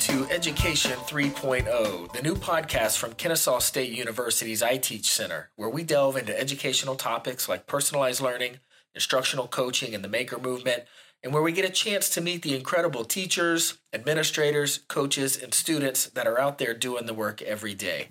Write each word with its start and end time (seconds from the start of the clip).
To 0.00 0.26
Education 0.30 0.92
3.0, 0.92 2.12
the 2.14 2.22
new 2.22 2.34
podcast 2.34 2.96
from 2.96 3.12
Kennesaw 3.12 3.58
State 3.58 3.92
University's 3.92 4.62
iTeach 4.62 5.04
Center, 5.04 5.50
where 5.56 5.68
we 5.68 5.82
delve 5.82 6.16
into 6.16 6.38
educational 6.40 6.94
topics 6.94 7.50
like 7.50 7.66
personalized 7.66 8.22
learning, 8.22 8.60
instructional 8.94 9.46
coaching, 9.46 9.94
and 9.94 10.02
the 10.02 10.08
maker 10.08 10.38
movement, 10.38 10.84
and 11.22 11.34
where 11.34 11.42
we 11.42 11.52
get 11.52 11.66
a 11.66 11.70
chance 11.70 12.08
to 12.10 12.22
meet 12.22 12.40
the 12.40 12.56
incredible 12.56 13.04
teachers, 13.04 13.76
administrators, 13.92 14.78
coaches, 14.88 15.36
and 15.40 15.52
students 15.52 16.06
that 16.06 16.26
are 16.26 16.40
out 16.40 16.56
there 16.56 16.72
doing 16.72 17.04
the 17.04 17.12
work 17.12 17.42
every 17.42 17.74
day. 17.74 18.08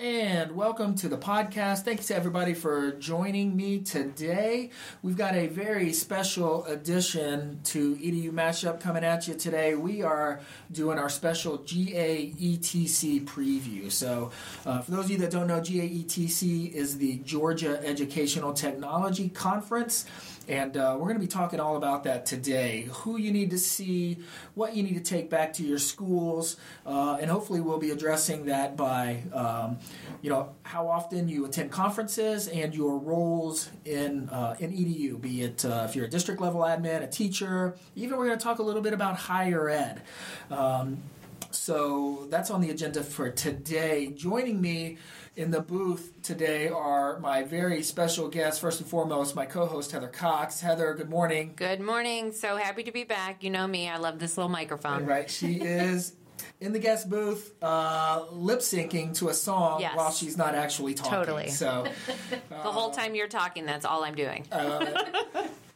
And 0.00 0.52
welcome 0.52 0.94
to 0.94 1.10
the 1.10 1.18
podcast. 1.18 1.80
Thanks 1.82 2.06
to 2.06 2.16
everybody 2.16 2.54
for 2.54 2.92
joining 2.92 3.54
me 3.54 3.80
today. 3.80 4.70
We've 5.02 5.18
got 5.18 5.34
a 5.34 5.46
very 5.48 5.92
special 5.92 6.64
edition 6.64 7.60
to 7.64 7.96
EDU 7.96 8.30
Mashup 8.30 8.80
coming 8.80 9.04
at 9.04 9.28
you 9.28 9.34
today. 9.34 9.74
We 9.74 10.00
are 10.00 10.40
doing 10.72 10.98
our 10.98 11.10
special 11.10 11.58
GAETC 11.58 13.26
preview. 13.26 13.92
So, 13.92 14.30
uh, 14.64 14.80
for 14.80 14.90
those 14.92 15.04
of 15.04 15.10
you 15.10 15.18
that 15.18 15.32
don't 15.32 15.46
know, 15.46 15.60
GAETC 15.60 16.72
is 16.72 16.96
the 16.96 17.16
Georgia 17.18 17.78
Educational 17.84 18.54
Technology 18.54 19.28
Conference. 19.28 20.06
And 20.48 20.76
uh, 20.76 20.96
we're 20.98 21.06
going 21.06 21.16
to 21.16 21.20
be 21.20 21.26
talking 21.26 21.60
all 21.60 21.76
about 21.76 22.04
that 22.04 22.26
today. 22.26 22.88
Who 22.90 23.18
you 23.18 23.30
need 23.30 23.50
to 23.50 23.58
see, 23.58 24.18
what 24.54 24.74
you 24.74 24.82
need 24.82 24.94
to 24.94 25.00
take 25.00 25.30
back 25.30 25.52
to 25.54 25.62
your 25.62 25.78
schools, 25.78 26.56
uh, 26.84 27.18
and 27.20 27.30
hopefully 27.30 27.60
we'll 27.60 27.78
be 27.78 27.90
addressing 27.90 28.46
that 28.46 28.76
by, 28.76 29.22
um, 29.32 29.78
you 30.22 30.30
know, 30.30 30.54
how 30.62 30.88
often 30.88 31.28
you 31.28 31.44
attend 31.44 31.70
conferences 31.70 32.48
and 32.48 32.74
your 32.74 32.98
roles 32.98 33.68
in 33.84 34.28
uh, 34.30 34.56
in 34.58 34.72
EDU. 34.72 35.20
Be 35.20 35.42
it 35.42 35.64
uh, 35.64 35.86
if 35.88 35.94
you're 35.94 36.06
a 36.06 36.10
district 36.10 36.40
level 36.40 36.62
admin, 36.62 37.02
a 37.02 37.06
teacher, 37.06 37.76
even 37.94 38.18
we're 38.18 38.26
going 38.26 38.38
to 38.38 38.42
talk 38.42 38.58
a 38.58 38.64
little 38.64 38.82
bit 38.82 38.92
about 38.92 39.16
higher 39.16 39.68
ed. 39.68 40.02
Um, 40.50 41.02
so 41.52 42.26
that's 42.30 42.50
on 42.50 42.60
the 42.60 42.70
agenda 42.70 43.02
for 43.02 43.30
today. 43.30 44.12
Joining 44.16 44.60
me 44.60 44.98
in 45.36 45.50
the 45.50 45.60
booth 45.60 46.12
today 46.22 46.68
are 46.68 47.18
my 47.20 47.42
very 47.42 47.82
special 47.82 48.28
guests. 48.28 48.60
First 48.60 48.80
and 48.80 48.88
foremost, 48.88 49.34
my 49.36 49.46
co 49.46 49.66
host, 49.66 49.92
Heather 49.92 50.08
Cox. 50.08 50.60
Heather, 50.60 50.94
good 50.94 51.08
morning. 51.10 51.52
Good 51.56 51.80
morning. 51.80 52.32
So 52.32 52.56
happy 52.56 52.82
to 52.84 52.92
be 52.92 53.04
back. 53.04 53.42
You 53.42 53.50
know 53.50 53.66
me, 53.66 53.88
I 53.88 53.96
love 53.98 54.18
this 54.18 54.36
little 54.36 54.50
microphone. 54.50 55.06
Right. 55.06 55.30
She 55.30 55.54
is 55.60 56.14
in 56.60 56.72
the 56.72 56.78
guest 56.78 57.08
booth, 57.08 57.52
uh, 57.62 58.24
lip 58.32 58.60
syncing 58.60 59.14
to 59.18 59.28
a 59.28 59.34
song 59.34 59.80
Yes. 59.80 59.96
while 59.96 60.10
she's 60.10 60.36
not 60.36 60.54
actually 60.54 60.94
talking. 60.94 61.12
Totally. 61.12 61.48
So, 61.50 61.86
the 62.48 62.54
whole 62.56 62.90
time 62.90 63.14
you're 63.14 63.28
talking, 63.28 63.66
that's 63.66 63.84
all 63.84 64.04
I'm 64.04 64.14
doing. 64.14 64.46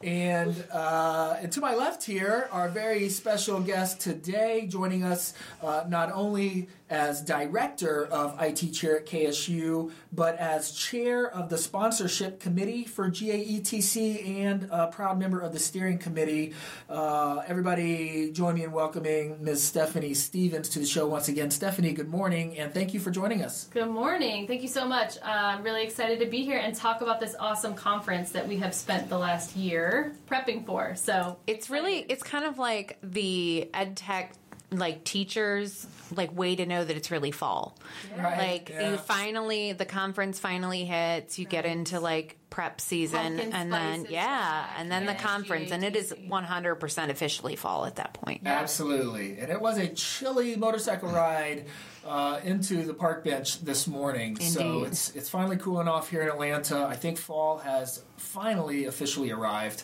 and 0.02 0.64
uh, 0.72 1.36
and 1.40 1.50
to 1.52 1.60
my 1.60 1.74
left 1.74 2.04
here, 2.04 2.48
our 2.50 2.68
very 2.68 3.08
special 3.08 3.60
guest 3.60 4.00
today, 4.00 4.66
joining 4.66 5.04
us 5.04 5.32
uh, 5.62 5.84
not 5.88 6.12
only 6.12 6.68
as 6.90 7.22
director 7.22 8.06
of 8.06 8.38
iTeach 8.38 8.84
at 8.84 9.06
KSU, 9.06 9.90
but 10.12 10.36
as 10.36 10.70
chair 10.72 11.30
of 11.30 11.48
the 11.48 11.56
sponsorship 11.56 12.40
committee 12.40 12.84
for 12.84 13.08
GAETC 13.10 14.28
and 14.44 14.68
a 14.70 14.88
proud 14.88 15.18
member 15.18 15.40
of 15.40 15.52
the 15.52 15.58
steering 15.58 15.98
committee. 15.98 16.52
Uh, 16.88 17.42
everybody, 17.46 18.30
join 18.32 18.54
me 18.54 18.64
in 18.64 18.72
welcoming 18.72 19.42
Ms. 19.42 19.72
Stephanee 19.72 20.14
Stephens 20.14 20.68
to 20.70 20.78
the 20.78 20.86
show 20.86 21.06
once 21.06 21.28
again. 21.28 21.48
Stephanee, 21.50 21.94
good 21.94 22.08
morning, 22.08 22.58
and 22.58 22.74
thank 22.74 22.92
you 22.92 23.00
for 23.00 23.10
joining 23.10 23.42
us. 23.42 23.68
Good 23.72 23.88
morning. 23.88 24.46
Thank 24.46 24.62
you 24.62 24.68
so 24.68 24.86
much. 24.86 25.16
Uh, 25.18 25.22
I'm 25.24 25.62
really 25.62 25.84
excited 25.84 26.20
to 26.20 26.26
be 26.26 26.44
here 26.44 26.58
and 26.58 26.74
talk 26.74 27.00
about 27.00 27.18
this 27.18 27.34
awesome 27.40 27.74
conference 27.74 28.30
that 28.32 28.46
we 28.46 28.56
have 28.58 28.74
spent 28.74 29.08
the 29.08 29.18
last 29.18 29.56
year 29.56 30.14
prepping 30.28 30.66
for. 30.66 30.94
So 30.96 31.38
It's 31.46 31.70
really, 31.70 32.00
it's 32.08 32.22
kind 32.22 32.44
of 32.44 32.58
like 32.58 32.98
the 33.02 33.70
ed 33.72 33.96
tech 33.96 34.34
like 34.78 35.04
teachers 35.04 35.86
like 36.14 36.36
way 36.36 36.54
to 36.54 36.66
know 36.66 36.84
that 36.84 36.96
it's 36.96 37.10
really 37.10 37.30
fall 37.30 37.76
Right, 38.16 38.38
like 38.38 38.68
yeah. 38.68 38.90
you 38.90 38.96
finally 38.98 39.72
the 39.72 39.86
conference 39.86 40.38
finally 40.38 40.84
hits 40.84 41.38
you 41.38 41.46
get 41.46 41.64
into 41.64 42.00
like 42.00 42.38
prep 42.50 42.80
season 42.80 43.36
Pumpkin 43.36 43.52
and 43.52 43.72
then 43.72 44.06
yeah 44.08 44.62
back, 44.62 44.74
and 44.78 44.90
then 44.90 45.06
the 45.06 45.12
yeah, 45.12 45.18
conference 45.18 45.72
and 45.72 45.82
it 45.84 45.96
is 45.96 46.12
100% 46.12 47.08
officially 47.10 47.56
fall 47.56 47.84
at 47.84 47.96
that 47.96 48.14
point 48.14 48.42
Absolutely. 48.44 49.38
And 49.38 49.50
it 49.50 49.60
was 49.60 49.78
a 49.78 49.88
chilly 49.88 50.56
motorcycle 50.56 51.08
ride 51.08 51.66
uh, 52.06 52.40
into 52.44 52.84
the 52.84 52.94
park 52.94 53.24
bench 53.24 53.60
this 53.62 53.86
morning. 53.86 54.38
So 54.38 54.84
it's 54.84 55.14
it's 55.14 55.28
finally 55.28 55.56
cooling 55.56 55.88
off 55.88 56.10
here 56.10 56.22
in 56.22 56.28
Atlanta. 56.28 56.84
I 56.86 56.96
think 56.96 57.18
fall 57.18 57.58
has 57.58 58.02
finally 58.16 58.84
officially 58.84 59.30
arrived. 59.30 59.82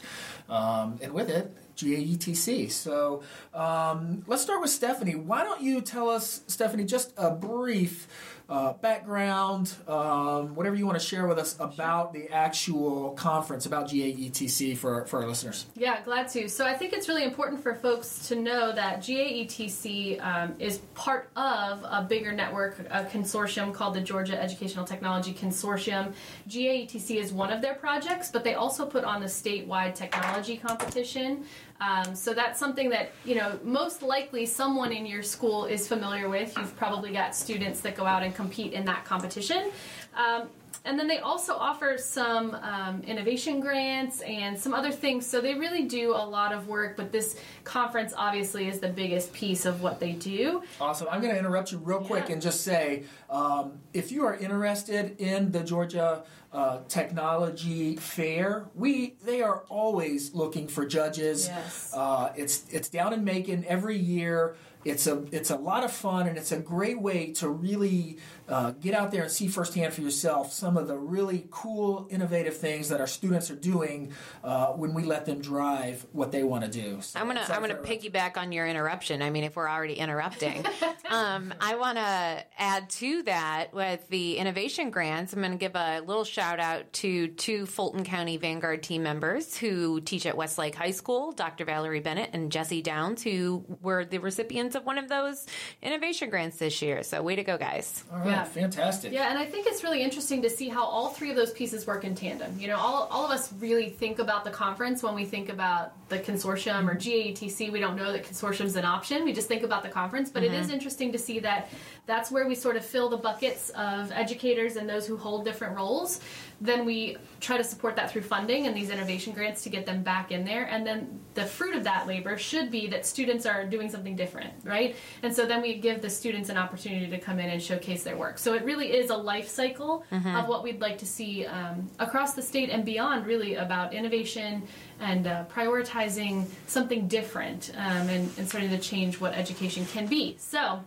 Um, 0.48 0.98
and 1.00 1.12
with 1.12 1.30
it, 1.30 1.54
GAETC. 1.82 2.70
So 2.70 3.22
um, 3.54 4.24
let's 4.26 4.42
start 4.42 4.60
with 4.60 4.70
Stephanee. 4.70 5.16
Why 5.16 5.44
don't 5.44 5.62
you 5.62 5.80
tell 5.80 6.08
us, 6.08 6.42
Stephanee, 6.46 6.86
just 6.86 7.12
a 7.16 7.30
brief 7.30 8.08
uh, 8.50 8.72
background, 8.72 9.72
um, 9.86 10.56
whatever 10.56 10.74
you 10.74 10.84
want 10.84 10.98
to 10.98 11.04
share 11.04 11.28
with 11.28 11.38
us 11.38 11.54
about 11.60 12.12
the 12.12 12.28
actual 12.30 13.12
conference, 13.12 13.64
about 13.64 13.88
GAETC 13.88 14.76
for, 14.76 15.06
for 15.06 15.22
our 15.22 15.28
listeners? 15.28 15.66
Yeah, 15.76 16.02
glad 16.02 16.28
to. 16.30 16.48
So 16.48 16.66
I 16.66 16.74
think 16.74 16.92
it's 16.92 17.08
really 17.08 17.22
important 17.22 17.62
for 17.62 17.76
folks 17.76 18.26
to 18.26 18.34
know 18.34 18.72
that 18.72 19.02
GAETC 19.02 20.20
um, 20.20 20.56
is 20.58 20.78
part 20.94 21.30
of 21.36 21.84
a 21.84 22.04
bigger 22.08 22.32
network, 22.32 22.80
a 22.90 23.04
consortium 23.04 23.72
called 23.72 23.94
the 23.94 24.00
Georgia 24.00 24.40
Educational 24.40 24.84
Technology 24.84 25.32
Consortium. 25.32 26.12
GAETC 26.48 27.16
is 27.18 27.32
one 27.32 27.52
of 27.52 27.62
their 27.62 27.74
projects, 27.74 28.32
but 28.32 28.42
they 28.42 28.54
also 28.54 28.84
put 28.84 29.04
on 29.04 29.20
the 29.20 29.28
statewide 29.28 29.94
technology 29.94 30.56
competition. 30.56 31.44
Um, 31.80 32.14
so 32.14 32.34
that's 32.34 32.60
something 32.60 32.90
that 32.90 33.12
you 33.24 33.34
know 33.34 33.58
most 33.64 34.02
likely 34.02 34.44
someone 34.46 34.92
in 34.92 35.06
your 35.06 35.22
school 35.22 35.64
is 35.64 35.88
familiar 35.88 36.28
with. 36.28 36.56
You've 36.56 36.76
probably 36.76 37.12
got 37.12 37.34
students 37.34 37.80
that 37.80 37.96
go 37.96 38.04
out 38.04 38.22
and 38.22 38.34
compete 38.34 38.72
in 38.72 38.84
that 38.84 39.04
competition. 39.04 39.70
Um, 40.14 40.48
and 40.84 40.98
then 40.98 41.06
they 41.08 41.18
also 41.18 41.54
offer 41.54 41.96
some 41.98 42.54
um, 42.54 43.02
innovation 43.02 43.60
grants 43.60 44.20
and 44.22 44.58
some 44.58 44.72
other 44.74 44.90
things. 44.90 45.26
So 45.26 45.40
they 45.40 45.54
really 45.54 45.84
do 45.84 46.12
a 46.12 46.24
lot 46.24 46.52
of 46.52 46.68
work, 46.68 46.96
but 46.96 47.12
this 47.12 47.38
conference 47.64 48.12
obviously 48.16 48.68
is 48.68 48.80
the 48.80 48.88
biggest 48.88 49.32
piece 49.32 49.66
of 49.66 49.82
what 49.82 50.00
they 50.00 50.12
do. 50.12 50.62
Awesome. 50.80 51.06
I'm 51.10 51.20
going 51.20 51.32
to 51.34 51.38
interrupt 51.38 51.72
you 51.72 51.78
real 51.78 52.00
quick 52.00 52.26
Yeah. 52.28 52.34
and 52.34 52.42
just 52.42 52.62
say 52.62 53.04
um, 53.28 53.78
if 53.92 54.10
you 54.10 54.24
are 54.24 54.36
interested 54.36 55.16
in 55.20 55.52
the 55.52 55.60
Georgia 55.60 56.22
uh, 56.52 56.78
Technology 56.88 57.96
Fair, 57.96 58.66
we 58.74 59.14
they 59.24 59.42
are 59.42 59.64
always 59.68 60.34
looking 60.34 60.66
for 60.66 60.84
judges. 60.86 61.46
Yes. 61.46 61.92
Uh, 61.94 62.32
it's 62.36 62.64
it's 62.70 62.88
down 62.88 63.12
in 63.12 63.22
Macon 63.24 63.64
every 63.68 63.96
year. 63.98 64.56
It's 64.84 65.06
a 65.06 65.22
it's 65.30 65.50
a 65.50 65.56
lot 65.56 65.84
of 65.84 65.92
fun 65.92 66.26
and 66.26 66.38
it's 66.38 66.52
a 66.52 66.58
great 66.58 67.00
way 67.00 67.32
to 67.34 67.48
really 67.50 68.16
uh, 68.50 68.72
get 68.72 68.94
out 68.94 69.10
there 69.10 69.22
and 69.22 69.30
see 69.30 69.48
firsthand 69.48 69.94
for 69.94 70.00
yourself 70.00 70.52
some 70.52 70.76
of 70.76 70.88
the 70.88 70.96
really 70.96 71.46
cool, 71.50 72.06
innovative 72.10 72.56
things 72.56 72.88
that 72.88 73.00
our 73.00 73.06
students 73.06 73.50
are 73.50 73.56
doing 73.56 74.12
uh, 74.44 74.66
when 74.68 74.92
we 74.92 75.04
let 75.04 75.24
them 75.24 75.40
drive 75.40 76.04
what 76.12 76.32
they 76.32 76.42
want 76.42 76.64
to 76.64 76.70
do. 76.70 77.00
So, 77.00 77.20
I'm 77.20 77.26
gonna 77.26 77.46
I'm 77.48 77.60
gonna 77.60 77.74
piggyback 77.76 78.36
on 78.36 78.52
your 78.52 78.66
interruption. 78.66 79.22
I 79.22 79.30
mean, 79.30 79.44
if 79.44 79.56
we're 79.56 79.68
already 79.68 79.94
interrupting, 79.94 80.64
um, 81.08 81.54
I 81.60 81.76
want 81.76 81.96
to 81.98 82.44
add 82.58 82.90
to 82.90 83.22
that 83.24 83.72
with 83.72 84.06
the 84.08 84.36
innovation 84.36 84.90
grants. 84.90 85.32
I'm 85.32 85.40
going 85.40 85.52
to 85.52 85.58
give 85.58 85.76
a 85.76 86.00
little 86.00 86.24
shout 86.24 86.58
out 86.60 86.92
to 86.94 87.28
two 87.28 87.66
Fulton 87.66 88.04
County 88.04 88.36
Vanguard 88.36 88.82
team 88.82 89.02
members 89.02 89.56
who 89.56 90.00
teach 90.00 90.26
at 90.26 90.36
Westlake 90.36 90.74
High 90.74 90.90
School, 90.90 91.32
Dr. 91.32 91.64
Valerie 91.64 92.00
Bennett 92.00 92.30
and 92.32 92.50
Jesse 92.50 92.82
Downs, 92.82 93.22
who 93.22 93.64
were 93.82 94.04
the 94.04 94.18
recipients 94.18 94.74
of 94.74 94.84
one 94.84 94.98
of 94.98 95.08
those 95.08 95.46
innovation 95.82 96.30
grants 96.30 96.56
this 96.58 96.82
year. 96.82 97.02
So, 97.02 97.22
way 97.22 97.36
to 97.36 97.44
go, 97.44 97.56
guys! 97.56 98.04
All 98.12 98.18
right, 98.18 98.26
Yeah. 98.28 98.39
Fantastic. 98.44 99.12
Yeah, 99.12 99.30
and 99.30 99.38
I 99.38 99.44
think 99.44 99.66
it's 99.66 99.82
really 99.82 100.02
interesting 100.02 100.42
to 100.42 100.50
see 100.50 100.68
how 100.68 100.84
all 100.84 101.08
three 101.08 101.30
of 101.30 101.36
those 101.36 101.52
pieces 101.52 101.86
work 101.86 102.04
in 102.04 102.14
tandem. 102.14 102.58
You 102.58 102.68
know, 102.68 102.76
all, 102.76 103.08
all 103.10 103.24
of 103.24 103.30
us 103.30 103.52
really 103.54 103.90
think 103.90 104.18
about 104.18 104.44
the 104.44 104.50
conference 104.50 105.02
when 105.02 105.14
we 105.14 105.24
think 105.24 105.48
about 105.48 105.92
the 106.08 106.18
consortium 106.18 106.88
or 106.88 106.94
GAETC. 106.94 107.72
We 107.72 107.80
don't 107.80 107.96
know 107.96 108.12
that 108.12 108.24
consortium's 108.24 108.76
an 108.76 108.84
option. 108.84 109.24
We 109.24 109.32
just 109.32 109.48
think 109.48 109.62
about 109.62 109.82
the 109.82 109.88
conference. 109.88 110.30
But 110.30 110.42
it 110.42 110.52
is 110.52 110.66
mm-hmm. 110.66 110.74
interesting 110.74 111.12
to 111.12 111.18
see 111.18 111.40
that 111.40 111.70
that's 112.06 112.30
where 112.30 112.48
we 112.48 112.54
sort 112.54 112.76
of 112.76 112.84
fill 112.84 113.08
the 113.08 113.16
buckets 113.16 113.70
of 113.70 114.10
educators 114.12 114.76
and 114.76 114.88
those 114.88 115.06
who 115.06 115.16
hold 115.16 115.44
different 115.44 115.76
roles. 115.76 116.20
Then 116.60 116.84
we 116.84 117.16
try 117.40 117.56
to 117.56 117.64
support 117.64 117.96
that 117.96 118.10
through 118.10 118.22
funding 118.22 118.66
and 118.66 118.76
these 118.76 118.90
innovation 118.90 119.32
grants 119.32 119.62
to 119.62 119.70
get 119.70 119.86
them 119.86 120.02
back 120.02 120.30
in 120.30 120.44
there. 120.44 120.64
And 120.64 120.86
then 120.86 121.20
the 121.34 121.44
fruit 121.44 121.74
of 121.74 121.84
that 121.84 122.06
labor 122.06 122.36
should 122.36 122.70
be 122.70 122.86
that 122.88 123.06
students 123.06 123.46
are 123.46 123.64
doing 123.64 123.88
something 123.88 124.16
different, 124.16 124.52
right? 124.64 124.96
And 125.22 125.34
so 125.34 125.46
then 125.46 125.62
we 125.62 125.78
give 125.78 126.02
the 126.02 126.10
students 126.10 126.48
an 126.48 126.58
opportunity 126.58 127.08
to 127.08 127.18
come 127.18 127.38
in 127.38 127.48
and 127.48 127.62
showcase 127.62 128.02
their 128.02 128.16
work. 128.16 128.29
So 128.38 128.54
it 128.54 128.64
really 128.64 128.92
is 128.92 129.10
a 129.10 129.16
life 129.16 129.48
cycle 129.48 130.04
of 130.10 130.48
what 130.48 130.62
we'd 130.62 130.80
like 130.80 130.98
to 130.98 131.06
see 131.06 131.46
um, 131.46 131.88
across 131.98 132.34
the 132.34 132.42
state 132.42 132.70
and 132.70 132.84
beyond, 132.84 133.26
really 133.26 133.54
about 133.54 133.92
innovation 133.92 134.62
and 135.00 135.26
uh, 135.26 135.44
prioritizing 135.54 136.46
something 136.66 137.08
different 137.08 137.72
um, 137.76 138.08
and, 138.08 138.30
and 138.38 138.48
starting 138.48 138.70
to 138.70 138.78
change 138.78 139.20
what 139.20 139.34
education 139.34 139.86
can 139.86 140.06
be. 140.06 140.36
So 140.38 140.80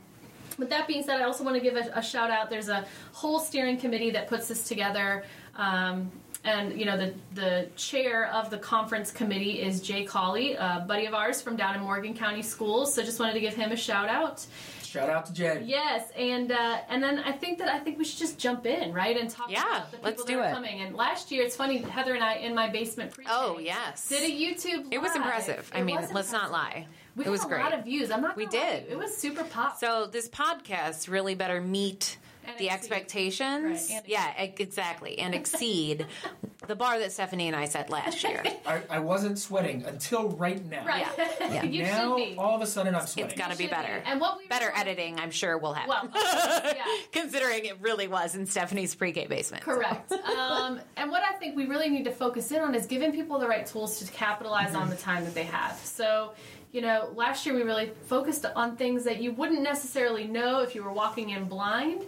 with 0.58 0.70
that 0.70 0.88
being 0.88 1.04
said, 1.04 1.20
I 1.20 1.24
also 1.24 1.44
want 1.44 1.56
to 1.56 1.62
give 1.62 1.76
a, 1.76 1.92
a 1.96 2.02
shout 2.02 2.30
out. 2.30 2.50
There's 2.50 2.70
a 2.70 2.86
whole 3.12 3.40
steering 3.40 3.78
committee 3.78 4.12
that 4.12 4.28
puts 4.28 4.48
this 4.48 4.68
together. 4.68 5.24
Um, 5.56 6.12
and 6.46 6.78
you 6.78 6.86
know 6.86 6.98
the 6.98 7.14
the 7.36 7.70
chair 7.76 8.30
of 8.34 8.50
the 8.50 8.58
conference 8.58 9.12
committee 9.12 9.62
is 9.62 9.82
Jay 9.82 10.04
Colley, 10.04 10.54
a 10.56 10.84
buddy 10.86 11.06
of 11.06 11.14
ours 11.14 11.42
from 11.42 11.56
down 11.56 11.76
in 11.76 11.82
Morgan 11.82 12.14
County 12.14 12.42
Schools. 12.42 12.94
So 12.94 13.02
just 13.02 13.20
wanted 13.20 13.34
to 13.34 13.40
give 13.40 13.54
him 13.54 13.72
a 13.72 13.78
shout 13.78 14.10
out. 14.10 14.46
Shout 14.94 15.10
out 15.10 15.26
to 15.26 15.34
Jay. 15.34 15.64
Yes, 15.66 16.08
and 16.16 16.52
uh, 16.52 16.78
and 16.88 17.02
then 17.02 17.18
I 17.20 17.32
think 17.32 17.58
that 17.58 17.68
I 17.68 17.80
think 17.80 17.98
we 17.98 18.04
should 18.04 18.20
just 18.20 18.38
jump 18.38 18.68
in, 18.68 18.94
right, 18.94 19.18
and 19.18 19.28
talk 19.28 19.50
Yeah, 19.50 19.62
about 19.64 19.90
the 19.92 19.98
people 19.98 20.10
let's 20.12 20.24
that 20.24 20.32
do 20.32 20.40
are 20.40 20.50
it. 20.50 20.54
coming. 20.54 20.82
And 20.82 20.96
last 20.96 21.32
year, 21.32 21.44
it's 21.44 21.56
funny, 21.56 21.78
Heather 21.80 22.14
and 22.14 22.24
I 22.24 22.36
in 22.36 22.54
my 22.54 22.70
basement 22.70 23.12
pre 23.12 23.26
Oh, 23.28 23.58
yes. 23.58 24.08
did 24.08 24.22
a 24.22 24.32
YouTube. 24.32 24.90
It 24.94 25.00
was 25.02 25.10
live. 25.10 25.16
impressive. 25.24 25.72
I 25.74 25.80
It 25.80 25.84
mean, 25.86 25.96
was 26.00 26.12
let's 26.14 26.32
not 26.32 26.52
lie. 26.52 26.86
We 27.16 27.26
it 27.26 27.30
was 27.30 27.42
got 27.44 27.54
a 27.54 27.64
lot 27.64 27.74
of 27.74 27.86
views. 27.86 28.12
I'm 28.12 28.22
not. 28.22 28.38
We 28.38 28.46
gonna 28.46 28.58
lie 28.66 28.72
did. 28.72 28.84
you. 28.86 28.92
It 28.92 28.98
was 29.00 29.18
super 29.18 29.44
pop. 29.44 29.80
So 29.80 30.06
this 30.06 30.30
podcast 30.30 31.10
really 31.10 31.34
better 31.34 31.60
meet 31.60 32.18
And 32.46 32.56
the 32.60 32.66
exceed. 32.66 32.76
expectations. 32.78 33.88
Right, 33.90 33.98
and 33.98 34.08
yeah, 34.08 34.32
exactly, 34.38 35.18
and 35.18 35.34
exceed 35.34 36.06
the 36.68 36.76
bar 36.76 37.00
that 37.00 37.10
Stephanee 37.12 37.48
and 37.48 37.56
I 37.56 37.66
set 37.66 37.90
last 37.90 38.24
year. 38.24 38.44
I, 38.66 38.82
I 38.90 39.00
wasn't 39.00 39.38
sweating 39.40 39.84
until 39.86 40.30
right 40.30 40.64
now. 40.70 40.86
right. 40.86 41.06
Yeah. 41.40 41.64
you 41.64 41.84
now, 41.84 42.18
should 42.18 42.30
be. 42.32 42.36
all 42.38 42.56
of 42.56 42.62
a 42.62 42.66
sudden, 42.68 42.96
I'm 42.96 43.06
sweating. 43.06 43.32
It's 43.32 43.40
got 43.40 43.52
to 43.52 43.58
be 43.58 43.66
Should 43.66 43.72
better. 43.72 44.02
And 44.06 44.20
what 44.22 44.38
we 44.38 44.48
Better 44.48 44.68
were- 44.68 44.78
editing, 44.78 45.20
I'm 45.20 45.32
sure 45.32 45.58
we'll 45.58 45.74
have. 45.74 45.88
Well, 45.88 46.06
of 46.06 46.12
yeah. 46.16 46.84
Considering 47.12 47.66
it 47.66 47.78
really 47.82 48.08
was 48.08 48.36
in 48.36 48.46
Stephanee's 48.46 48.96
pre-K 48.96 49.28
basement. 49.28 49.64
Correct. 49.64 50.12
Um, 50.12 50.80
and 50.96 51.12
what 51.12 51.24
I 51.24 51.34
think 51.34 51.56
we 51.56 51.66
really 51.66 51.90
need 51.90 52.06
to 52.06 52.12
focus 52.12 52.52
in 52.52 52.62
on 52.62 52.76
is 52.76 52.86
giving 52.86 53.12
people 53.12 53.40
the 53.40 53.48
right 53.48 53.66
tools 53.66 54.00
to 54.00 54.12
capitalize 54.12 54.76
on 54.76 54.90
the 54.90 54.96
time 54.96 55.26
that 55.26 55.34
they 55.34 55.44
have. 55.44 55.78
So, 55.84 56.34
you 56.72 56.82
know, 56.82 57.12
last 57.16 57.46
year 57.46 57.54
we 57.56 57.62
really 57.64 57.92
focused 58.08 58.46
on 58.46 58.76
things 58.78 59.04
that 59.04 59.22
you 59.22 59.32
wouldn't 59.34 59.62
necessarily 59.62 60.26
know 60.26 60.62
if 60.62 60.76
you 60.76 60.84
were 60.84 60.94
walking 60.94 61.30
in 61.30 61.46
blind. 61.46 62.04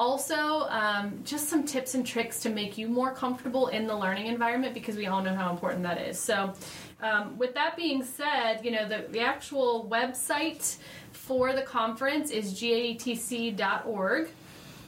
Also, 0.00 0.66
um, 0.70 1.20
just 1.26 1.50
some 1.50 1.62
tips 1.62 1.94
and 1.94 2.06
tricks 2.06 2.40
to 2.40 2.48
make 2.48 2.78
you 2.78 2.88
more 2.88 3.12
comfortable 3.12 3.66
in 3.66 3.86
the 3.86 3.94
learning 3.94 4.28
environment 4.28 4.72
because 4.72 4.96
we 4.96 5.06
all 5.08 5.22
know 5.22 5.34
how 5.34 5.50
important 5.50 5.82
that 5.82 6.00
is. 6.00 6.18
So, 6.18 6.54
um, 7.02 7.36
with 7.36 7.52
that 7.52 7.76
being 7.76 8.02
said, 8.02 8.64
you 8.64 8.70
know, 8.70 8.88
the, 8.88 9.04
the 9.10 9.20
actual 9.20 9.86
website 9.92 10.78
for 11.12 11.52
the 11.52 11.60
conference 11.60 12.30
is 12.30 12.54
gaetc.org. 12.54 14.30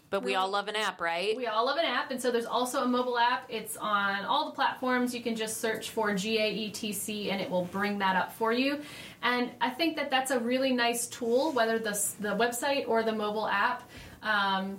But 0.08 0.22
we 0.22 0.34
all 0.34 0.48
love 0.48 0.68
an 0.68 0.76
app, 0.76 0.98
right? 0.98 1.36
We 1.36 1.46
all 1.46 1.66
love 1.66 1.76
an 1.76 1.84
app, 1.84 2.10
and 2.10 2.20
so 2.20 2.30
there's 2.30 2.46
also 2.46 2.82
a 2.82 2.88
mobile 2.88 3.18
app. 3.18 3.44
It's 3.50 3.76
on 3.76 4.24
all 4.24 4.46
the 4.46 4.52
platforms. 4.52 5.14
You 5.14 5.20
can 5.20 5.36
just 5.36 5.60
search 5.60 5.90
for 5.90 6.12
GAETC, 6.12 7.30
and 7.30 7.38
it 7.38 7.50
will 7.50 7.66
bring 7.66 7.98
that 7.98 8.16
up 8.16 8.32
for 8.32 8.54
you. 8.54 8.80
And 9.22 9.50
I 9.60 9.68
think 9.68 9.94
that 9.96 10.10
that's 10.10 10.30
a 10.30 10.40
really 10.40 10.72
nice 10.72 11.06
tool, 11.06 11.52
whether 11.52 11.78
the 11.78 12.00
the 12.20 12.30
website 12.30 12.88
or 12.88 13.02
the 13.02 13.12
mobile 13.12 13.46
app. 13.46 13.82
Um, 14.22 14.78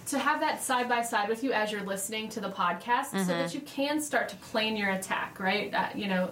to 0.11 0.19
have 0.19 0.39
that 0.39 0.61
side 0.61 0.87
by 0.87 1.01
side 1.01 1.27
with 1.29 1.43
you 1.43 1.51
as 1.51 1.71
you're 1.71 1.83
listening 1.83 2.29
to 2.29 2.39
the 2.39 2.49
podcast 2.49 3.07
so 3.11 3.23
that 3.33 3.53
you 3.53 3.61
can 3.61 3.99
start 3.99 4.29
to 4.29 4.35
plan 4.37 4.75
your 4.77 4.91
attack 4.91 5.39
right 5.39 5.73
uh, 5.73 5.87
you 5.95 6.07
know 6.07 6.29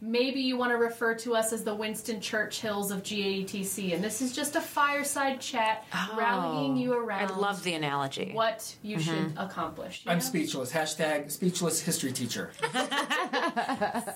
maybe 0.00 0.40
you 0.40 0.56
want 0.56 0.70
to 0.70 0.76
refer 0.76 1.14
to 1.14 1.34
us 1.34 1.52
as 1.52 1.64
the 1.64 1.74
winston 1.74 2.20
churchills 2.20 2.90
of 2.90 3.02
GAETC, 3.02 3.94
and 3.94 4.02
this 4.04 4.22
is 4.22 4.32
just 4.34 4.56
a 4.56 4.60
fireside 4.60 5.40
chat 5.40 5.84
rallying 6.16 6.76
you 6.76 6.92
around 6.92 7.30
Oh, 7.30 7.34
I 7.34 7.38
love 7.38 7.62
the 7.62 7.74
analogy. 7.74 8.30
what 8.32 8.74
you 8.82 8.98
should 8.98 9.32
accomplish. 9.36 10.02
you 10.04 10.10
I'm 10.12 10.18
know? 10.18 10.24
speechless. 10.24 10.72
Hashtag 10.72 11.30
speechless 11.30 11.80
history 11.80 12.12
teacher. 12.12 12.50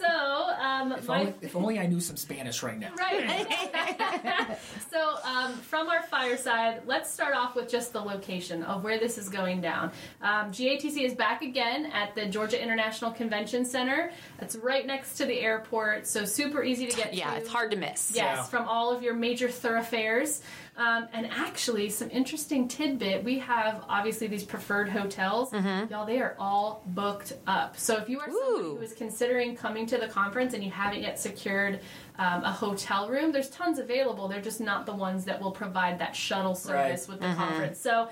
So, 0.01 0.55
um, 0.61 0.93
If 0.93 1.09
my, 1.09 1.21
only, 1.21 1.35
if 1.41 1.57
only 1.57 1.79
I 1.79 1.87
knew 1.87 2.01
some 2.01 2.17
Spanish 2.17 2.63
right 2.63 2.79
now. 2.79 2.93
right. 2.99 3.47
so, 4.91 5.17
um, 5.25 5.53
from 5.55 5.89
our 5.89 6.03
fireside, 6.03 6.83
let's 6.87 7.11
start 7.11 7.35
off 7.35 7.55
with 7.57 7.69
just 7.69 7.93
the 7.93 8.01
location 8.01 8.63
of 8.63 8.85
where 8.85 8.98
this 8.99 9.19
is 9.19 9.29
going 9.29 9.61
down. 9.61 9.91
Um, 10.23 10.51
GAETC 10.53 11.03
is 11.05 11.15
back 11.15 11.43
again 11.43 11.87
at 11.87 12.15
the 12.15 12.27
Georgia 12.27 12.61
International 12.63 13.11
Convention 13.11 13.65
Center. 13.65 14.11
It's 14.41 14.57
right 14.57 14.87
next 14.87 15.17
to 15.19 15.27
the 15.27 15.39
airport, 15.41 16.07
so 16.07 16.25
super 16.25 16.63
easy 16.63 16.87
to 16.87 16.97
get 16.97 17.11
to. 17.13 17.17
yeah, 17.17 17.31
to. 17.33 17.37
it's 17.39 17.49
hard 17.49 17.71
to 17.71 17.77
miss. 17.77 18.13
Yes, 18.15 18.37
Yeah. 18.37 18.43
from 18.45 18.67
all 18.69 18.91
of 18.95 19.03
your 19.03 19.15
major 19.15 19.49
thoroughfares. 19.49 20.43
Um, 20.79 21.09
and 21.13 21.27
actually, 21.27 21.91
some 21.91 22.09
interesting 22.11 22.69
tidbit 22.69 23.25
we 23.25 23.39
have 23.41 23.85
obviously 23.89 24.29
these 24.29 24.45
preferred 24.45 24.89
hotels. 24.89 25.53
Y'all, 25.53 26.07
they 26.07 26.21
are 26.21 26.37
all 26.39 26.83
booked 26.87 27.33
up. 27.47 27.77
So 27.77 27.97
if 27.97 28.09
you 28.09 28.21
are 28.21 28.27
somebody 28.31 28.65
Ooh. 28.65 28.77
who 28.77 28.81
is 28.81 28.93
considering 28.93 29.57
coming 29.57 29.87
to 29.87 29.99
the 29.99 30.07
conference 30.09 30.55
and 30.55 30.63
you 30.63 30.71
haven't 30.71 31.03
yet 31.03 31.19
secured 31.19 31.81
um, 32.21 32.43
a 32.45 32.51
hotel 32.53 33.09
room, 33.09 33.33
there's 33.33 33.51
tons 33.51 33.79
available. 33.79 34.29
They're 34.29 34.41
just 34.41 34.61
not 34.61 34.87
the 34.87 34.95
ones 34.95 35.25
that 35.25 35.41
will 35.41 35.51
provide 35.53 35.99
that 36.01 36.15
shuttle 36.17 36.55
service 36.55 37.07
with 37.09 37.21
the 37.21 37.33
conference. 37.35 37.79
So 37.81 38.03
um, 38.03 38.09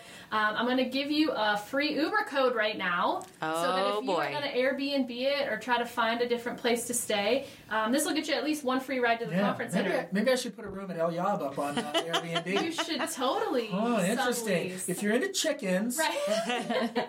I'm 0.56 0.64
going 0.66 0.76
to 0.78 0.84
give 0.84 1.10
you 1.10 1.30
a 1.32 1.56
free 1.56 1.94
Uber 1.94 2.24
code 2.28 2.54
right 2.54 2.76
now. 2.76 3.22
Oh, 3.42 3.62
so 3.62 3.68
that 3.76 3.86
Oh, 3.86 3.98
if 4.00 4.04
you 4.04 4.10
are 4.12 4.30
going 4.30 4.42
to 4.42 4.56
Airbnb 4.56 5.10
it 5.10 5.48
or 5.52 5.56
try 5.58 5.78
to 5.78 5.84
find 5.86 6.20
a 6.20 6.28
different 6.28 6.58
place 6.58 6.86
to 6.88 6.94
stay, 6.94 7.46
um, 7.70 7.92
this 7.92 8.04
will 8.04 8.14
get 8.14 8.26
you 8.28 8.34
at 8.34 8.44
least 8.44 8.64
one 8.64 8.80
free 8.80 8.98
ride 8.98 9.20
to 9.20 9.26
the 9.26 9.32
Yeah, 9.32 9.40
conference 9.42 9.74
maybe, 9.74 9.88
center. 9.90 10.00
I, 10.02 10.08
maybe 10.12 10.30
I 10.32 10.34
should 10.34 10.56
put 10.56 10.64
a 10.64 10.68
room 10.68 10.90
at 10.90 10.98
El 10.98 11.12
Yab 11.12 11.42
up 11.42 11.58
on 11.58 11.78
uh, 11.78 11.92
Airbnb. 11.94 12.55
You 12.62 12.72
should 12.72 13.00
totally. 13.12 13.68
Oh, 13.72 14.00
interesting. 14.02 14.70
sublease. 14.70 14.88
If 14.88 15.02
you're 15.02 15.12
into 15.14 15.28
chickens, 15.32 15.98
right. 15.98 17.08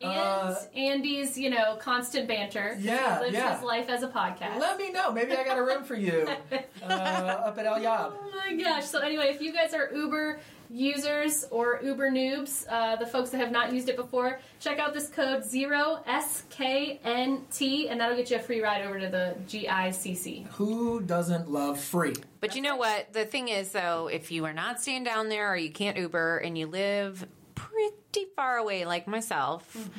and 0.00 0.12
Uh, 0.12 0.54
Andy's, 0.74 1.38
you 1.38 1.48
know, 1.50 1.76
constant 1.80 2.28
banter. 2.28 2.76
Yeah, 2.78 3.18
He 3.18 3.24
lives 3.24 3.34
yeah. 3.34 3.54
his 3.54 3.62
life 3.64 3.88
as 3.88 4.02
a 4.02 4.08
podcast. 4.08 4.58
let 4.60 4.78
me 4.78 4.90
know. 4.92 5.10
Maybe 5.10 5.32
I 5.34 5.42
got 5.44 5.56
a 5.58 5.62
room 5.62 5.84
for 5.84 5.94
you 5.94 6.28
uh, 6.82 6.86
up 6.86 7.56
at 7.58 7.64
El 7.66 7.80
Yab. 7.80 8.12
Oh 8.14 8.32
my 8.46 8.54
gosh. 8.62 8.84
So 8.84 9.00
anyway, 9.00 9.28
if 9.34 9.40
you 9.40 9.52
guys 9.52 9.72
are 9.74 9.90
Uber 9.94 10.38
users 10.70 11.44
or 11.50 11.80
Uber 11.82 12.10
noobs, 12.10 12.64
uh, 12.68 12.96
the 12.96 13.06
folks 13.06 13.30
that 13.30 13.38
have 13.38 13.50
not 13.50 13.72
used 13.72 13.88
it 13.88 13.96
before, 13.96 14.40
check 14.60 14.78
out 14.78 14.94
this 14.94 15.08
code 15.08 15.44
zero 15.44 16.00
SKNT, 16.08 17.90
and 17.90 18.00
that'll 18.00 18.16
get 18.16 18.30
you 18.30 18.36
a 18.36 18.40
free 18.40 18.62
ride 18.62 18.82
over 18.84 18.98
to 18.98 19.08
the 19.08 19.36
GICC. 19.48 20.46
Who 20.52 21.00
doesn't 21.00 21.50
love 21.50 21.78
free? 21.80 22.14
But 22.40 22.54
you 22.54 22.62
know 22.62 22.76
what? 22.76 23.12
The 23.12 23.24
thing 23.24 23.48
is, 23.48 23.72
though, 23.72 24.08
if 24.08 24.30
you 24.30 24.44
are 24.44 24.52
not 24.52 24.80
staying 24.80 25.04
down 25.04 25.28
there 25.28 25.52
or 25.52 25.56
you 25.56 25.70
can't 25.70 25.96
Uber 25.96 26.38
and 26.38 26.56
you 26.56 26.66
live 26.66 27.26
pretty 27.54 28.26
far 28.34 28.56
away, 28.56 28.84
like 28.84 29.06
myself, 29.06 29.90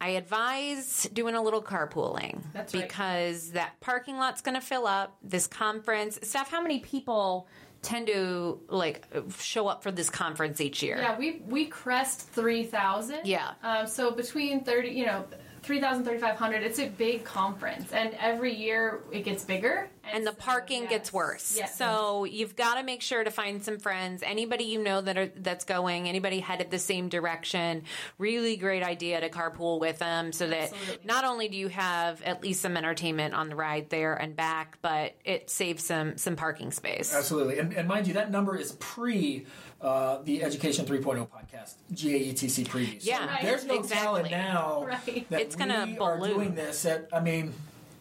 I 0.00 0.10
advise 0.10 1.08
doing 1.12 1.34
a 1.34 1.42
little 1.42 1.62
carpooling. 1.62 2.42
That's 2.52 2.74
right. 2.74 2.86
because 2.86 3.52
that 3.52 3.80
parking 3.80 4.18
lot's 4.18 4.42
going 4.42 4.54
to 4.54 4.60
fill 4.60 4.86
up. 4.86 5.16
This 5.22 5.46
conference, 5.46 6.18
Steph, 6.22 6.50
how 6.50 6.60
many 6.60 6.80
people 6.80 7.48
tend 7.86 8.08
to 8.08 8.60
like 8.68 9.06
show 9.38 9.68
up 9.68 9.82
for 9.82 9.92
this 9.92 10.10
conference 10.10 10.60
each 10.60 10.82
year? 10.82 10.98
Yeah, 10.98 11.16
we 11.16 11.42
we 11.46 11.66
crest 11.66 12.28
three 12.30 12.64
thousand. 12.64 13.20
Yeah. 13.24 13.52
Um, 13.62 13.86
so 13.86 14.10
between 14.10 14.64
thirty, 14.64 14.90
you 14.90 15.06
know, 15.06 15.24
3,000, 15.62 16.04
3,500, 16.04 16.62
it's 16.62 16.78
a 16.78 16.86
big 16.86 17.24
conference, 17.24 17.92
and 17.92 18.14
every 18.20 18.54
year 18.54 19.00
it 19.10 19.24
gets 19.24 19.42
bigger. 19.42 19.88
And 20.12 20.26
the 20.26 20.32
so, 20.32 20.36
parking 20.38 20.82
yes. 20.82 20.90
gets 20.90 21.12
worse. 21.12 21.56
Yes. 21.56 21.76
So 21.76 22.24
you've 22.24 22.56
got 22.56 22.76
to 22.76 22.82
make 22.82 23.02
sure 23.02 23.22
to 23.24 23.30
find 23.30 23.62
some 23.62 23.78
friends. 23.78 24.22
Anybody 24.24 24.64
you 24.64 24.82
know 24.82 25.00
that 25.00 25.16
are 25.16 25.26
that's 25.36 25.64
going, 25.64 26.08
anybody 26.08 26.40
headed 26.40 26.70
the 26.70 26.78
same 26.78 27.08
direction. 27.08 27.82
Really 28.18 28.56
great 28.56 28.82
idea 28.82 29.20
to 29.20 29.28
carpool 29.28 29.80
with 29.80 29.98
them, 29.98 30.32
so 30.32 30.46
that 30.48 30.72
Absolutely. 30.72 31.06
not 31.06 31.24
only 31.24 31.48
do 31.48 31.56
you 31.56 31.68
have 31.68 32.22
at 32.22 32.42
least 32.42 32.60
some 32.62 32.76
entertainment 32.76 33.34
on 33.34 33.48
the 33.48 33.56
ride 33.56 33.90
there 33.90 34.14
and 34.14 34.36
back, 34.36 34.78
but 34.82 35.14
it 35.24 35.50
saves 35.50 35.84
some 35.84 36.16
some 36.16 36.36
parking 36.36 36.70
space. 36.70 37.14
Absolutely. 37.14 37.58
And, 37.58 37.72
and 37.72 37.88
mind 37.88 38.06
you, 38.06 38.14
that 38.14 38.30
number 38.30 38.56
is 38.56 38.72
pre 38.72 39.46
uh, 39.80 40.22
the 40.24 40.42
Education 40.42 40.86
3.0 40.86 41.28
podcast, 41.28 41.74
GAETC 41.92 42.66
preview. 42.66 43.00
So 43.02 43.08
Yeah, 43.10 43.26
Right. 43.26 43.42
there's 43.42 43.64
no 43.64 43.74
exactly. 43.74 44.04
telling 44.04 44.30
now 44.30 44.84
Right. 44.84 45.28
that 45.30 45.40
It's 45.40 45.54
gonna 45.54 45.86
we 45.86 45.98
are 45.98 46.18
doing 46.18 46.54
this. 46.54 46.84
At, 46.86 47.08
I 47.12 47.20
mean, 47.20 47.52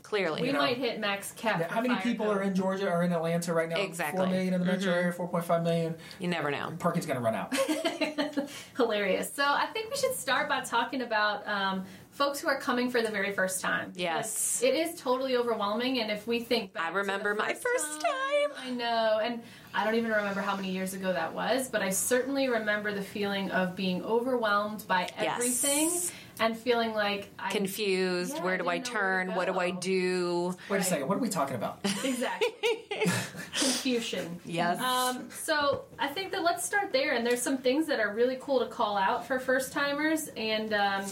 Clearly, 0.05 0.43
We 0.43 0.51
know, 0.51 0.59
might 0.59 0.77
hit 0.77 0.99
max 0.99 1.31
cap. 1.31 1.67
how 1.71 1.81
many 1.81 1.95
people 1.95 2.27
fire 2.27 2.37
are 2.37 2.43
in 2.43 2.53
Georgia 2.53 2.87
or 2.91 3.01
in 3.01 3.11
Atlanta 3.11 3.53
right 3.55 3.67
now? 3.67 3.77
Exactly. 3.77 4.19
Mm-hmm. 4.19 4.27
Four 4.27 4.35
million 4.35 4.53
in 4.53 4.59
the 4.59 4.65
metro 4.67 4.93
area, 4.93 5.11
4.5 5.11 5.63
million. 5.63 5.95
you 6.19 6.27
never 6.27 6.51
know. 6.51 6.73
Parking's 6.77 7.07
going 7.07 7.17
to 7.17 7.23
run 7.23 7.33
out. 7.33 7.51
Hilarious. 8.77 9.33
So 9.33 9.43
I 9.43 9.65
think 9.73 9.89
we 9.89 9.97
should 9.97 10.13
start 10.13 10.47
by 10.47 10.61
talking 10.61 11.01
about 11.01 11.47
um, 11.47 11.85
folks 12.11 12.39
who 12.39 12.47
are 12.47 12.59
coming 12.59 12.91
for 12.91 13.01
the 13.01 13.09
very 13.09 13.31
first 13.33 13.61
time. 13.61 13.93
Yes. 13.95 14.59
Because 14.59 14.63
It 14.63 14.75
is 14.79 15.01
totally 15.01 15.37
overwhelming, 15.37 15.99
and 15.99 16.11
if 16.11 16.27
we 16.27 16.39
think 16.39 16.73
back 16.73 16.83
I 16.83 16.87
to 16.89 16.93
the 16.93 16.99
remember 16.99 17.33
my 17.33 17.53
first 17.53 17.63
first 17.63 18.01
time. 18.01 18.51
I 18.63 18.69
know, 18.69 19.19
and 19.23 19.41
I 19.73 19.83
don't 19.85 19.95
even 19.95 20.11
remember 20.11 20.41
how 20.41 20.55
many 20.55 20.69
years 20.69 20.93
ago 20.93 21.11
that 21.13 21.33
was, 21.33 21.67
but 21.67 21.81
I 21.81 21.89
certainly 21.89 22.47
remember 22.47 22.93
the 22.93 23.01
feeling 23.01 23.49
of 23.51 23.75
being 23.75 24.03
overwhelmed 24.03 24.85
by 24.87 25.09
everything. 25.17 25.89
Yes. 25.89 26.11
Everything 26.39 26.55
and 26.55 26.57
feeling 26.57 26.93
like 26.93 27.29
I 27.39 27.51
Confused. 27.51 28.35
Yeah, 28.35 28.43
where 28.43 28.57
do 28.57 28.67
I 28.69 28.77
didn't 28.77 28.93
know 28.93 28.99
where 28.99 29.25
to 29.25 29.25
turn? 29.25 29.35
What 29.35 29.45
do 29.45 29.59
I 29.59 29.71
do? 29.71 30.55
Wait 30.69 30.81
a 30.81 30.83
second. 30.83 31.07
What 31.07 31.17
are 31.17 31.21
we 31.21 31.29
talking 31.29 31.55
about? 31.55 31.79
exactly 32.03 32.47
confusion. 33.57 34.39
Yes. 34.45 34.79
Um, 34.79 35.29
so 35.31 35.83
I 35.99 36.07
think 36.07 36.31
that 36.31 36.43
let's 36.43 36.65
start 36.65 36.91
there, 36.91 37.13
and 37.13 37.25
there's 37.25 37.41
some 37.41 37.57
things 37.57 37.87
that 37.87 37.99
are 37.99 38.13
really 38.13 38.37
cool 38.41 38.59
to 38.59 38.67
call 38.67 38.97
out 38.97 39.25
for 39.25 39.39
first 39.39 39.71
timers, 39.71 40.29
and 40.35 40.73
um, 40.73 41.05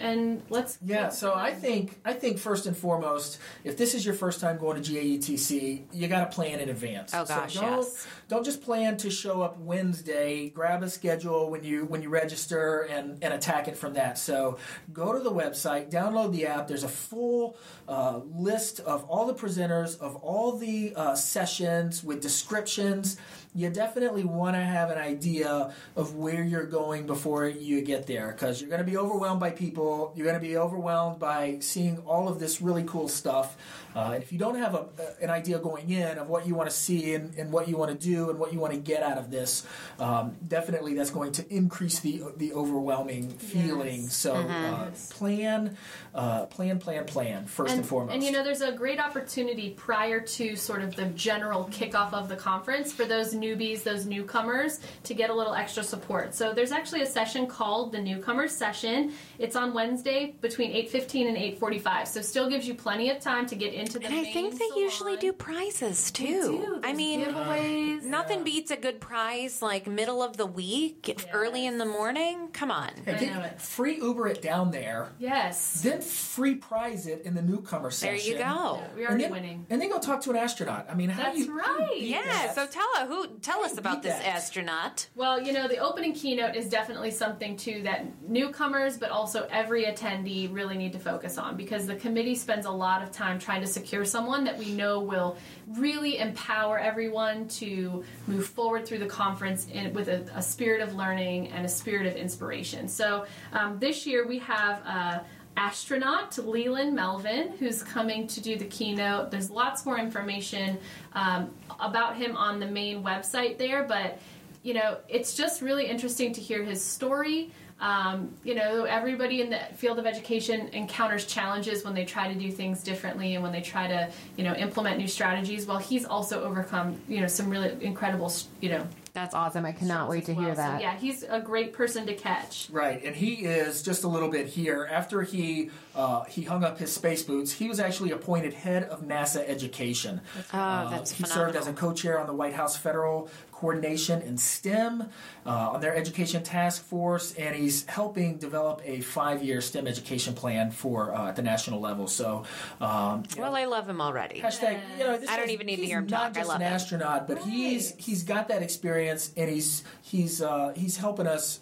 and 0.00 0.42
let's 0.48 0.78
Yeah, 0.84 1.10
so 1.10 1.34
I 1.34 1.52
think 1.52 2.00
I 2.04 2.12
think 2.12 2.38
first 2.38 2.66
and 2.66 2.76
foremost, 2.76 3.38
if 3.64 3.76
this 3.76 3.94
is 3.94 4.04
your 4.04 4.14
first 4.14 4.40
time 4.40 4.58
going 4.58 4.82
to 4.82 4.92
GAETC, 4.92 5.84
you 5.92 6.08
got 6.08 6.30
to 6.30 6.34
plan 6.34 6.60
in 6.60 6.68
advance. 6.68 7.12
Oh, 7.14 7.24
gosh, 7.24 7.54
so 7.54 7.60
don't, 7.60 7.82
yes. 7.82 8.06
don't 8.28 8.44
just 8.44 8.62
plan 8.62 8.96
to 8.98 9.10
show 9.10 9.42
up 9.42 9.58
Wednesday. 9.58 10.48
Grab 10.48 10.82
a 10.82 10.90
schedule 10.90 11.50
when 11.50 11.62
you 11.62 11.84
when 11.84 12.02
you 12.02 12.08
register 12.08 12.80
and 12.82 13.22
and 13.22 13.34
attack 13.34 13.68
it 13.68 13.76
from 13.76 13.94
that. 13.94 14.18
So 14.18 14.58
go 14.92 15.12
to 15.12 15.20
the 15.20 15.32
website, 15.32 15.90
download 15.90 16.32
the 16.32 16.46
app. 16.46 16.66
There's 16.66 16.84
a 16.84 16.88
full 16.88 17.56
uh, 17.86 18.20
list 18.24 18.80
of 18.80 19.04
all 19.04 19.26
the 19.26 19.34
presenters 19.34 19.98
of 20.00 20.16
all 20.16 20.56
the 20.56 20.94
uh, 20.96 21.14
sessions 21.14 22.02
with 22.02 22.20
descriptions. 22.20 23.16
You 23.52 23.68
definitely 23.68 24.22
want 24.22 24.54
to 24.54 24.62
have 24.62 24.90
an 24.90 24.98
idea 24.98 25.74
of 25.96 26.14
where 26.14 26.44
you're 26.44 26.66
going 26.66 27.06
before 27.06 27.48
you 27.48 27.82
get 27.82 28.06
there 28.06 28.30
because 28.30 28.60
you're 28.60 28.70
going 28.70 28.84
to 28.84 28.88
be 28.88 28.96
overwhelmed 28.96 29.40
by 29.40 29.50
people. 29.50 30.12
You're 30.14 30.26
going 30.26 30.40
to 30.40 30.46
be 30.46 30.56
overwhelmed 30.56 31.18
by 31.18 31.58
seeing 31.60 31.98
all 32.06 32.28
of 32.28 32.38
this 32.38 32.62
really 32.62 32.84
cool 32.84 33.08
stuff. 33.08 33.56
Uh, 33.96 34.12
and 34.14 34.22
if 34.22 34.32
you 34.32 34.38
don't 34.38 34.54
have 34.54 34.76
a, 34.76 34.86
an 35.20 35.30
idea 35.30 35.58
going 35.58 35.90
in 35.90 36.16
of 36.18 36.28
what 36.28 36.46
you 36.46 36.54
want 36.54 36.70
to 36.70 36.76
see 36.76 37.14
and, 37.14 37.34
and 37.34 37.50
what 37.52 37.66
you 37.66 37.76
want 37.76 37.90
to 37.90 37.98
do 37.98 38.30
and 38.30 38.38
what 38.38 38.52
you 38.52 38.60
want 38.60 38.72
to 38.72 38.78
get 38.78 39.02
out 39.02 39.18
of 39.18 39.32
this, 39.32 39.66
um, 39.98 40.36
definitely 40.46 40.94
that's 40.94 41.10
going 41.10 41.32
to 41.32 41.52
increase 41.52 41.98
the 41.98 42.22
the 42.36 42.52
overwhelming 42.52 43.28
feeling. 43.30 44.02
Yes. 44.02 44.14
So 44.14 44.34
uh, 44.34 44.86
Yes. 44.90 45.12
plan, 45.12 45.76
uh, 46.14 46.46
plan, 46.46 46.78
plan, 46.78 47.04
plan 47.04 47.46
first 47.46 47.72
and, 47.72 47.80
and, 47.80 47.88
foremost. 47.88 48.14
and 48.14 48.22
you 48.22 48.30
know, 48.30 48.44
there's 48.44 48.60
a 48.60 48.70
great 48.70 49.00
opportunity 49.00 49.70
prior 49.70 50.20
to 50.20 50.54
sort 50.54 50.82
of 50.82 50.94
the 50.94 51.06
general 51.06 51.64
kickoff 51.72 52.12
of 52.12 52.28
the 52.28 52.36
conference 52.36 52.92
for 52.92 53.04
those 53.04 53.34
newbies, 53.40 53.82
those 53.82 54.06
newcomers, 54.06 54.80
to 55.04 55.14
get 55.14 55.30
a 55.30 55.34
little 55.34 55.54
extra 55.54 55.82
support. 55.82 56.34
So 56.34 56.52
there's 56.52 56.72
actually 56.72 57.02
a 57.02 57.06
session 57.06 57.46
called 57.46 57.92
the 57.92 58.00
Newcomers 58.00 58.52
Session. 58.52 59.12
It's 59.38 59.56
on 59.56 59.72
Wednesday 59.74 60.34
between 60.40 60.72
8:15 60.72 61.28
and 61.28 61.36
8:45. 61.36 62.06
So 62.08 62.20
still 62.22 62.48
gives 62.50 62.66
you 62.68 62.74
plenty 62.74 63.10
of 63.10 63.20
time 63.20 63.46
to 63.46 63.54
get 63.56 63.72
into 63.74 63.98
the. 63.98 64.06
And 64.06 64.14
I 64.14 64.24
think 64.24 64.58
they 64.58 64.68
usually 64.80 65.16
do 65.16 65.32
prizes 65.32 66.10
too. 66.10 66.26
do. 66.26 66.80
I 66.84 66.92
mean, 66.92 67.24
giveaways. 67.24 68.02
nothing 68.02 68.44
beats 68.44 68.70
a 68.70 68.76
good 68.76 69.00
prize 69.00 69.62
like 69.62 69.86
middle 69.86 70.22
of 70.22 70.36
the 70.36 70.46
week, 70.46 71.26
early 71.32 71.66
in 71.66 71.78
the 71.78 71.86
morning. 71.86 72.48
Come 72.52 72.70
on. 72.70 72.90
Hey, 73.04 73.18
get- 73.26 73.60
free 73.60 73.96
Uber 73.96 74.28
it 74.28 74.42
down 74.42 74.70
there, 74.70 75.08
Yes. 75.18 75.80
then 75.82 76.00
free 76.00 76.54
prize 76.56 77.06
it 77.06 77.22
in 77.24 77.34
the 77.34 77.42
newcomer 77.42 77.90
session. 77.90 78.16
There 78.16 78.24
you 78.26 78.38
go. 78.38 78.82
We're 78.96 79.08
And 79.08 79.20
then, 79.20 79.30
winning. 79.30 79.66
and 79.70 79.80
then 79.80 79.88
go 79.90 79.98
talk 79.98 80.20
to 80.22 80.30
an 80.30 80.36
astronaut. 80.36 80.86
I 80.90 80.94
mean, 80.94 81.08
how 81.10 81.24
That's 81.24 81.36
do 81.38 81.44
you, 81.44 81.58
how 81.58 81.78
you 81.78 81.84
right. 81.86 82.00
Yeah. 82.00 82.22
that? 82.22 82.54
So 82.54 82.66
tell 82.66 82.88
us 82.96 83.08
who 83.08 83.26
tell 83.42 83.62
us 83.62 83.78
about 83.78 84.02
this 84.02 84.16
that? 84.16 84.26
astronaut. 84.26 85.08
Well, 85.14 85.40
you 85.40 85.52
know, 85.52 85.68
the 85.68 85.78
opening 85.78 86.12
keynote 86.12 86.56
is 86.56 86.68
definitely 86.68 87.10
something 87.10 87.56
too 87.56 87.82
that 87.82 88.28
newcomers, 88.28 88.96
but 88.96 89.10
also 89.10 89.46
every 89.50 89.84
attendee 89.84 90.52
really 90.52 90.76
need 90.76 90.92
to 90.92 90.98
focus 90.98 91.38
on 91.38 91.56
because 91.56 91.86
the 91.86 91.96
committee 91.96 92.34
spends 92.34 92.66
a 92.66 92.70
lot 92.70 93.02
of 93.02 93.12
time 93.12 93.38
trying 93.38 93.60
to 93.60 93.66
secure 93.66 94.04
someone 94.04 94.44
that 94.44 94.58
we 94.58 94.72
know 94.72 95.00
will 95.00 95.36
really 95.68 96.18
empower 96.18 96.78
everyone 96.78 97.48
to 97.48 98.04
move 98.26 98.46
forward 98.46 98.86
through 98.86 98.98
the 98.98 99.06
conference 99.06 99.66
in, 99.68 99.92
with 99.92 100.08
a, 100.08 100.26
a 100.34 100.42
spirit 100.42 100.80
of 100.80 100.94
learning 100.94 101.48
and 101.48 101.64
a 101.64 101.68
spirit 101.68 102.06
of 102.06 102.16
inspiration. 102.16 102.88
So 102.88 103.26
um, 103.52 103.78
this 103.78 104.06
year 104.06 104.26
we 104.26 104.38
have. 104.40 104.82
Uh, 104.86 105.18
astronaut 105.56 106.36
Leland 106.38 106.94
Melvin, 106.94 107.52
who's 107.58 107.82
coming 107.82 108.26
to 108.28 108.40
do 108.40 108.56
the 108.56 108.64
keynote. 108.66 109.30
There's 109.30 109.50
lots 109.50 109.84
more 109.84 109.98
information 109.98 110.78
um, 111.12 111.50
about 111.78 112.16
him 112.16 112.36
on 112.36 112.60
the 112.60 112.66
main 112.66 113.02
website 113.02 113.58
there, 113.58 113.84
but 113.84 114.18
you 114.62 114.74
know, 114.74 114.98
it's 115.08 115.34
just 115.34 115.62
really 115.62 115.86
interesting 115.86 116.32
to 116.34 116.40
hear 116.40 116.62
his 116.62 116.84
story. 116.84 117.50
Um, 117.80 118.34
you 118.44 118.54
know, 118.54 118.84
everybody 118.84 119.40
in 119.40 119.48
the 119.48 119.60
field 119.74 119.98
of 119.98 120.04
education 120.04 120.68
encounters 120.68 121.24
challenges 121.24 121.82
when 121.82 121.94
they 121.94 122.04
try 122.04 122.30
to 122.30 122.38
do 122.38 122.50
things 122.50 122.82
differently 122.82 123.34
and 123.34 123.42
when 123.42 123.52
they 123.52 123.62
try 123.62 123.88
to, 123.88 124.10
you 124.36 124.44
know, 124.44 124.52
implement 124.54 124.98
new 124.98 125.08
strategies. 125.08 125.66
Well, 125.66 125.78
he's 125.78 126.04
also 126.04 126.44
overcome, 126.44 127.00
you 127.08 127.22
know, 127.22 127.26
some 127.26 127.48
really 127.48 127.82
incredible, 127.82 128.30
you 128.60 128.68
know, 128.68 128.86
That's 129.12 129.34
awesome. 129.34 129.64
I 129.64 129.72
cannot 129.72 130.08
wait 130.08 130.26
to 130.26 130.32
as 130.32 130.38
hear 130.38 130.46
well. 130.48 130.56
So, 130.56 130.62
that. 130.62 130.80
yeah, 130.80 130.96
he's 130.96 131.22
a 131.22 131.40
great 131.40 131.72
person 131.72 132.06
to 132.06 132.14
catch. 132.14 132.68
Right, 132.70 133.02
and 133.04 133.14
he 133.14 133.44
is 133.44 133.82
just 133.82 134.04
a 134.04 134.08
little 134.08 134.28
bit 134.28 134.46
here. 134.46 134.88
After 134.90 135.22
he 135.22 135.70
uh, 135.94 136.24
he 136.24 136.42
hung 136.42 136.62
up 136.64 136.78
his 136.78 136.92
space 136.92 137.22
boots, 137.22 137.52
he 137.52 137.68
was 137.68 137.80
actually 137.80 138.10
appointed 138.12 138.52
head 138.54 138.84
of 138.84 139.02
NASA 139.02 139.42
education. 139.48 140.20
Oh, 140.52 140.58
Uh, 140.58 140.90
that's 140.90 141.10
he 141.12 141.24
phenomenal. 141.24 141.52
served 141.52 141.56
as 141.56 141.66
a 141.66 141.72
co-chair 141.72 142.18
on 142.20 142.26
the 142.26 142.34
White 142.34 142.54
House 142.54 142.76
Federal 142.76 143.28
Coordination 143.52 144.22
in 144.22 144.38
STEM 144.38 145.02
uh, 145.44 145.48
on 145.50 145.80
their 145.82 145.94
education 145.94 146.42
task 146.42 146.82
force, 146.82 147.34
and 147.34 147.54
he's 147.54 147.84
helping 147.86 148.38
develop 148.38 148.80
a 148.86 149.00
five-year 149.00 149.60
STEM 149.60 149.86
education 149.86 150.32
plan 150.34 150.70
for 150.70 151.14
uh, 151.14 151.28
at 151.28 151.36
the 151.36 151.42
national 151.42 151.78
level. 151.80 152.06
So, 152.06 152.44
um, 152.80 153.24
well, 153.36 153.50
know, 153.50 153.56
I 153.56 153.66
love 153.66 153.86
him 153.86 154.00
already. 154.00 154.40
hashtag. 154.40 154.80
You 154.98 155.04
know, 155.06 155.18
this 155.18 155.28
I 155.28 155.36
don't 155.36 155.46
is- 155.46 155.52
even 155.52 155.66
need 155.66 155.76
to 155.76 155.84
hear 155.86 155.98
him 155.98 156.06
not 156.06 156.28
talk. 156.28 156.36
I 156.36 156.40
Just 156.40 156.48
love 156.48 156.56
an 156.60 156.66
him. 156.66 156.72
astronaut, 156.72 157.28
but 157.28 157.38
he's 157.42 157.94
he's 157.98 158.22
got 158.22 158.48
that 158.48 158.62
experience, 158.62 159.30
and 159.36 159.50
he's 159.50 159.84
he's 160.00 160.40
uh, 160.40 160.72
he's 160.74 160.96
helping 160.96 161.26
us 161.26 161.60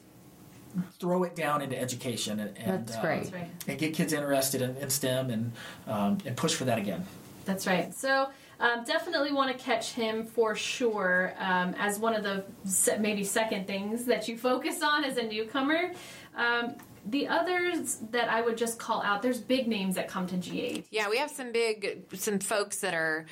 throw 0.98 1.25
it 1.25 1.34
down 1.34 1.62
into 1.62 1.78
education 1.78 2.40
and, 2.40 2.56
and 2.58 2.87
That's 2.87 2.98
uh, 2.98 3.00
great. 3.00 3.30
That's 3.30 3.68
and 3.68 3.78
get 3.78 3.94
kids 3.94 4.12
interested 4.12 4.62
in, 4.62 4.76
in 4.76 4.90
STEM 4.90 5.30
and 5.30 5.52
um, 5.87 6.18
and 6.25 6.37
push 6.37 6.54
for 6.54 6.64
that 6.64 6.78
again. 6.78 7.04
That's 7.44 7.66
right. 7.66 7.94
So 7.94 8.28
um, 8.60 8.84
definitely 8.84 9.32
want 9.32 9.56
to 9.56 9.62
catch 9.62 9.92
him 9.92 10.25
for 10.25 10.54
sure 10.54 11.32
um, 11.38 11.75
as 11.78 11.98
one 11.98 12.14
of 12.14 12.22
the 12.22 12.44
se- 12.64 12.98
maybe 12.98 13.25
second 13.25 13.66
things 13.66 14.04
that 14.06 14.28
you 14.28 14.37
focus 14.37 14.82
on 14.82 15.04
as 15.04 15.16
a 15.16 15.22
newcomer. 15.22 15.92
Um, 16.37 16.75
the 17.10 17.28
others 17.28 17.98
that 18.10 18.28
I 18.28 18.40
would 18.42 18.56
just 18.56 18.78
call 18.78 19.02
out, 19.02 19.22
there's 19.22 19.40
big 19.40 19.66
names 19.66 19.94
that 19.94 20.08
come 20.08 20.26
to 20.26 20.36
G8. 20.36 20.84
Yeah, 20.90 21.08
we 21.08 21.16
have 21.18 21.30
some 21.30 21.52
big, 21.52 22.04
some 22.14 22.38
folks 22.38 22.80
that 22.80 22.94
are 22.94 23.26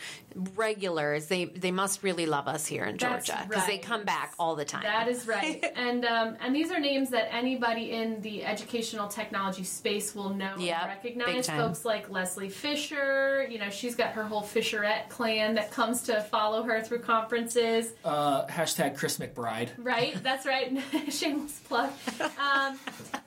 regulars. 0.55 1.27
They 1.27 1.47
they 1.47 1.71
must 1.71 2.03
really 2.03 2.27
love 2.27 2.49
us 2.49 2.67
here 2.67 2.85
in 2.85 2.97
That's 2.97 3.27
Georgia 3.27 3.47
because 3.49 3.67
they 3.67 3.79
come 3.79 4.05
back 4.05 4.35
all 4.39 4.57
the 4.57 4.65
time. 4.65 4.83
That 4.83 5.09
is 5.09 5.27
right, 5.27 5.65
and 5.77 6.05
um, 6.05 6.37
and 6.41 6.55
these 6.55 6.71
are 6.71 6.81
names 6.81 7.11
that 7.11 7.33
anybody 7.35 7.93
in 7.93 8.21
the 8.23 8.45
educational 8.45 9.09
technology 9.09 9.65
space 9.65 10.15
will 10.15 10.31
know 10.31 10.55
Yep, 10.59 10.79
and 10.81 10.89
recognize. 10.89 11.47
Folks 11.49 11.85
like 11.85 12.11
Leslie 12.11 12.49
Fisher, 12.49 13.47
you 13.51 13.59
know, 13.59 13.71
she's 13.71 13.95
got 13.95 14.13
her 14.13 14.25
whole 14.25 14.43
Fisherette 14.43 15.09
clan 15.09 15.55
that 15.55 15.71
comes 15.71 16.03
to 16.03 16.21
follow 16.23 16.63
her 16.63 16.81
through 16.81 17.01
conferences. 17.01 17.93
Uh, 18.05 18.47
hashtag 18.47 18.97
Chris 18.97 19.19
McBride. 19.19 19.71
Right, 19.79 20.21
that's 20.23 20.47
right. 20.47 20.73
Shameless 21.09 21.61
plug. 21.61 21.91
Um, 22.39 22.79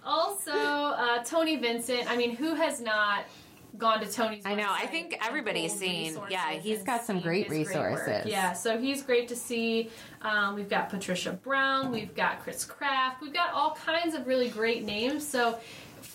also, 0.06 0.39
uh, 0.48 1.24
Tony 1.24 1.58
Vincent. 1.58 2.10
I 2.10 2.16
mean, 2.16 2.36
who 2.36 2.56
has 2.56 2.82
not 2.82 3.26
gone 3.78 4.00
to 4.02 4.12
Tony's? 4.12 4.46
I 4.46 4.56
know, 4.56 4.68
I 4.70 4.88
think 4.88 5.18
everybody's 5.26 5.78
seen- 5.78 6.18
yeah, 6.30 6.52
he's 6.52 6.84
got 6.84 7.04
some 7.04 7.20
great 7.20 7.48
his 7.52 7.68
work. 7.68 7.92
resources. 8.00 8.26
yeah, 8.26 8.54
so 8.54 8.78
he's 8.78 9.04
great 9.04 9.28
to 9.30 9.36
see. 9.36 9.90
Um, 10.22 10.56
we've 10.56 10.70
got 10.70 10.90
Patricia 10.90 11.34
Brown. 11.34 11.92
We've 11.92 12.16
got 12.16 12.42
Chris 12.42 12.66
Kraft. 12.66 13.22
We've 13.22 13.34
got 13.34 13.54
all 13.54 13.76
kinds 13.76 14.16
of 14.16 14.28
really 14.28 14.50
great 14.50 14.84
names. 14.84 15.28
So. 15.28 15.60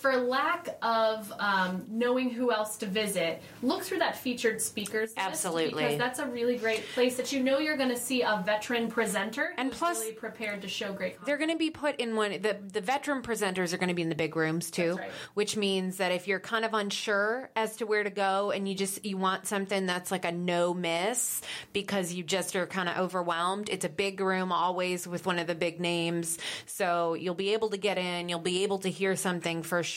For 0.04 0.16
lack 0.18 0.68
of 0.82 1.32
um, 1.38 1.87
knowing 1.88 2.28
who 2.28 2.52
else 2.52 2.76
to 2.76 2.87
visit, 2.87 3.40
look 3.62 3.82
through 3.82 4.00
that 4.00 4.18
featured 4.18 4.61
speakers 4.61 5.14
list 5.16 5.26
Absolutely. 5.26 5.82
because 5.82 5.99
that's 5.99 6.18
a 6.18 6.26
really 6.26 6.56
great 6.56 6.84
place 6.94 7.16
that 7.16 7.32
you 7.32 7.42
know 7.42 7.58
you're 7.58 7.76
going 7.76 7.88
to 7.90 7.96
see 7.96 8.23
a 8.23 8.42
veteran 8.44 8.90
presenter 8.90 9.54
And 9.56 9.70
plus- 9.73 10.00
really 10.00 10.12
prepared 10.12 10.62
to 10.62 10.68
show 10.68 10.92
great. 10.92 11.16
They're 11.25 11.37
going 11.37 11.50
to 11.50 11.56
be 11.56 11.70
put 11.70 11.96
in 12.00 12.16
one. 12.16 12.32
The 12.40 12.58
the 12.73 12.80
veteran 12.80 13.23
presenters 13.23 13.73
are 13.73 13.76
going 13.76 13.88
to 13.88 13.94
be 13.94 14.02
in 14.02 14.08
the 14.08 14.14
big 14.14 14.37
rooms 14.37 14.70
too, 14.70 14.94
That's 14.94 14.99
right. 14.99 15.11
which 15.34 15.56
means 15.56 15.99
that 15.99 16.12
if 16.12 16.26
you're 16.28 16.40
kind 16.40 16.64
of 16.64 16.75
unsure 16.75 17.50
as 17.56 17.76
to 17.76 17.87
where 17.87 18.02
to 18.04 18.11
go 18.11 18.50
and 18.50 18.68
you 18.68 18.75
just 18.75 19.04
you 19.04 19.16
want 19.16 19.46
something 19.46 19.87
that's 19.87 20.11
like 20.11 20.25
a 20.25 20.32
no 20.32 20.75
miss 20.75 21.42
because 21.73 22.12
you 22.12 22.23
just 22.23 22.56
are 22.56 22.66
kind 22.66 22.88
of 22.88 22.96
overwhelmed, 22.99 23.68
it's 23.70 23.84
a 23.84 23.88
big 23.88 24.20
room 24.20 24.52
always 24.52 25.06
with 25.06 25.26
one 25.26 25.38
of 25.38 25.46
the 25.46 25.54
big 25.54 25.80
names, 25.80 26.38
so 26.66 27.14
you'll 27.14 27.34
be 27.34 27.52
able 27.54 27.70
to 27.70 27.78
get 27.78 27.99
in. 27.99 28.28
You'll 28.28 28.38
be 28.40 28.64
able 28.64 28.78
to 28.80 28.90
hear 28.90 29.16
something 29.16 29.62
for 29.62 29.82
sure. 29.82 29.93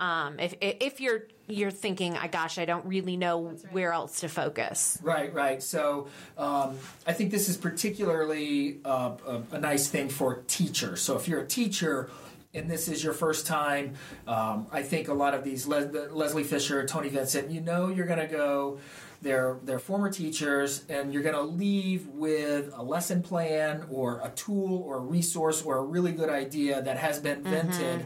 Um, 0.00 0.38
if 0.38 0.54
if 0.60 1.00
you're 1.00 1.24
you're 1.46 1.70
thinking, 1.70 2.16
I 2.16 2.28
gosh, 2.28 2.58
I 2.58 2.64
don't 2.64 2.86
really 2.86 3.16
know 3.16 3.56
where 3.70 3.92
else 3.92 4.20
to 4.20 4.28
focus. 4.28 4.98
Right, 5.02 5.32
right. 5.34 5.62
So 5.62 6.08
um, 6.38 6.78
I 7.06 7.12
think 7.12 7.30
this 7.30 7.48
is 7.48 7.56
particularly 7.56 8.78
uh, 8.84 9.16
a, 9.26 9.42
a 9.52 9.58
nice 9.58 9.88
thing 9.88 10.08
for 10.08 10.42
teachers. 10.46 11.02
So 11.02 11.16
if 11.16 11.28
you're 11.28 11.40
a 11.40 11.46
teacher 11.46 12.10
and 12.54 12.70
this 12.70 12.88
is 12.88 13.02
your 13.02 13.12
first 13.12 13.46
time, 13.46 13.94
um, 14.26 14.66
I 14.72 14.82
think 14.82 15.08
a 15.08 15.14
lot 15.14 15.34
of 15.34 15.44
these 15.44 15.66
Les- 15.66 15.90
Leslie 16.10 16.44
Fisher, 16.44 16.86
Tony 16.86 17.08
Vincent, 17.08 17.50
you 17.50 17.60
know 17.60 17.88
you're 17.88 18.06
going 18.06 18.20
to 18.20 18.26
go. 18.26 18.78
They're, 19.22 19.56
they're 19.62 19.78
former 19.78 20.10
teachers, 20.10 20.84
and 20.90 21.10
you're 21.12 21.22
going 21.22 21.34
to 21.34 21.40
leave 21.40 22.06
with 22.08 22.70
a 22.76 22.82
lesson 22.82 23.22
plan 23.22 23.86
or 23.90 24.20
a 24.22 24.28
tool 24.30 24.82
or 24.82 24.98
a 24.98 25.00
resource 25.00 25.62
or 25.62 25.78
a 25.78 25.82
really 25.82 26.12
good 26.12 26.28
idea 26.28 26.82
that 26.82 26.98
has 26.98 27.20
been 27.20 27.42
vented 27.42 28.04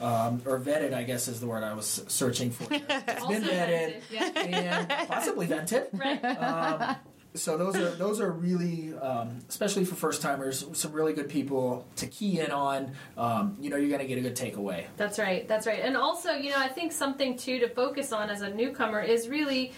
um, 0.00 0.42
or 0.46 0.58
vetted, 0.58 0.92
I 0.92 1.02
guess 1.04 1.28
is 1.28 1.40
the 1.40 1.46
word 1.46 1.64
I 1.64 1.74
was 1.74 2.04
searching 2.08 2.50
for. 2.50 2.66
It's 3.06 3.22
Also 3.22 3.40
been 3.40 3.42
vetted 3.42 4.00
vented, 4.10 4.50
yeah. 4.50 4.86
and 4.88 5.08
possibly 5.08 5.46
vented. 5.46 5.88
Right. 5.92 6.22
Um, 6.24 6.96
so 7.34 7.58
those 7.58 7.76
are 7.76 7.90
those 7.90 8.20
are 8.20 8.30
really, 8.30 8.94
um, 8.94 9.40
especially 9.48 9.84
for 9.84 9.94
first 9.94 10.22
timers, 10.22 10.64
some 10.72 10.92
really 10.92 11.12
good 11.12 11.28
people 11.28 11.86
to 11.96 12.06
key 12.06 12.40
in 12.40 12.50
on. 12.50 12.92
Um, 13.16 13.56
you 13.60 13.70
know, 13.70 13.76
you're 13.76 13.88
going 13.88 14.00
to 14.00 14.06
get 14.06 14.18
a 14.18 14.22
good 14.22 14.36
takeaway. 14.36 14.84
That's 14.96 15.18
right. 15.18 15.46
That's 15.46 15.66
right. 15.66 15.80
And 15.82 15.96
also, 15.96 16.32
you 16.32 16.50
know, 16.50 16.58
I 16.58 16.68
think 16.68 16.92
something 16.92 17.36
too 17.36 17.58
to 17.60 17.68
focus 17.68 18.12
on 18.12 18.30
as 18.30 18.40
a 18.42 18.50
newcomer 18.50 19.00
is 19.00 19.28
really 19.28 19.72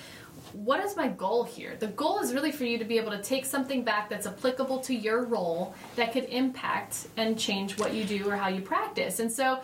what 0.52 0.82
is 0.82 0.96
my 0.96 1.08
goal 1.08 1.44
here? 1.44 1.76
The 1.78 1.88
goal 1.88 2.20
is 2.20 2.32
really 2.32 2.52
for 2.52 2.64
you 2.64 2.78
to 2.78 2.84
be 2.84 2.96
able 2.96 3.10
to 3.10 3.22
take 3.22 3.44
something 3.44 3.82
back 3.82 4.08
that's 4.08 4.26
applicable 4.26 4.80
to 4.80 4.94
your 4.94 5.25
role 5.25 5.75
that 5.96 6.12
could 6.12 6.25
impact 6.25 7.08
and 7.16 7.38
change 7.38 7.78
what 7.78 7.92
you 7.92 8.04
do 8.04 8.28
or 8.28 8.37
how 8.37 8.48
you 8.48 8.62
practice. 8.62 9.20
And 9.20 9.30
so 9.30 9.60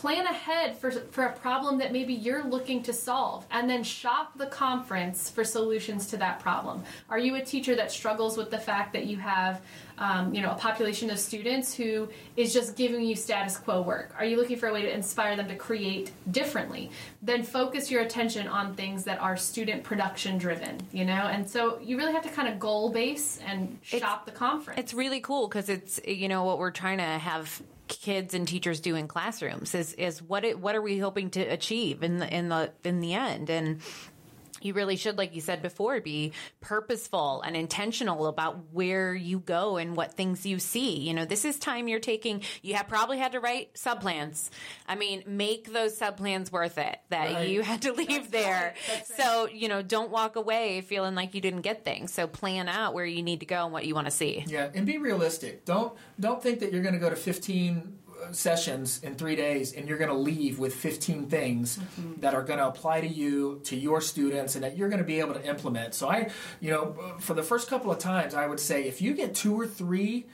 plan 0.00 0.26
ahead 0.26 0.76
for, 0.76 0.92
for 0.92 1.24
a 1.24 1.32
problem 1.32 1.76
that 1.76 1.92
maybe 1.92 2.14
you're 2.14 2.44
looking 2.44 2.80
to 2.84 2.92
solve 2.92 3.44
and 3.50 3.68
then 3.68 3.82
shop 3.82 4.30
the 4.38 4.46
conference 4.46 5.28
for 5.28 5.42
solutions 5.42 6.06
to 6.06 6.16
that 6.16 6.38
problem. 6.38 6.84
Are 7.10 7.18
you 7.18 7.34
a 7.34 7.42
teacher 7.42 7.74
that 7.74 7.90
struggles 7.90 8.36
with 8.36 8.48
the 8.48 8.58
fact 8.58 8.92
that 8.92 9.06
you 9.06 9.16
have 9.16 9.60
um, 9.98 10.32
you 10.32 10.40
know 10.40 10.52
a 10.52 10.54
population 10.54 11.10
of 11.10 11.18
students 11.18 11.74
who 11.74 12.08
is 12.36 12.52
just 12.52 12.76
giving 12.76 13.02
you 13.02 13.16
status 13.16 13.56
quo 13.56 13.82
work? 13.82 14.14
Are 14.16 14.24
you 14.24 14.36
looking 14.36 14.56
for 14.56 14.68
a 14.68 14.72
way 14.72 14.82
to 14.82 14.94
inspire 14.94 15.34
them 15.34 15.48
to 15.48 15.56
create 15.56 16.12
differently? 16.30 16.92
Then 17.20 17.42
focus 17.42 17.90
your 17.90 18.02
attention 18.02 18.46
on 18.46 18.74
things 18.74 19.02
that 19.02 19.20
are 19.20 19.36
student 19.36 19.82
production 19.82 20.38
driven 20.38 20.78
you 20.92 21.04
know? 21.04 21.26
And 21.26 21.48
so 21.48 21.80
you 21.82 21.96
really 21.96 22.12
have 22.12 22.22
to 22.22 22.28
kind 22.28 22.46
of 22.46 22.60
goal 22.60 22.90
base 22.90 23.40
and 23.44 23.78
shop 23.82 24.22
it's, 24.24 24.32
the 24.32 24.38
conference. 24.38 24.78
it's 24.78 24.94
really 24.94 25.20
cool 25.20 25.48
because 25.48 25.68
it's 25.68 26.00
you 26.06 26.28
know 26.28 26.44
what 26.44 26.60
we're 26.60 26.70
trying 26.70 26.98
to 26.98 27.04
have 27.04 27.60
kids 27.88 28.34
and 28.34 28.46
teachers 28.46 28.80
do 28.80 28.94
in 28.94 29.08
classrooms 29.08 29.74
is 29.74 29.92
is 29.94 30.22
what 30.22 30.44
it, 30.44 30.58
what 30.58 30.74
are 30.74 30.82
we 30.82 30.98
hoping 30.98 31.30
to 31.30 31.40
achieve 31.40 32.02
in 32.02 32.18
the 32.18 32.34
in 32.34 32.48
the 32.48 32.72
in 32.84 33.00
the 33.00 33.14
end? 33.14 33.50
And 33.50 33.80
you 34.60 34.74
really 34.74 34.96
should, 34.96 35.18
like 35.18 35.34
you 35.34 35.40
said 35.40 35.62
before, 35.62 36.00
be 36.00 36.32
purposeful 36.60 37.42
and 37.42 37.56
intentional 37.56 38.26
about 38.26 38.72
where 38.72 39.14
you 39.14 39.40
go 39.40 39.76
and 39.76 39.96
what 39.96 40.14
things 40.14 40.46
you 40.46 40.58
see. 40.58 40.98
You 40.98 41.14
know, 41.14 41.24
this 41.24 41.44
is 41.44 41.58
time 41.58 41.88
you're 41.88 42.00
taking. 42.00 42.42
You 42.62 42.74
have 42.74 42.88
probably 42.88 43.18
had 43.18 43.32
to 43.32 43.40
write 43.40 43.76
sub 43.76 44.00
plans. 44.00 44.50
I 44.86 44.94
mean, 44.94 45.22
make 45.26 45.72
those 45.72 45.96
sub 45.96 46.16
plans 46.16 46.50
worth 46.52 46.78
it 46.78 46.98
that 47.10 47.32
right. 47.32 47.48
you 47.48 47.62
had 47.62 47.82
to 47.82 47.92
leave 47.92 48.08
That's 48.08 48.30
there. 48.30 48.74
Right. 48.88 49.06
So, 49.06 49.48
you 49.48 49.68
know, 49.68 49.82
don't 49.82 50.10
walk 50.10 50.36
away 50.36 50.80
feeling 50.82 51.14
like 51.14 51.34
you 51.34 51.40
didn't 51.40 51.62
get 51.62 51.84
things. 51.84 52.12
So 52.12 52.26
plan 52.26 52.68
out 52.68 52.94
where 52.94 53.04
you 53.04 53.22
need 53.22 53.40
to 53.40 53.46
go 53.46 53.64
and 53.64 53.72
what 53.72 53.86
you 53.86 53.94
want 53.94 54.06
to 54.06 54.10
see. 54.10 54.44
Yeah, 54.46 54.70
and 54.74 54.86
be 54.86 54.98
realistic. 54.98 55.64
Don't 55.64 55.92
don't 56.18 56.42
think 56.42 56.60
that 56.60 56.72
you're 56.72 56.82
going 56.82 56.94
to 56.94 57.00
go 57.00 57.10
to 57.10 57.16
15 57.16 57.98
sessions 58.32 59.02
in 59.02 59.14
three 59.14 59.36
days 59.36 59.72
and 59.72 59.88
you're 59.88 59.98
going 59.98 60.10
to 60.10 60.16
leave 60.16 60.58
with 60.58 60.74
15 60.74 61.26
things 61.26 61.78
mm-hmm. 61.78 62.20
that 62.20 62.34
are 62.34 62.42
going 62.42 62.58
to 62.58 62.66
apply 62.66 63.00
to 63.00 63.06
you 63.08 63.60
to 63.64 63.76
your 63.76 64.00
students 64.00 64.54
and 64.54 64.64
that 64.64 64.76
you're 64.76 64.88
going 64.88 65.00
to 65.00 65.06
be 65.06 65.20
able 65.20 65.34
to 65.34 65.44
implement 65.46 65.94
so 65.94 66.08
i 66.08 66.30
you 66.60 66.70
know 66.70 66.96
for 67.18 67.34
the 67.34 67.42
first 67.42 67.68
couple 67.68 67.90
of 67.90 67.98
times 67.98 68.34
i 68.34 68.46
would 68.46 68.60
say 68.60 68.84
if 68.84 69.00
you 69.00 69.14
get 69.14 69.34
two 69.34 69.58
or 69.58 69.66
three 69.66 70.26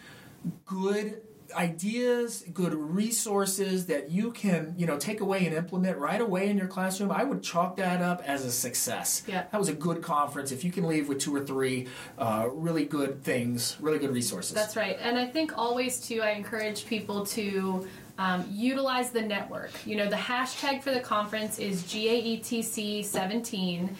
good 0.67 1.21
ideas, 1.57 2.45
good 2.53 2.75
resources 2.75 3.87
that 3.87 4.11
you 4.11 4.33
can, 4.33 4.75
you 4.77 4.87
know, 4.87 4.99
take 4.99 5.21
away 5.21 5.47
and 5.47 5.55
implement 5.55 5.99
right 5.99 6.21
away 6.21 6.49
in 6.49 6.59
your 6.59 6.67
classroom, 6.67 7.13
I 7.13 7.25
would 7.25 7.43
chalk 7.43 7.77
that 7.77 8.03
up 8.03 8.23
as 8.27 8.45
a 8.45 8.53
success. 8.53 9.23
Yeah. 9.27 9.45
That 9.51 9.59
was 9.59 9.69
a 9.69 9.75
good 9.75 10.03
conference. 10.03 10.53
If 10.53 10.65
you 10.65 10.73
can 10.73 10.87
leave 10.87 11.09
with 11.09 11.19
two 11.19 11.35
or 11.35 11.45
three 11.45 11.89
uh, 12.19 12.49
really 12.53 12.85
good 12.85 13.23
things, 13.23 13.77
really 13.81 13.99
good 13.99 14.13
resources. 14.13 14.55
That's 14.55 14.77
right. 14.77 14.97
And 15.01 15.19
I 15.19 15.27
think 15.27 15.59
always, 15.59 16.01
too, 16.01 16.23
I 16.23 16.31
encourage 16.31 16.87
people 16.87 17.27
to 17.27 17.87
um, 18.19 18.47
utilize 18.51 19.11
the 19.11 19.23
network. 19.23 19.71
You 19.87 19.97
know, 19.97 20.09
the 20.09 20.17
hashtag 20.17 20.83
for 20.83 20.93
the 20.93 21.01
conference 21.01 21.59
is 21.59 21.83
GAETC17 21.83 23.91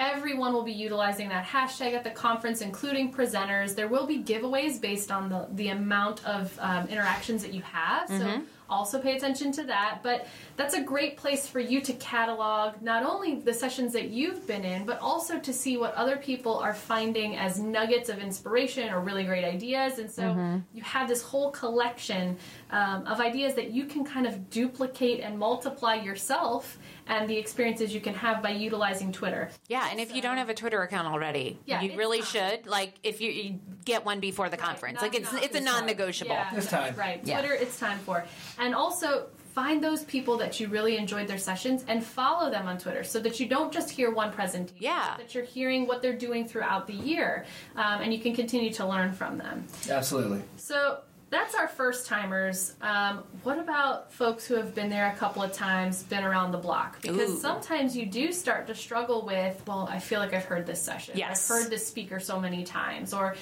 Everyone 0.00 0.54
will 0.54 0.62
be 0.62 0.72
utilizing 0.72 1.28
that 1.28 1.44
hashtag 1.44 1.92
at 1.92 2.04
the 2.04 2.10
conference, 2.10 2.62
including 2.62 3.12
presenters. 3.12 3.74
There 3.74 3.86
will 3.86 4.06
be 4.06 4.22
giveaways 4.22 4.80
based 4.80 5.10
on 5.10 5.28
the, 5.28 5.46
the 5.52 5.68
amount 5.68 6.24
of 6.26 6.58
um, 6.58 6.88
interactions 6.88 7.42
that 7.42 7.52
you 7.52 7.60
have. 7.60 8.08
So 8.08 8.14
mm-hmm. 8.14 8.42
also 8.70 8.98
pay 8.98 9.14
attention 9.14 9.52
to 9.52 9.64
that. 9.64 10.00
But 10.02 10.26
that's 10.56 10.72
a 10.72 10.80
great 10.80 11.18
place 11.18 11.46
for 11.46 11.60
you 11.60 11.82
to 11.82 11.92
catalog 11.92 12.80
not 12.80 13.04
only 13.04 13.40
the 13.40 13.52
sessions 13.52 13.92
that 13.92 14.08
you've 14.08 14.46
been 14.46 14.64
in, 14.64 14.86
but 14.86 14.98
also 15.00 15.38
to 15.38 15.52
see 15.52 15.76
what 15.76 15.92
other 15.94 16.16
people 16.16 16.56
are 16.56 16.72
finding 16.72 17.36
as 17.36 17.58
nuggets 17.58 18.08
of 18.08 18.20
inspiration 18.20 18.88
or 18.88 19.00
really 19.00 19.24
great 19.24 19.44
ideas. 19.44 19.98
And 19.98 20.10
so 20.10 20.22
mm-hmm. 20.22 20.58
you 20.72 20.82
have 20.82 21.08
this 21.08 21.22
whole 21.22 21.50
collection 21.50 22.38
um, 22.70 23.06
of 23.06 23.20
ideas 23.20 23.54
that 23.54 23.70
you 23.70 23.84
can 23.84 24.04
kind 24.04 24.26
of 24.26 24.50
duplicate 24.50 25.20
and 25.20 25.38
multiply 25.38 25.94
yourself 25.94 26.78
and 27.06 27.28
the 27.28 27.36
experiences 27.36 27.92
you 27.92 28.00
can 28.00 28.14
have 28.14 28.42
by 28.42 28.50
utilizing 28.50 29.12
Twitter. 29.12 29.50
Yeah, 29.68 29.88
and 29.90 30.00
if 30.00 30.14
you 30.14 30.22
don't 30.22 30.36
have 30.36 30.48
a 30.48 30.54
Twitter 30.54 30.82
account 30.82 31.08
already, 31.08 31.58
yeah, 31.66 31.80
you 31.80 31.96
really 31.96 32.22
should. 32.22 32.66
Like, 32.66 32.94
if 33.02 33.20
you, 33.20 33.30
you, 33.30 33.60
get 33.84 34.04
one 34.04 34.20
before 34.20 34.48
the 34.48 34.56
conference, 34.56 35.00
right, 35.00 35.12
like 35.12 35.20
it's 35.20 35.32
it's 35.32 35.56
a 35.56 35.60
non-negotiable. 35.60 36.34
Yeah, 36.34 36.54
it's 36.54 36.66
time. 36.66 36.94
Right, 36.96 37.24
Twitter, 37.24 37.54
yeah. 37.54 37.62
it's 37.62 37.78
time 37.78 37.98
for, 38.00 38.24
and 38.58 38.74
also 38.74 39.26
find 39.54 39.82
those 39.82 40.04
people 40.04 40.36
that 40.36 40.60
you 40.60 40.68
really 40.68 40.96
enjoyed 40.96 41.26
their 41.26 41.38
sessions 41.38 41.84
and 41.88 42.04
follow 42.04 42.50
them 42.50 42.68
on 42.68 42.78
Twitter 42.78 43.02
so 43.02 43.18
that 43.20 43.40
you 43.40 43.46
don't 43.46 43.72
just 43.72 43.90
hear 43.90 44.12
one 44.12 44.32
presentation. 44.32 44.76
Yeah. 44.78 45.16
That 45.16 45.34
you're 45.34 45.44
hearing 45.44 45.86
what 45.86 46.02
they're 46.02 46.16
doing 46.16 46.46
throughout 46.46 46.86
the 46.86 46.94
year 46.94 47.44
um, 47.76 48.00
and 48.00 48.12
you 48.14 48.20
can 48.20 48.34
continue 48.34 48.72
to 48.74 48.86
learn 48.86 49.12
from 49.12 49.38
them. 49.38 49.66
Absolutely. 49.90 50.42
So 50.56 51.00
that's 51.30 51.54
our 51.54 51.68
first 51.68 52.06
timers. 52.06 52.74
Um, 52.82 53.22
what 53.44 53.58
about 53.58 54.12
folks 54.12 54.46
who 54.46 54.56
have 54.56 54.74
been 54.74 54.90
there 54.90 55.08
a 55.10 55.16
couple 55.16 55.42
of 55.42 55.52
times, 55.52 56.02
been 56.02 56.24
around 56.24 56.50
the 56.50 56.58
block? 56.58 57.00
Because 57.00 57.30
Ooh. 57.30 57.38
sometimes 57.38 57.96
you 57.96 58.06
do 58.06 58.32
start 58.32 58.66
to 58.66 58.74
struggle 58.74 59.24
with, 59.24 59.62
well, 59.66 59.88
I 59.90 60.00
feel 60.00 60.18
like 60.18 60.34
I've 60.34 60.44
heard 60.44 60.66
this 60.66 60.82
session. 60.82 61.14
Yes. 61.16 61.48
I've 61.48 61.62
heard 61.62 61.70
this 61.70 61.86
speaker 61.86 62.18
so 62.18 62.40
many 62.40 62.64
times. 62.64 63.14
Or 63.14 63.36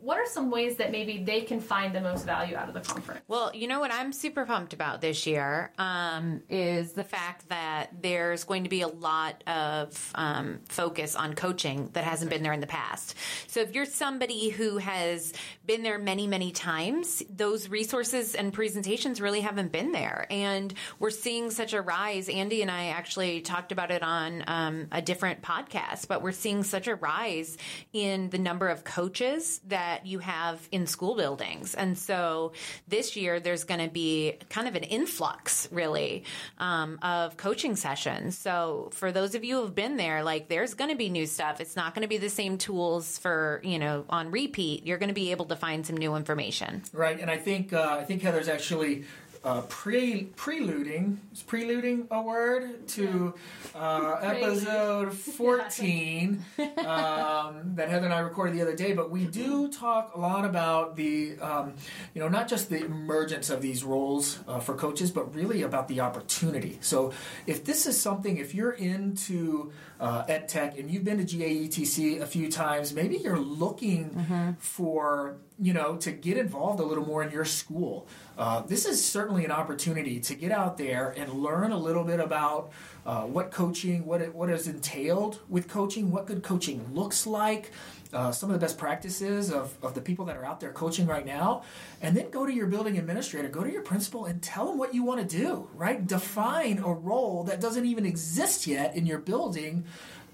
what 0.00 0.16
are 0.16 0.26
some 0.26 0.50
ways 0.50 0.76
that 0.76 0.92
maybe 0.92 1.24
they 1.24 1.40
can 1.40 1.60
find 1.60 1.94
the 1.94 2.00
most 2.00 2.24
value 2.24 2.54
out 2.56 2.68
of 2.68 2.74
the 2.74 2.80
conference? 2.80 3.20
Well, 3.26 3.50
you 3.52 3.66
know 3.66 3.80
what 3.80 3.92
I'm 3.92 4.12
super 4.12 4.46
pumped 4.46 4.72
about 4.72 5.00
this 5.00 5.26
year 5.26 5.72
um, 5.76 6.42
is 6.48 6.92
the 6.92 7.02
fact 7.02 7.48
that 7.48 7.90
there's 8.00 8.44
going 8.44 8.62
to 8.62 8.70
be 8.70 8.82
a 8.82 8.88
lot 8.88 9.42
of 9.46 10.12
um, 10.14 10.60
focus 10.68 11.16
on 11.16 11.34
coaching 11.34 11.90
that 11.94 12.04
hasn't 12.04 12.30
been 12.30 12.44
there 12.44 12.52
in 12.52 12.60
the 12.60 12.66
past. 12.66 13.16
So 13.48 13.60
if 13.60 13.74
you're 13.74 13.86
somebody 13.86 14.50
who 14.50 14.78
has 14.78 15.32
been 15.66 15.82
there 15.82 15.98
many, 15.98 16.28
many 16.28 16.52
times, 16.52 17.22
those 17.28 17.68
resources 17.68 18.36
and 18.36 18.52
presentations 18.52 19.20
really 19.20 19.40
haven't 19.40 19.72
been 19.72 19.90
there. 19.90 20.26
And 20.30 20.72
we're 21.00 21.10
seeing 21.10 21.50
such 21.50 21.72
a 21.72 21.82
rise. 21.82 22.28
Andy 22.28 22.62
and 22.62 22.70
I 22.70 22.86
actually 22.86 23.40
talked 23.40 23.72
about 23.72 23.90
it 23.90 24.04
on 24.04 24.44
um, 24.46 24.86
a 24.92 25.02
different 25.02 25.42
podcast, 25.42 26.06
but 26.06 26.22
we're 26.22 26.32
seeing 26.32 26.62
such 26.62 26.86
a 26.86 26.94
rise 26.94 27.58
in 27.92 28.30
the 28.30 28.38
number 28.38 28.68
of 28.68 28.84
coaches 28.84 29.60
that 29.66 29.97
that 29.98 30.06
you 30.06 30.18
have 30.20 30.60
in 30.70 30.86
school 30.86 31.14
buildings. 31.16 31.74
And 31.74 31.98
so 31.98 32.52
this 32.86 33.16
year 33.16 33.40
there's 33.40 33.64
going 33.64 33.80
to 33.80 33.88
be 33.88 34.34
kind 34.48 34.68
of 34.68 34.74
an 34.74 34.84
influx, 34.84 35.68
really, 35.72 36.24
um, 36.58 36.98
of 37.02 37.36
coaching 37.36 37.76
sessions. 37.76 38.38
So 38.38 38.90
for 38.92 39.12
those 39.12 39.34
of 39.34 39.44
you 39.44 39.56
who 39.56 39.62
have 39.62 39.74
been 39.74 39.96
there, 39.96 40.22
like 40.22 40.48
there's 40.48 40.74
going 40.74 40.90
to 40.90 40.96
be 40.96 41.08
new 41.08 41.26
stuff. 41.26 41.60
It's 41.60 41.76
not 41.76 41.94
going 41.94 42.02
to 42.02 42.08
be 42.08 42.18
the 42.18 42.30
same 42.30 42.58
tools 42.58 43.18
for 43.18 43.60
you 43.64 43.78
know 43.78 44.04
on 44.08 44.30
repeat. 44.30 44.86
You're 44.86 44.98
going 44.98 45.08
to 45.08 45.14
be 45.14 45.30
able 45.32 45.46
to 45.46 45.56
find 45.56 45.84
some 45.84 45.96
new 45.96 46.14
information. 46.14 46.82
Right, 46.92 47.18
and 47.20 47.30
I 47.30 47.36
think 47.36 47.72
uh, 47.72 47.98
I 48.00 48.04
think 48.04 48.22
Heather's 48.22 48.48
actually 48.48 49.04
uh, 49.44 49.62
pre 49.62 50.24
preluding 50.36 51.20
is 51.32 51.42
preluding 51.42 52.06
a 52.10 52.20
word 52.20 52.86
to 52.88 53.34
uh, 53.74 54.16
episode 54.22 55.12
14 55.14 56.44
um, 56.58 57.74
that 57.74 57.88
Heather 57.88 58.06
and 58.06 58.14
I 58.14 58.20
recorded 58.20 58.54
the 58.56 58.62
other 58.62 58.76
day. 58.76 58.92
But 58.92 59.10
we 59.10 59.26
do 59.26 59.68
talk 59.68 60.14
a 60.14 60.20
lot 60.20 60.44
about 60.44 60.96
the 60.96 61.38
um, 61.40 61.74
you 62.14 62.20
know 62.20 62.28
not 62.28 62.48
just 62.48 62.70
the 62.70 62.84
emergence 62.84 63.50
of 63.50 63.62
these 63.62 63.84
roles 63.84 64.38
uh, 64.48 64.60
for 64.60 64.74
coaches, 64.74 65.10
but 65.10 65.34
really 65.34 65.62
about 65.62 65.88
the 65.88 66.00
opportunity. 66.00 66.78
So 66.80 67.12
if 67.46 67.64
this 67.64 67.86
is 67.86 68.00
something, 68.00 68.38
if 68.38 68.54
you're 68.54 68.72
into 68.72 69.72
uh, 70.00 70.24
ed 70.28 70.48
tech 70.48 70.78
and 70.78 70.90
you've 70.90 71.04
been 71.04 71.24
to 71.24 71.36
GAETC 71.36 72.20
a 72.20 72.26
few 72.26 72.50
times, 72.50 72.92
maybe 72.92 73.16
you're 73.16 73.38
looking 73.38 74.10
mm-hmm. 74.10 74.52
for 74.58 75.36
you 75.58 75.72
know 75.72 75.96
to 75.96 76.12
get 76.12 76.36
involved 76.36 76.80
a 76.80 76.84
little 76.84 77.04
more 77.04 77.22
in 77.22 77.30
your 77.30 77.44
school. 77.44 78.06
Uh, 78.38 78.60
this 78.60 78.86
is 78.86 79.04
certainly 79.04 79.44
an 79.44 79.50
opportunity 79.50 80.20
to 80.20 80.34
get 80.36 80.52
out 80.52 80.78
there 80.78 81.12
and 81.16 81.32
learn 81.32 81.72
a 81.72 81.76
little 81.76 82.04
bit 82.04 82.20
about 82.20 82.70
uh, 83.04 83.22
what 83.22 83.50
coaching, 83.50 84.06
what 84.06 84.22
it, 84.22 84.32
what 84.32 84.48
is 84.48 84.68
entailed 84.68 85.40
with 85.48 85.68
coaching, 85.68 86.12
what 86.12 86.24
good 86.24 86.40
coaching 86.44 86.86
looks 86.94 87.26
like, 87.26 87.72
uh, 88.12 88.30
some 88.30 88.48
of 88.48 88.54
the 88.54 88.60
best 88.60 88.78
practices 88.78 89.50
of, 89.50 89.76
of 89.82 89.94
the 89.94 90.00
people 90.00 90.24
that 90.24 90.36
are 90.36 90.44
out 90.44 90.60
there 90.60 90.70
coaching 90.70 91.04
right 91.04 91.26
now, 91.26 91.62
and 92.00 92.16
then 92.16 92.30
go 92.30 92.46
to 92.46 92.52
your 92.52 92.68
building 92.68 92.96
administrator, 92.96 93.48
go 93.48 93.64
to 93.64 93.72
your 93.72 93.82
principal, 93.82 94.26
and 94.26 94.40
tell 94.40 94.66
them 94.66 94.78
what 94.78 94.94
you 94.94 95.02
want 95.02 95.28
to 95.28 95.36
do. 95.36 95.68
Right? 95.74 96.06
Define 96.06 96.78
a 96.78 96.92
role 96.92 97.42
that 97.44 97.60
doesn't 97.60 97.86
even 97.86 98.06
exist 98.06 98.68
yet 98.68 98.94
in 98.94 99.04
your 99.04 99.18
building 99.18 99.84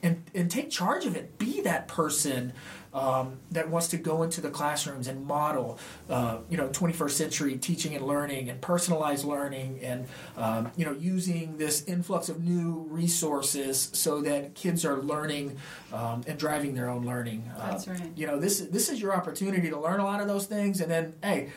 and 0.03 0.23
and 0.35 0.51
take 0.51 0.71
charge 0.71 1.07
of 1.07 1.17
it. 1.17 1.38
Be 1.38 1.62
that 1.62 1.88
person 1.88 2.53
um, 2.94 3.38
that 3.50 3.68
wants 3.68 3.88
to 3.88 3.96
go 3.96 4.22
into 4.22 4.40
the 4.40 4.50
classrooms 4.50 5.09
and 5.09 5.26
model, 5.26 5.78
uh, 6.09 6.38
you 6.48 6.57
know, 6.57 6.68
21st 6.68 7.11
century 7.11 7.59
teaching 7.59 7.94
and 7.94 8.07
learning 8.07 8.48
and 8.48 8.61
personalized 8.61 9.24
learning, 9.24 9.80
and 9.83 10.07
um, 10.37 10.70
you 10.76 10.85
know, 10.85 10.92
using 10.92 11.59
this 11.59 11.85
influx 11.85 12.28
of 12.28 12.42
new 12.42 12.87
resources 12.88 13.90
so 13.92 14.22
that 14.22 14.54
kids 14.54 14.85
are 14.85 15.02
learning 15.02 15.57
um, 15.92 16.22
and 16.26 16.38
driving 16.38 16.74
their 16.74 16.88
own 16.88 17.04
learning. 17.04 17.50
That's 17.59 17.88
uh, 17.88 17.92
right. 17.92 18.12
You 18.14 18.26
know, 18.28 18.38
this 18.38 18.61
this 18.61 18.88
is 18.88 19.00
your 19.00 19.14
opportunity 19.14 19.68
to 19.70 19.78
learn 19.78 20.00
a 20.00 20.04
lot 20.04 20.20
of 20.20 20.28
those 20.28 20.46
things, 20.46 20.80
and 20.80 20.90
then 20.90 21.14
hey 21.22 21.50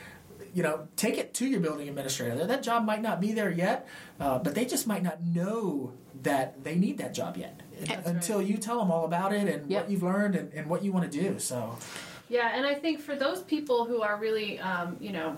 you 0.53 0.63
know, 0.63 0.87
take 0.95 1.19
it 1.19 1.35
to 1.35 1.45
your 1.45 1.59
building 1.59 1.87
administrator. 1.87 2.47
That 2.47 2.63
job 2.63 2.83
might 2.83 3.01
not 3.01 3.21
be 3.21 3.31
there 3.31 3.51
yet, 3.51 3.87
uh, 4.19 4.39
but 4.39 4.55
they 4.55 4.65
just 4.65 4.87
might 4.87 5.03
not 5.03 5.21
know 5.21 5.93
that 6.23 6.63
they 6.63 6.75
need 6.75 6.97
that 6.97 7.13
job 7.13 7.37
yet 7.37 7.61
That's 7.85 8.07
until 8.07 8.37
right. 8.39 8.47
you 8.47 8.57
tell 8.57 8.79
them 8.79 8.91
all 8.91 9.05
about 9.05 9.33
it 9.33 9.47
and 9.47 9.69
Yep. 9.69 9.81
what 9.83 9.91
you've 9.91 10.03
learned 10.03 10.35
and, 10.35 10.53
and 10.53 10.67
what 10.69 10.83
you 10.83 10.91
want 10.91 11.11
to 11.11 11.21
do. 11.21 11.39
So, 11.39 11.77
Yeah, 12.29 12.51
and 12.53 12.65
I 12.65 12.73
think 12.73 12.99
for 12.99 13.15
those 13.15 13.41
people 13.43 13.85
who 13.85 14.01
are 14.01 14.17
really, 14.17 14.59
um, 14.59 14.97
you 14.99 15.11
know, 15.11 15.35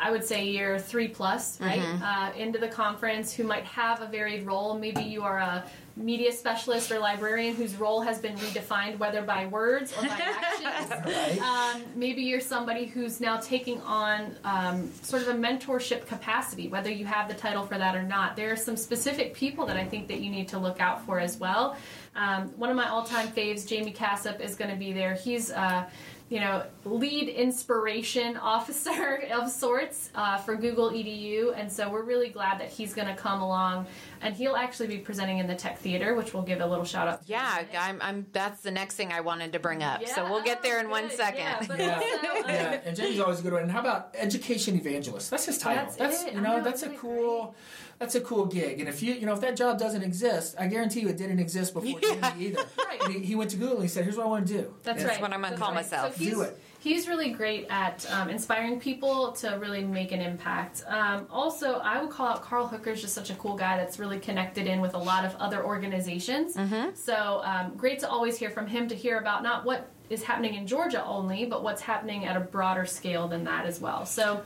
I 0.00 0.10
would 0.10 0.24
say 0.24 0.44
year 0.44 0.78
three 0.78 1.08
plus, 1.08 1.60
right, 1.60 1.80
uh, 1.80 2.36
into 2.36 2.58
the 2.58 2.68
conference, 2.68 3.32
who 3.32 3.44
might 3.44 3.64
have 3.64 4.02
a 4.02 4.06
varied 4.06 4.46
role. 4.46 4.78
Maybe 4.78 5.02
you 5.02 5.22
are 5.22 5.38
a 5.38 5.64
media 5.96 6.32
specialist 6.32 6.90
or 6.90 6.98
librarian 6.98 7.54
whose 7.54 7.76
role 7.76 8.00
has 8.00 8.18
been 8.18 8.34
redefined, 8.36 8.98
whether 8.98 9.22
by 9.22 9.46
words 9.46 9.92
or 9.96 10.02
by 10.02 10.08
actions. 10.08 10.90
right? 11.40 11.40
Um, 11.40 11.82
maybe 11.94 12.22
you're 12.22 12.40
somebody 12.40 12.86
who's 12.86 13.20
now 13.20 13.36
taking 13.36 13.80
on 13.82 14.36
um, 14.44 14.90
sort 15.02 15.22
of 15.22 15.28
a 15.28 15.34
mentorship 15.34 16.06
capacity, 16.06 16.68
whether 16.68 16.90
you 16.90 17.04
have 17.04 17.28
the 17.28 17.34
title 17.34 17.64
for 17.64 17.78
that 17.78 17.94
or 17.94 18.02
not. 18.02 18.34
There 18.34 18.50
are 18.50 18.56
some 18.56 18.76
specific 18.76 19.34
people 19.34 19.66
that 19.66 19.76
I 19.76 19.84
think 19.84 20.08
that 20.08 20.20
you 20.20 20.30
need 20.30 20.48
to 20.48 20.58
look 20.58 20.80
out 20.80 21.04
for 21.06 21.20
as 21.20 21.38
well. 21.38 21.76
Um, 22.16 22.48
one 22.56 22.70
of 22.70 22.76
my 22.76 22.88
all-time 22.88 23.28
faves, 23.28 23.68
Jaime 23.68 23.92
Casap, 23.92 24.40
is 24.40 24.54
going 24.54 24.70
to 24.70 24.76
be 24.76 24.92
there. 24.92 25.14
He's 25.14 25.50
uh, 25.50 25.84
you 26.30 26.40
know, 26.40 26.64
lead 26.84 27.28
inspiration 27.28 28.36
officer 28.42 29.24
of 29.32 29.50
sorts 29.50 30.10
uh, 30.14 30.38
for 30.38 30.56
Google 30.56 30.90
EDU, 30.90 31.52
and 31.56 31.70
so 31.70 31.90
we're 31.90 32.02
really 32.02 32.30
glad 32.30 32.60
that 32.60 32.70
he's 32.70 32.94
going 32.94 33.08
to 33.08 33.14
come 33.14 33.42
along, 33.42 33.86
and 34.22 34.34
he'll 34.34 34.56
actually 34.56 34.88
be 34.88 34.98
presenting 34.98 35.38
in 35.38 35.46
the 35.46 35.54
Tech 35.54 35.78
Theater, 35.78 36.14
which 36.14 36.32
we'll 36.32 36.42
give 36.42 36.60
a 36.60 36.66
little 36.66 36.84
shout 36.84 37.08
out. 37.08 37.20
Yeah, 37.26 37.60
in. 37.60 37.66
I'm, 37.78 37.98
I'm. 38.00 38.26
That's 38.32 38.62
the 38.62 38.70
next 38.70 38.96
thing 38.96 39.12
I 39.12 39.20
wanted 39.20 39.52
to 39.52 39.58
bring 39.58 39.82
up. 39.82 40.06
so 40.06 40.24
we'll 40.30 40.42
get 40.42 40.62
there 40.62 40.80
in 40.80 40.86
oh, 40.86 40.90
one 40.90 41.08
good. 41.08 41.16
second. 41.16 41.68
Yeah, 41.68 41.76
yeah, 41.76 42.28
also, 42.30 42.48
uh, 42.48 42.52
yeah, 42.52 42.80
and 42.84 42.98
Jaime's 42.98 43.20
always 43.20 43.40
a 43.40 43.42
good 43.42 43.52
one. 43.52 43.62
And 43.62 43.70
how 43.70 43.80
about 43.80 44.14
education 44.14 44.76
evangelist? 44.76 45.30
That's 45.30 45.44
his 45.44 45.58
title. 45.58 45.92
That's 45.96 46.22
it. 46.24 46.34
you 46.34 46.40
know, 46.40 46.58
know, 46.58 46.64
that's 46.64 46.82
a 46.82 46.86
isn't 46.86 46.96
it 46.96 47.00
cool, 47.00 47.54
that's 47.98 48.14
a 48.14 48.20
cool 48.20 48.46
gig. 48.46 48.80
And 48.80 48.88
if 48.88 49.02
you, 49.02 49.14
you 49.14 49.26
know, 49.26 49.32
if 49.34 49.40
that 49.40 49.56
job 49.56 49.78
doesn't 49.78 50.02
exist, 50.02 50.54
I 50.58 50.66
guarantee 50.66 51.00
you 51.00 51.08
it 51.08 51.16
didn't 51.16 51.38
exist 51.38 51.72
before 51.74 51.98
Yeah. 52.02 52.14
Jaime 52.30 52.44
either. 52.46 52.62
Right. 52.78 53.02
And 53.02 53.14
he, 53.14 53.20
he 53.20 53.34
went 53.34 53.50
to 53.50 53.56
Google 53.56 53.76
and 53.76 53.82
he 53.84 53.88
said, 53.88 54.04
"Here's 54.04 54.16
what 54.16 54.26
I 54.26 54.28
want 54.28 54.46
to 54.46 54.52
do." 54.52 54.74
That's 54.82 55.00
And 55.00 55.08
right. 55.08 55.20
what 55.20 55.32
I'm 55.32 55.40
gonna 55.40 55.50
That's 55.50 55.60
call 55.60 55.70
right. 55.70 55.76
myself. 55.76 56.12
So 56.16 56.18
he's, 56.24 56.32
Do 56.34 56.42
it. 56.42 56.58
He's 56.80 57.08
really 57.08 57.30
great 57.30 57.66
at 57.70 58.04
um, 58.12 58.28
inspiring 58.28 58.78
people 58.78 59.32
to 59.32 59.52
really 59.58 59.82
make 59.82 60.12
an 60.12 60.20
impact. 60.20 60.84
Um, 60.86 61.26
also, 61.30 61.78
I 61.78 62.02
would 62.02 62.10
call 62.10 62.26
out 62.28 62.42
Carl 62.42 62.66
Hooker 62.66 62.90
is 62.90 63.00
just 63.00 63.14
such 63.14 63.30
a 63.30 63.34
cool 63.36 63.56
guy 63.56 63.78
that's 63.78 63.98
really 63.98 64.18
connected 64.18 64.66
in 64.66 64.82
with 64.82 64.92
a 64.92 64.98
lot 64.98 65.24
of 65.24 65.34
other 65.36 65.64
organizations. 65.64 66.54
Mm-hmm. 66.56 66.94
So 66.94 67.40
um, 67.42 67.72
great 67.76 68.00
to 68.00 68.08
always 68.10 68.36
hear 68.36 68.50
from 68.50 68.66
him 68.66 68.86
to 68.88 68.94
hear 68.94 69.18
about 69.18 69.42
not 69.42 69.64
what 69.64 69.88
is 70.10 70.22
happening 70.22 70.54
in 70.56 70.66
Georgia 70.66 71.02
only, 71.06 71.46
but 71.46 71.62
what's 71.62 71.80
happening 71.80 72.26
at 72.26 72.36
a 72.36 72.40
broader 72.40 72.84
scale 72.84 73.28
than 73.28 73.44
that 73.44 73.64
as 73.64 73.80
well. 73.80 74.04
So. 74.04 74.42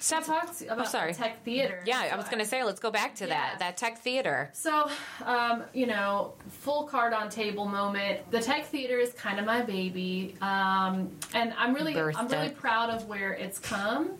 Steph- 0.00 0.26
talked 0.26 0.62
about 0.62 0.88
sorry. 0.88 1.12
tech 1.14 1.42
theater. 1.44 1.82
Yeah, 1.86 2.08
I 2.12 2.16
was 2.16 2.26
going 2.26 2.38
to 2.38 2.44
say, 2.44 2.62
let's 2.64 2.80
go 2.80 2.90
back 2.90 3.16
to 3.16 3.26
Yeah. 3.26 3.34
that 3.50 3.58
that 3.58 3.76
tech 3.76 3.98
theater. 3.98 4.50
so, 4.52 4.88
um, 5.24 5.64
you 5.74 5.86
know, 5.86 6.34
full 6.50 6.84
card 6.84 7.12
on 7.12 7.30
table 7.30 7.64
moment. 7.66 8.30
The 8.30 8.40
tech 8.40 8.66
theater 8.66 8.98
is 8.98 9.12
kind 9.14 9.38
of 9.38 9.44
my 9.44 9.62
baby, 9.62 10.36
um, 10.40 11.10
and 11.34 11.52
I'm 11.58 11.74
really, 11.74 11.94
Birthed 11.94 12.16
I'm 12.16 12.28
really 12.28 12.46
it. 12.48 12.56
proud 12.56 12.90
of 12.90 13.06
where 13.08 13.32
it's 13.32 13.58
come. 13.58 14.10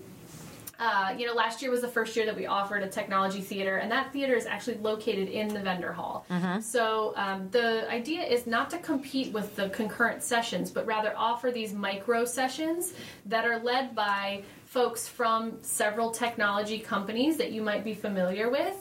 Uh, 0.81 1.13
you 1.19 1.27
know, 1.27 1.33
last 1.35 1.61
year 1.61 1.73
was 1.73 1.81
the 1.81 1.89
first 1.89 2.15
year 2.15 2.25
that 2.25 2.37
we 2.37 2.47
offered 2.47 2.85
a 2.85 2.89
technology 2.89 3.41
theater, 3.41 3.79
and 3.79 3.91
that 3.91 4.13
theater 4.13 4.35
is 4.37 4.47
actually 4.47 4.77
located 4.77 5.29
in 5.29 5.49
the 5.49 5.59
vendor 5.59 5.93
hall. 5.93 6.25
So 6.61 7.15
um, 7.17 7.49
the 7.51 7.91
idea 7.91 8.23
is 8.23 8.47
not 8.47 8.71
to 8.71 8.79
compete 8.79 9.33
with 9.33 9.57
the 9.57 9.71
concurrent 9.71 10.23
sessions, 10.23 10.71
but 10.71 10.87
rather 10.87 11.13
offer 11.17 11.51
these 11.51 11.73
micro 11.73 12.25
sessions 12.25 12.93
that 13.27 13.45
are 13.45 13.59
led 13.59 13.97
by 13.97 14.43
folks 14.69 15.09
from 15.09 15.57
several 15.63 16.11
technology 16.11 16.79
companies 16.79 17.39
that 17.39 17.53
you 17.53 17.63
might 17.63 17.83
be 17.83 17.95
familiar 17.95 18.51
with. 18.51 18.77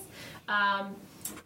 Um, 0.50 0.96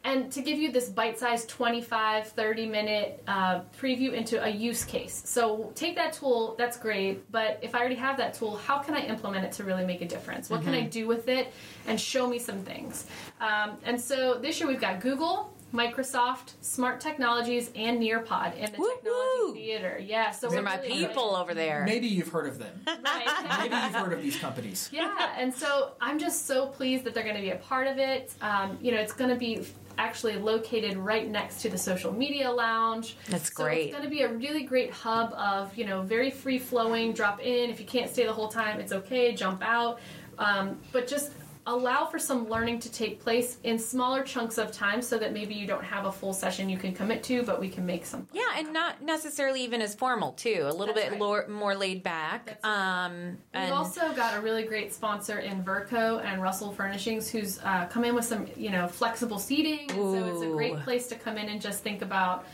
and 0.03 0.31
to 0.31 0.41
give 0.41 0.57
you 0.57 0.71
this 0.71 0.89
bite-sized 0.89 1.47
25 1.47 2.27
30 2.29 2.67
minute 2.67 3.23
uh, 3.27 3.61
preview 3.79 4.13
into 4.13 4.43
a 4.43 4.49
use 4.49 4.83
case. 4.83 5.21
So 5.25 5.71
take 5.75 5.95
that 5.95 6.13
tool 6.13 6.55
that's 6.57 6.77
great 6.77 7.31
but 7.31 7.59
if 7.61 7.73
i 7.75 7.79
already 7.79 7.95
have 7.95 8.17
that 8.17 8.33
tool 8.33 8.57
how 8.57 8.77
can 8.79 8.93
i 8.95 9.01
implement 9.01 9.45
it 9.45 9.51
to 9.53 9.63
really 9.63 9.85
make 9.85 10.01
a 10.01 10.07
difference? 10.07 10.49
What 10.49 10.63
can 10.63 10.73
i 10.73 10.81
do 10.81 11.07
with 11.07 11.27
it 11.27 11.53
and 11.87 11.99
show 11.99 12.27
me 12.27 12.39
some 12.39 12.59
things? 12.63 13.05
Um, 13.39 13.77
and 13.83 13.99
so 13.99 14.39
this 14.39 14.59
year 14.59 14.67
we've 14.67 14.81
got 14.81 15.01
google 15.01 15.53
Microsoft, 15.73 16.53
Smart 16.61 16.99
Technologies, 16.99 17.71
and 17.75 17.99
Nearpod 18.01 18.55
in 18.57 18.71
the 18.71 18.77
Woo-hoo! 18.77 18.95
Technology 18.95 19.59
Theater. 19.61 20.01
Yeah, 20.03 20.31
so 20.31 20.47
Those 20.47 20.57
we're 20.57 20.61
my 20.63 20.77
really 20.79 21.05
people 21.05 21.35
over 21.35 21.53
there. 21.53 21.83
Maybe 21.85 22.07
you've 22.07 22.29
heard 22.29 22.47
of 22.47 22.59
them. 22.59 22.81
Right. 23.03 23.59
Maybe 23.59 23.75
you've 23.75 23.95
heard 23.95 24.13
of 24.13 24.21
these 24.21 24.37
companies. 24.37 24.89
Yeah, 24.93 25.33
and 25.37 25.53
so 25.53 25.93
I'm 26.01 26.19
just 26.19 26.45
so 26.45 26.67
pleased 26.67 27.03
that 27.05 27.13
they're 27.13 27.23
going 27.23 27.35
to 27.35 27.41
be 27.41 27.51
a 27.51 27.55
part 27.57 27.87
of 27.87 27.97
it. 27.97 28.33
Um, 28.41 28.77
you 28.81 28.91
know, 28.91 28.99
it's 28.99 29.13
going 29.13 29.29
to 29.29 29.35
be 29.35 29.65
actually 29.97 30.35
located 30.37 30.95
right 30.97 31.27
next 31.29 31.61
to 31.61 31.69
the 31.69 31.77
social 31.77 32.11
media 32.13 32.49
lounge. 32.51 33.15
That's 33.29 33.53
So 33.55 33.63
great. 33.63 33.85
it's 33.87 33.91
going 33.91 34.03
to 34.03 34.09
be 34.09 34.21
a 34.21 34.31
really 34.33 34.63
great 34.63 34.91
hub 34.91 35.33
of 35.33 35.75
you 35.77 35.85
know 35.85 36.01
very 36.01 36.29
free 36.31 36.59
flowing. 36.59 37.13
Drop 37.13 37.39
in 37.41 37.69
if 37.69 37.79
you 37.79 37.85
can't 37.85 38.09
stay 38.09 38.25
the 38.25 38.33
whole 38.33 38.47
time, 38.49 38.79
it's 38.79 38.91
okay. 38.93 39.33
Jump 39.33 39.61
out, 39.63 39.99
um, 40.37 40.77
but 40.91 41.07
just 41.07 41.31
allow 41.67 42.05
for 42.05 42.17
some 42.17 42.49
learning 42.49 42.79
to 42.79 42.91
take 42.91 43.19
place 43.19 43.57
in 43.63 43.77
smaller 43.77 44.23
chunks 44.23 44.57
of 44.57 44.71
time 44.71 45.01
so 45.01 45.17
that 45.17 45.31
maybe 45.33 45.53
you 45.53 45.67
don't 45.67 45.83
have 45.83 46.05
a 46.05 46.11
full 46.11 46.33
session 46.33 46.69
you 46.69 46.77
can 46.77 46.93
commit 46.93 47.21
to 47.23 47.43
but 47.43 47.59
we 47.59 47.69
can 47.69 47.85
make 47.85 48.05
some 48.05 48.27
Yeah, 48.33 48.43
and 48.55 48.73
not 48.73 49.01
necessarily 49.01 49.61
even 49.63 49.81
as 49.81 49.93
formal 49.93 50.31
too. 50.33 50.61
A 50.63 50.73
little 50.73 50.93
That's 50.93 51.09
bit 51.09 51.19
right. 51.19 51.49
more 51.49 51.75
laid 51.75 52.03
back. 52.03 52.57
Right. 52.63 53.05
Um, 53.05 53.37
We've 53.53 53.71
also 53.71 54.11
got 54.13 54.37
a 54.37 54.41
really 54.41 54.63
great 54.63 54.93
sponsor 54.93 55.39
in 55.39 55.63
Virco 55.63 56.23
and 56.23 56.41
Russell 56.41 56.71
Furnishings 56.71 57.29
who's 57.29 57.59
uh, 57.59 57.85
come 57.87 58.05
in 58.05 58.15
with 58.15 58.25
some, 58.25 58.47
you 58.55 58.71
know, 58.71 58.87
flexible 58.87 59.39
seating. 59.39 59.89
So 59.89 60.33
it's 60.33 60.41
a 60.43 60.47
great 60.47 60.77
place 60.77 61.07
to 61.07 61.15
come 61.15 61.37
in 61.37 61.49
and 61.49 61.61
just 61.61 61.83
think 61.83 62.01
about 62.01 62.45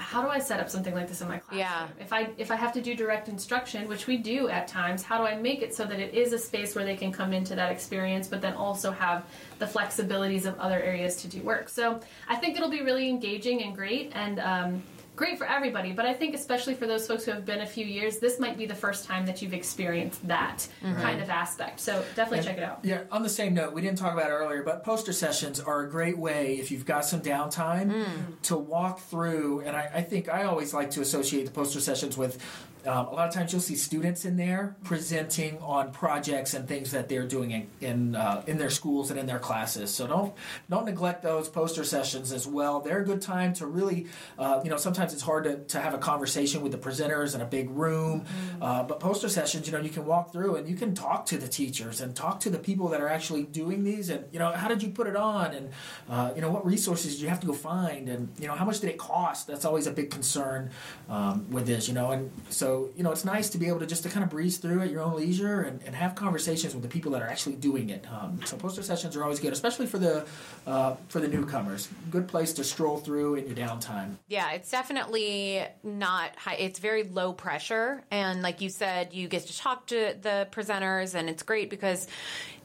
how 0.00 0.22
do 0.22 0.28
I 0.28 0.38
set 0.38 0.60
up 0.60 0.70
something 0.70 0.94
like 0.94 1.08
this 1.08 1.20
in 1.20 1.28
my 1.28 1.38
classroom? 1.38 1.60
Yeah. 1.60 1.88
If 2.00 2.12
I 2.12 2.30
if 2.38 2.50
I 2.50 2.56
have 2.56 2.72
to 2.72 2.80
do 2.80 2.94
direct 2.94 3.28
instruction, 3.28 3.86
which 3.86 4.06
we 4.06 4.16
do 4.16 4.48
at 4.48 4.66
times, 4.66 5.02
how 5.02 5.18
do 5.18 5.24
I 5.24 5.36
make 5.36 5.62
it 5.62 5.74
so 5.74 5.84
that 5.84 6.00
it 6.00 6.14
is 6.14 6.32
a 6.32 6.38
space 6.38 6.74
where 6.74 6.84
they 6.84 6.96
can 6.96 7.12
come 7.12 7.32
into 7.32 7.54
that 7.54 7.70
experience, 7.70 8.26
but 8.26 8.40
then 8.40 8.54
also 8.54 8.90
have 8.90 9.26
the 9.58 9.66
flexibilities 9.66 10.46
of 10.46 10.58
other 10.58 10.80
areas 10.80 11.16
to 11.22 11.28
do 11.28 11.42
work? 11.42 11.68
So 11.68 12.00
I 12.28 12.36
think 12.36 12.56
it'll 12.56 12.70
be 12.70 12.82
really 12.82 13.08
engaging 13.08 13.62
and 13.62 13.74
great 13.74 14.10
and. 14.14 14.40
Um, 14.40 14.82
Great 15.20 15.36
for 15.36 15.46
everybody, 15.46 15.92
but 15.92 16.06
I 16.06 16.14
think 16.14 16.34
especially 16.34 16.72
for 16.72 16.86
those 16.86 17.06
folks 17.06 17.26
who 17.26 17.32
have 17.32 17.44
been 17.44 17.60
a 17.60 17.66
few 17.66 17.84
years, 17.84 18.20
this 18.20 18.40
might 18.40 18.56
be 18.56 18.64
the 18.64 18.74
first 18.74 19.04
time 19.04 19.26
that 19.26 19.42
you've 19.42 19.52
experienced 19.52 20.26
that 20.26 20.66
mm-hmm. 20.82 20.98
kind 20.98 21.20
of 21.20 21.28
aspect. 21.28 21.78
So 21.78 22.02
definitely 22.16 22.46
check 22.46 22.56
it 22.56 22.64
out. 22.64 22.78
Yeah, 22.82 23.02
on 23.12 23.22
the 23.22 23.28
same 23.28 23.52
note, 23.52 23.74
we 23.74 23.82
didn't 23.82 23.98
talk 23.98 24.14
about 24.14 24.30
it 24.30 24.32
earlier, 24.32 24.62
but 24.62 24.82
poster 24.82 25.12
sessions 25.12 25.60
are 25.60 25.82
a 25.82 25.90
great 25.90 26.16
way 26.16 26.54
if 26.54 26.70
you've 26.70 26.86
got 26.86 27.04
some 27.04 27.20
downtime 27.20 27.92
mm. 27.92 28.40
to 28.44 28.56
walk 28.56 29.00
through. 29.00 29.60
And 29.60 29.76
I, 29.76 29.90
I 29.96 30.00
think 30.00 30.30
I 30.30 30.44
always 30.44 30.72
like 30.72 30.90
to 30.92 31.02
associate 31.02 31.44
the 31.44 31.52
poster 31.52 31.80
sessions 31.80 32.16
with 32.16 32.38
um, 32.86 33.06
a 33.06 33.12
lot 33.12 33.28
of 33.28 33.34
times 33.34 33.52
you'll 33.52 33.60
see 33.60 33.76
students 33.76 34.24
in 34.24 34.36
there 34.36 34.76
presenting 34.84 35.58
on 35.58 35.92
projects 35.92 36.54
and 36.54 36.66
things 36.66 36.90
that 36.92 37.08
they're 37.08 37.26
doing 37.26 37.50
in 37.50 37.66
in, 37.80 38.16
uh, 38.16 38.42
in 38.46 38.58
their 38.58 38.70
schools 38.70 39.10
and 39.10 39.18
in 39.18 39.26
their 39.26 39.38
classes. 39.38 39.92
So 39.92 40.06
don't 40.06 40.34
don't 40.68 40.84
neglect 40.84 41.22
those 41.22 41.48
poster 41.48 41.84
sessions 41.84 42.32
as 42.32 42.46
well. 42.46 42.80
They're 42.80 43.02
a 43.02 43.04
good 43.04 43.22
time 43.22 43.52
to 43.54 43.66
really, 43.66 44.06
uh, 44.38 44.60
you 44.64 44.70
know, 44.70 44.76
sometimes 44.76 45.12
it's 45.12 45.22
hard 45.22 45.44
to, 45.44 45.58
to 45.58 45.80
have 45.80 45.94
a 45.94 45.98
conversation 45.98 46.62
with 46.62 46.72
the 46.72 46.78
presenters 46.78 47.34
in 47.34 47.40
a 47.40 47.46
big 47.46 47.70
room, 47.70 48.24
uh, 48.60 48.82
but 48.82 49.00
poster 49.00 49.28
sessions, 49.28 49.66
you 49.66 49.72
know, 49.72 49.80
you 49.80 49.90
can 49.90 50.06
walk 50.06 50.32
through 50.32 50.56
and 50.56 50.68
you 50.68 50.76
can 50.76 50.94
talk 50.94 51.26
to 51.26 51.36
the 51.38 51.48
teachers 51.48 52.00
and 52.00 52.14
talk 52.14 52.40
to 52.40 52.50
the 52.50 52.58
people 52.58 52.88
that 52.88 53.00
are 53.00 53.08
actually 53.08 53.44
doing 53.44 53.84
these, 53.84 54.08
and 54.08 54.24
you 54.32 54.38
know, 54.38 54.52
how 54.52 54.68
did 54.68 54.82
you 54.82 54.90
put 54.90 55.06
it 55.06 55.16
on, 55.16 55.52
and 55.54 55.70
uh, 56.08 56.32
you 56.34 56.40
know, 56.40 56.50
what 56.50 56.64
resources 56.64 57.14
did 57.14 57.22
you 57.22 57.28
have 57.28 57.40
to 57.40 57.46
go 57.46 57.52
find, 57.52 58.08
and 58.08 58.28
you 58.38 58.46
know, 58.46 58.54
how 58.54 58.64
much 58.64 58.80
did 58.80 58.90
it 58.90 58.98
cost? 58.98 59.46
That's 59.46 59.64
always 59.64 59.86
a 59.86 59.92
big 59.92 60.10
concern 60.10 60.70
um, 61.08 61.50
with 61.50 61.66
this, 61.66 61.88
you 61.88 61.94
know, 61.94 62.10
and 62.10 62.30
so 62.48 62.69
you 62.96 63.02
know, 63.02 63.12
it's 63.12 63.24
nice 63.24 63.48
to 63.50 63.58
be 63.58 63.66
able 63.68 63.80
to 63.80 63.86
just 63.86 64.02
to 64.02 64.08
kind 64.08 64.24
of 64.24 64.30
breeze 64.30 64.58
through 64.58 64.80
at 64.82 64.90
your 64.90 65.02
own 65.02 65.16
leisure 65.16 65.62
and, 65.62 65.80
and 65.86 65.94
have 65.94 66.14
conversations 66.14 66.74
with 66.74 66.82
the 66.82 66.88
people 66.88 67.12
that 67.12 67.22
are 67.22 67.28
actually 67.28 67.56
doing 67.56 67.90
it. 67.90 68.04
Um, 68.10 68.40
so 68.44 68.56
poster 68.56 68.82
sessions 68.82 69.16
are 69.16 69.22
always 69.22 69.40
good, 69.40 69.52
especially 69.52 69.86
for 69.86 69.98
the 69.98 70.26
uh, 70.66 70.96
for 71.08 71.20
the 71.20 71.28
newcomers. 71.28 71.88
Good 72.10 72.28
place 72.28 72.52
to 72.54 72.64
stroll 72.64 72.98
through 72.98 73.36
in 73.36 73.46
your 73.46 73.56
downtime. 73.56 74.16
Yeah, 74.28 74.52
it's 74.52 74.70
definitely 74.70 75.64
not 75.82 76.36
high. 76.36 76.54
It's 76.54 76.78
very 76.78 77.04
low 77.04 77.32
pressure. 77.32 78.02
And 78.10 78.42
like 78.42 78.60
you 78.60 78.68
said, 78.68 79.14
you 79.14 79.28
get 79.28 79.46
to 79.46 79.56
talk 79.56 79.86
to 79.86 80.14
the 80.20 80.48
presenters, 80.50 81.14
and 81.14 81.28
it's 81.28 81.42
great 81.42 81.70
because 81.70 82.06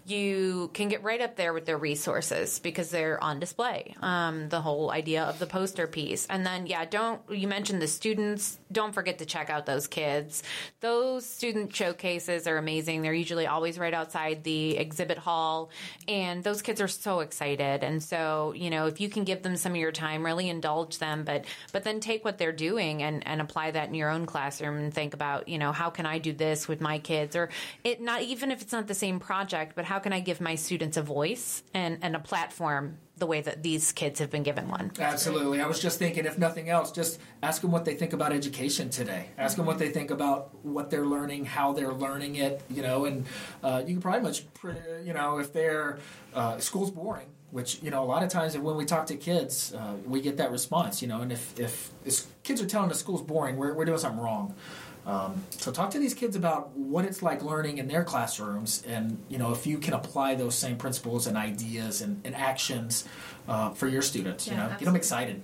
you 0.08 0.70
can 0.74 0.88
get 0.88 1.04
right 1.04 1.20
up 1.20 1.36
there 1.36 1.52
with 1.52 1.66
their 1.66 1.78
resources 1.78 2.60
because 2.60 2.92
they're 2.92 3.22
on 3.24 3.40
display. 3.40 3.96
Um, 4.02 4.50
the 4.50 4.62
whole 4.62 4.92
idea 4.92 5.24
of 5.24 5.40
the 5.40 5.48
poster 5.48 5.88
piece. 5.88 6.28
And 6.28 6.46
then, 6.46 6.68
yeah, 6.68 6.86
don't, 6.86 7.22
you 7.30 7.48
mentioned 7.48 7.82
the 7.82 7.88
students, 7.88 8.60
don't 8.76 8.94
forget 8.94 9.18
to 9.20 9.26
check 9.26 9.50
out 9.50 9.66
those 9.66 9.88
kids. 9.88 10.44
Those 10.82 11.26
student 11.26 11.76
showcases 11.76 12.46
are 12.46 12.58
amazing. 12.58 13.02
They're 13.02 13.14
usually 13.14 13.48
always 13.48 13.80
right 13.80 13.94
outside 13.94 14.44
the 14.44 14.78
exhibit 14.78 15.18
hall, 15.18 15.72
and 16.08 16.44
those 16.44 16.62
kids 16.62 16.82
are 16.82 16.88
so 16.88 17.22
excited. 17.22 17.84
And 17.84 18.04
so, 18.04 18.54
you 18.56 18.70
know, 18.70 18.86
if 18.86 19.00
you 19.00 19.10
can 19.10 19.24
give 19.24 19.42
them 19.42 19.56
some 19.56 19.72
of 19.72 19.78
your 19.78 19.94
time, 19.94 20.24
really 20.24 20.50
indulge 20.50 21.00
them, 21.00 21.24
but 21.24 21.46
but 21.72 21.84
then 21.84 22.00
take 22.00 22.24
what 22.26 22.38
they're 22.38 22.52
doing 22.52 23.02
and, 23.02 23.26
and 23.26 23.42
apply 23.42 23.72
that 23.72 23.88
in 23.88 23.96
your 23.96 24.10
own 24.10 24.26
classroom 24.26 24.78
and 24.78 24.94
think 24.94 25.14
about, 25.14 25.48
you 25.48 25.58
know, 25.58 25.72
how 25.72 25.90
can 25.90 26.06
I 26.06 26.20
do 26.20 26.34
this 26.34 26.68
with 26.68 26.82
my 26.82 27.00
kids? 27.00 27.36
Or 27.36 27.50
it 27.84 28.02
not 28.02 28.22
even 28.22 28.52
if 28.52 28.62
it's 28.62 28.74
not 28.74 28.88
the 28.88 28.94
same 28.94 29.20
project, 29.20 29.74
but 29.76 29.86
how 29.86 30.00
can 30.00 30.12
I 30.12 30.20
give 30.20 30.42
my 30.42 30.56
students 30.56 30.98
a 30.98 31.02
voice 31.02 31.64
and, 31.74 31.98
and 32.02 32.16
a 32.16 32.20
platform 32.20 32.98
the 33.18 33.26
way 33.26 33.42
that 33.42 33.64
these 33.64 33.92
kids 33.92 34.20
have 34.20 34.30
been 34.30 34.44
given 34.44 34.68
one. 34.68 34.92
Absolutely. 35.00 35.62
I 35.62 35.68
was 35.68 35.80
just 35.80 36.00
thinking, 36.00 36.26
if 36.26 36.38
nothing 36.38 36.70
else, 36.70 36.92
just 36.92 37.20
ask 37.42 37.62
them 37.62 37.72
what 37.72 37.86
they 37.86 37.96
think 37.96 38.12
about 38.12 38.34
education 38.34 38.90
today. 38.90 39.28
Ask 39.38 39.56
them 39.56 39.66
what 39.66 39.80
they 39.80 39.90
think 39.90 40.12
about 40.12 40.54
what 40.66 40.90
they're 40.90 41.06
learning, 41.06 41.46
how 41.46 41.72
they're 41.72 41.94
learning 41.94 42.36
it, 42.36 42.62
you 42.70 42.82
know, 42.82 43.06
and 43.06 43.26
uh, 43.64 43.82
you 43.86 43.94
can 43.94 44.02
probably 44.02 44.22
much, 44.22 44.44
you 45.04 45.14
know, 45.14 45.40
if 45.40 45.54
their 45.54 46.00
uh, 46.34 46.58
school's 46.60 46.92
boring, 46.92 47.28
which, 47.52 47.82
you 47.82 47.90
know, 47.90 48.04
a 48.04 48.06
lot 48.06 48.22
of 48.22 48.30
times 48.30 48.58
when 48.58 48.76
we 48.76 48.84
talk 48.84 49.06
to 49.06 49.16
kids, 49.16 49.74
uh, 49.74 49.94
we 50.06 50.20
get 50.20 50.36
that 50.38 50.52
response, 50.52 51.02
you 51.02 51.08
know, 51.08 51.22
and 51.22 51.32
if, 51.32 51.58
if, 51.58 51.92
if 52.04 52.26
kids 52.44 52.62
are 52.62 52.68
telling 52.68 52.92
us 52.92 53.00
school's 53.00 53.22
boring, 53.22 53.56
we're, 53.56 53.74
we're 53.74 53.86
doing 53.86 53.98
something 53.98 54.22
wrong. 54.22 54.54
Um, 55.06 55.44
so 55.52 55.72
talk 55.72 55.92
to 55.92 56.00
these 56.00 56.14
kids 56.14 56.36
about 56.36 56.76
what 56.76 57.06
it's 57.06 57.22
like 57.22 57.44
learning 57.44 57.78
in 57.78 57.88
their 57.88 58.04
classrooms, 58.04 58.84
and 58.88 59.24
you 59.30 59.38
know 59.38 59.52
if 59.52 59.68
you 59.68 59.78
can 59.78 59.94
apply 59.94 60.36
those 60.36 60.56
same 60.56 60.78
principles 60.78 61.28
and 61.28 61.38
ideas 61.38 62.02
and, 62.02 62.22
and 62.26 62.36
actions 62.36 63.08
uh, 63.48 63.70
for 63.72 63.88
your 63.88 64.02
students. 64.02 64.48
Yeah, 64.48 64.54
you 64.54 64.58
know, 64.58 64.64
absolutely. 64.64 64.86
get 64.86 64.90
them 64.90 64.96
excited. 64.96 65.42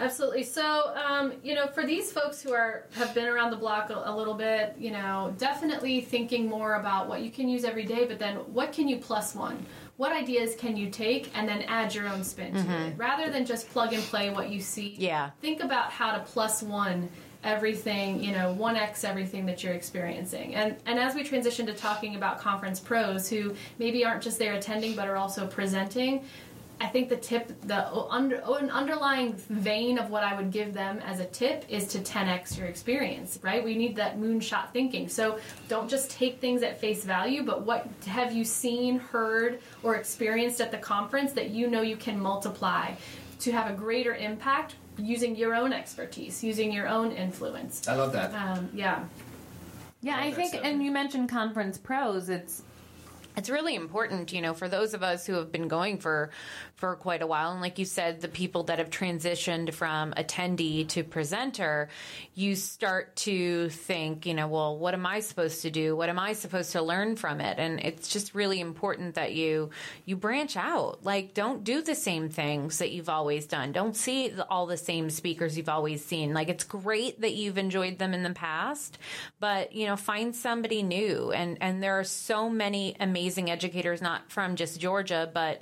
Absolutely. 0.00 0.44
So, 0.44 0.94
um, 0.94 1.32
you 1.42 1.54
know, 1.54 1.66
for 1.66 1.84
these 1.84 2.12
folks 2.12 2.40
who 2.40 2.52
are 2.52 2.86
have 2.92 3.14
been 3.14 3.26
around 3.26 3.50
the 3.50 3.56
block 3.56 3.90
a, 3.90 4.02
a, 4.04 4.14
little 4.14 4.34
bit, 4.34 4.76
you 4.78 4.92
know, 4.92 5.34
definitely 5.38 6.00
thinking 6.00 6.48
more 6.48 6.74
about 6.74 7.08
what 7.08 7.22
you 7.22 7.30
can 7.30 7.48
use 7.48 7.64
every 7.64 7.84
day, 7.84 8.04
but 8.04 8.18
then 8.18 8.36
what 8.36 8.72
can 8.72 8.88
you 8.88 8.98
plus 8.98 9.34
one? 9.34 9.64
What 9.96 10.12
ideas 10.12 10.54
can 10.54 10.76
you 10.76 10.90
take 10.90 11.36
and 11.36 11.48
then 11.48 11.62
add 11.62 11.92
your 11.92 12.08
own 12.08 12.22
spin 12.22 12.52
to 12.52 12.60
mm-hmm. 12.60 12.70
it, 12.70 12.94
rather 12.96 13.30
than 13.30 13.44
just 13.44 13.68
plug 13.70 13.92
and 13.92 14.02
play 14.04 14.30
what 14.30 14.50
you 14.50 14.60
see? 14.60 14.94
Yeah. 14.96 15.30
Think 15.40 15.60
about 15.60 15.90
how 15.90 16.12
to 16.12 16.20
plus 16.20 16.62
one 16.62 17.08
everything 17.44 18.22
you 18.22 18.32
know 18.32 18.56
1x 18.58 19.04
everything 19.04 19.46
that 19.46 19.62
you're 19.62 19.72
experiencing 19.72 20.54
and 20.56 20.76
and 20.86 20.98
as 20.98 21.14
we 21.14 21.22
transition 21.22 21.64
to 21.66 21.72
talking 21.72 22.16
about 22.16 22.40
conference 22.40 22.80
pros 22.80 23.28
who 23.28 23.54
maybe 23.78 24.04
aren't 24.04 24.22
just 24.22 24.38
there 24.38 24.54
attending 24.54 24.96
but 24.96 25.06
are 25.06 25.16
also 25.16 25.46
presenting 25.46 26.24
I 26.80 26.86
think 26.86 27.08
the 27.08 27.16
tip, 27.16 27.52
the 27.62 27.92
under, 27.92 28.36
an 28.36 28.70
underlying 28.70 29.32
vein 29.32 29.98
of 29.98 30.10
what 30.10 30.22
I 30.22 30.36
would 30.36 30.52
give 30.52 30.74
them 30.74 31.00
as 31.04 31.18
a 31.18 31.24
tip 31.24 31.64
is 31.68 31.88
to 31.88 31.98
10x 31.98 32.56
your 32.56 32.68
experience, 32.68 33.38
right? 33.42 33.64
We 33.64 33.74
need 33.76 33.96
that 33.96 34.18
moonshot 34.18 34.72
thinking. 34.72 35.08
So 35.08 35.40
don't 35.66 35.90
just 35.90 36.10
take 36.10 36.40
things 36.40 36.62
at 36.62 36.80
face 36.80 37.04
value, 37.04 37.42
but 37.42 37.62
what 37.62 37.88
have 38.06 38.32
you 38.32 38.44
seen, 38.44 39.00
heard, 39.00 39.58
or 39.82 39.96
experienced 39.96 40.60
at 40.60 40.70
the 40.70 40.78
conference 40.78 41.32
that 41.32 41.50
you 41.50 41.68
know 41.68 41.82
you 41.82 41.96
can 41.96 42.20
multiply 42.20 42.94
to 43.40 43.52
have 43.52 43.68
a 43.68 43.74
greater 43.74 44.14
impact 44.14 44.76
using 44.98 45.36
your 45.36 45.54
own 45.54 45.72
expertise, 45.72 46.42
using 46.42 46.72
your 46.72 46.88
own 46.88 47.12
influence. 47.12 47.86
I 47.88 47.94
love 47.94 48.12
that. 48.12 48.34
Um, 48.34 48.68
yeah. 48.74 49.04
Yeah, 50.00 50.16
I, 50.16 50.26
I 50.26 50.32
think, 50.32 50.54
and 50.54 50.82
you 50.82 50.90
mentioned 50.90 51.28
conference 51.28 51.78
pros. 51.78 52.28
It's 52.28 52.62
it's 53.36 53.48
really 53.48 53.76
important, 53.76 54.32
you 54.32 54.40
know, 54.40 54.52
for 54.52 54.68
those 54.68 54.94
of 54.94 55.02
us 55.02 55.26
who 55.26 55.34
have 55.34 55.52
been 55.52 55.68
going 55.68 55.98
for 55.98 56.30
for 56.78 56.94
quite 56.94 57.22
a 57.22 57.26
while, 57.26 57.50
and 57.50 57.60
like 57.60 57.80
you 57.80 57.84
said, 57.84 58.20
the 58.20 58.28
people 58.28 58.62
that 58.64 58.78
have 58.78 58.88
transitioned 58.88 59.74
from 59.74 60.12
attendee 60.12 60.86
to 60.86 61.02
presenter, 61.02 61.88
you 62.36 62.54
start 62.54 63.16
to 63.16 63.68
think, 63.68 64.26
you 64.26 64.32
know, 64.32 64.46
well, 64.46 64.78
what 64.78 64.94
am 64.94 65.04
I 65.04 65.18
supposed 65.18 65.62
to 65.62 65.72
do? 65.72 65.96
What 65.96 66.08
am 66.08 66.20
I 66.20 66.34
supposed 66.34 66.70
to 66.72 66.82
learn 66.82 67.16
from 67.16 67.40
it? 67.40 67.58
And 67.58 67.80
it's 67.80 68.06
just 68.06 68.32
really 68.32 68.60
important 68.60 69.16
that 69.16 69.34
you 69.34 69.70
you 70.04 70.14
branch 70.14 70.56
out. 70.56 71.00
Like, 71.02 71.34
don't 71.34 71.64
do 71.64 71.82
the 71.82 71.96
same 71.96 72.28
things 72.28 72.78
that 72.78 72.92
you've 72.92 73.08
always 73.08 73.46
done. 73.46 73.72
Don't 73.72 73.96
see 73.96 74.32
all 74.48 74.66
the 74.66 74.76
same 74.76 75.10
speakers 75.10 75.56
you've 75.56 75.68
always 75.68 76.04
seen. 76.04 76.32
Like, 76.32 76.48
it's 76.48 76.62
great 76.62 77.22
that 77.22 77.34
you've 77.34 77.58
enjoyed 77.58 77.98
them 77.98 78.14
in 78.14 78.22
the 78.22 78.30
past, 78.30 78.98
but 79.40 79.72
you 79.72 79.86
know, 79.86 79.96
find 79.96 80.34
somebody 80.34 80.84
new. 80.84 81.32
And 81.32 81.58
and 81.60 81.82
there 81.82 81.98
are 81.98 82.04
so 82.04 82.48
many 82.48 82.94
amazing 83.00 83.50
educators, 83.50 84.00
not 84.00 84.30
from 84.30 84.54
just 84.54 84.78
Georgia, 84.78 85.28
but 85.34 85.60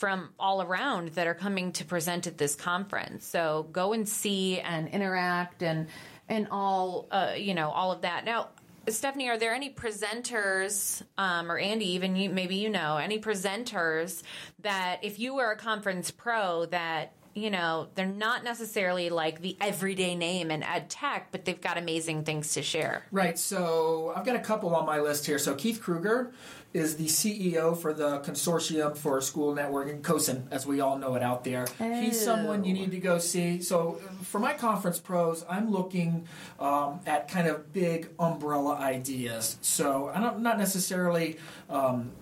from 0.00 0.30
all 0.38 0.62
around 0.62 1.08
that 1.10 1.26
are 1.26 1.34
coming 1.34 1.72
to 1.72 1.84
present 1.84 2.26
at 2.26 2.38
this 2.38 2.54
conference. 2.54 3.26
So 3.26 3.68
go 3.70 3.92
and 3.92 4.08
see 4.08 4.58
and 4.58 4.88
interact 4.88 5.62
and 5.62 5.88
and 6.26 6.48
all 6.50 7.06
uh, 7.10 7.34
you 7.36 7.52
know 7.52 7.70
all 7.70 7.92
of 7.92 8.00
that. 8.00 8.24
Now, 8.24 8.48
Stephanee, 8.86 9.28
are 9.28 9.36
there 9.36 9.52
any 9.52 9.68
presenters, 9.68 11.02
um, 11.18 11.52
or 11.52 11.58
Andy, 11.58 11.90
even 11.90 12.16
you, 12.16 12.30
maybe 12.30 12.56
you 12.56 12.70
know 12.70 12.96
any 12.96 13.18
presenters 13.18 14.22
that 14.60 15.00
if 15.02 15.18
you 15.18 15.34
were 15.34 15.50
a 15.50 15.56
conference 15.56 16.10
pro 16.10 16.64
that 16.66 17.12
you 17.34 17.50
know, 17.50 17.88
they're 17.94 18.06
not 18.06 18.42
necessarily 18.42 19.08
like 19.08 19.40
the 19.40 19.56
everyday 19.60 20.14
name 20.14 20.50
in 20.50 20.62
ed 20.62 20.90
tech, 20.90 21.28
but 21.30 21.44
they've 21.44 21.60
got 21.60 21.78
amazing 21.78 22.24
things 22.24 22.54
to 22.54 22.62
share. 22.62 23.04
Right. 23.12 23.38
So 23.38 24.12
I've 24.16 24.26
got 24.26 24.36
a 24.36 24.40
couple 24.40 24.74
on 24.74 24.84
my 24.84 25.00
list 25.00 25.26
here. 25.26 25.38
So 25.38 25.54
Keith 25.54 25.80
Kruger 25.80 26.32
is 26.72 26.96
the 26.96 27.06
CEO 27.06 27.76
for 27.76 27.92
the 27.92 28.20
Consortium 28.20 28.96
for 28.96 29.20
School 29.20 29.54
Networking, 29.54 30.02
COSN, 30.02 30.46
as 30.52 30.66
we 30.66 30.80
all 30.80 30.96
know 30.98 31.16
it 31.16 31.22
out 31.22 31.42
there. 31.42 31.66
Oh. 31.80 32.00
He's 32.00 32.22
someone 32.22 32.64
you 32.64 32.72
need 32.72 32.92
to 32.92 33.00
go 33.00 33.18
see. 33.18 33.60
So 33.60 34.00
for 34.22 34.38
my 34.38 34.52
conference 34.52 35.00
pros, 35.00 35.44
I'm 35.48 35.70
looking 35.70 36.28
um, 36.60 37.00
at 37.06 37.28
kind 37.28 37.48
of 37.48 37.72
big 37.72 38.10
umbrella 38.18 38.76
ideas. 38.76 39.58
So 39.62 40.10
I'm 40.10 40.42
not 40.42 40.58
necessarily. 40.58 41.38
Um, 41.68 42.12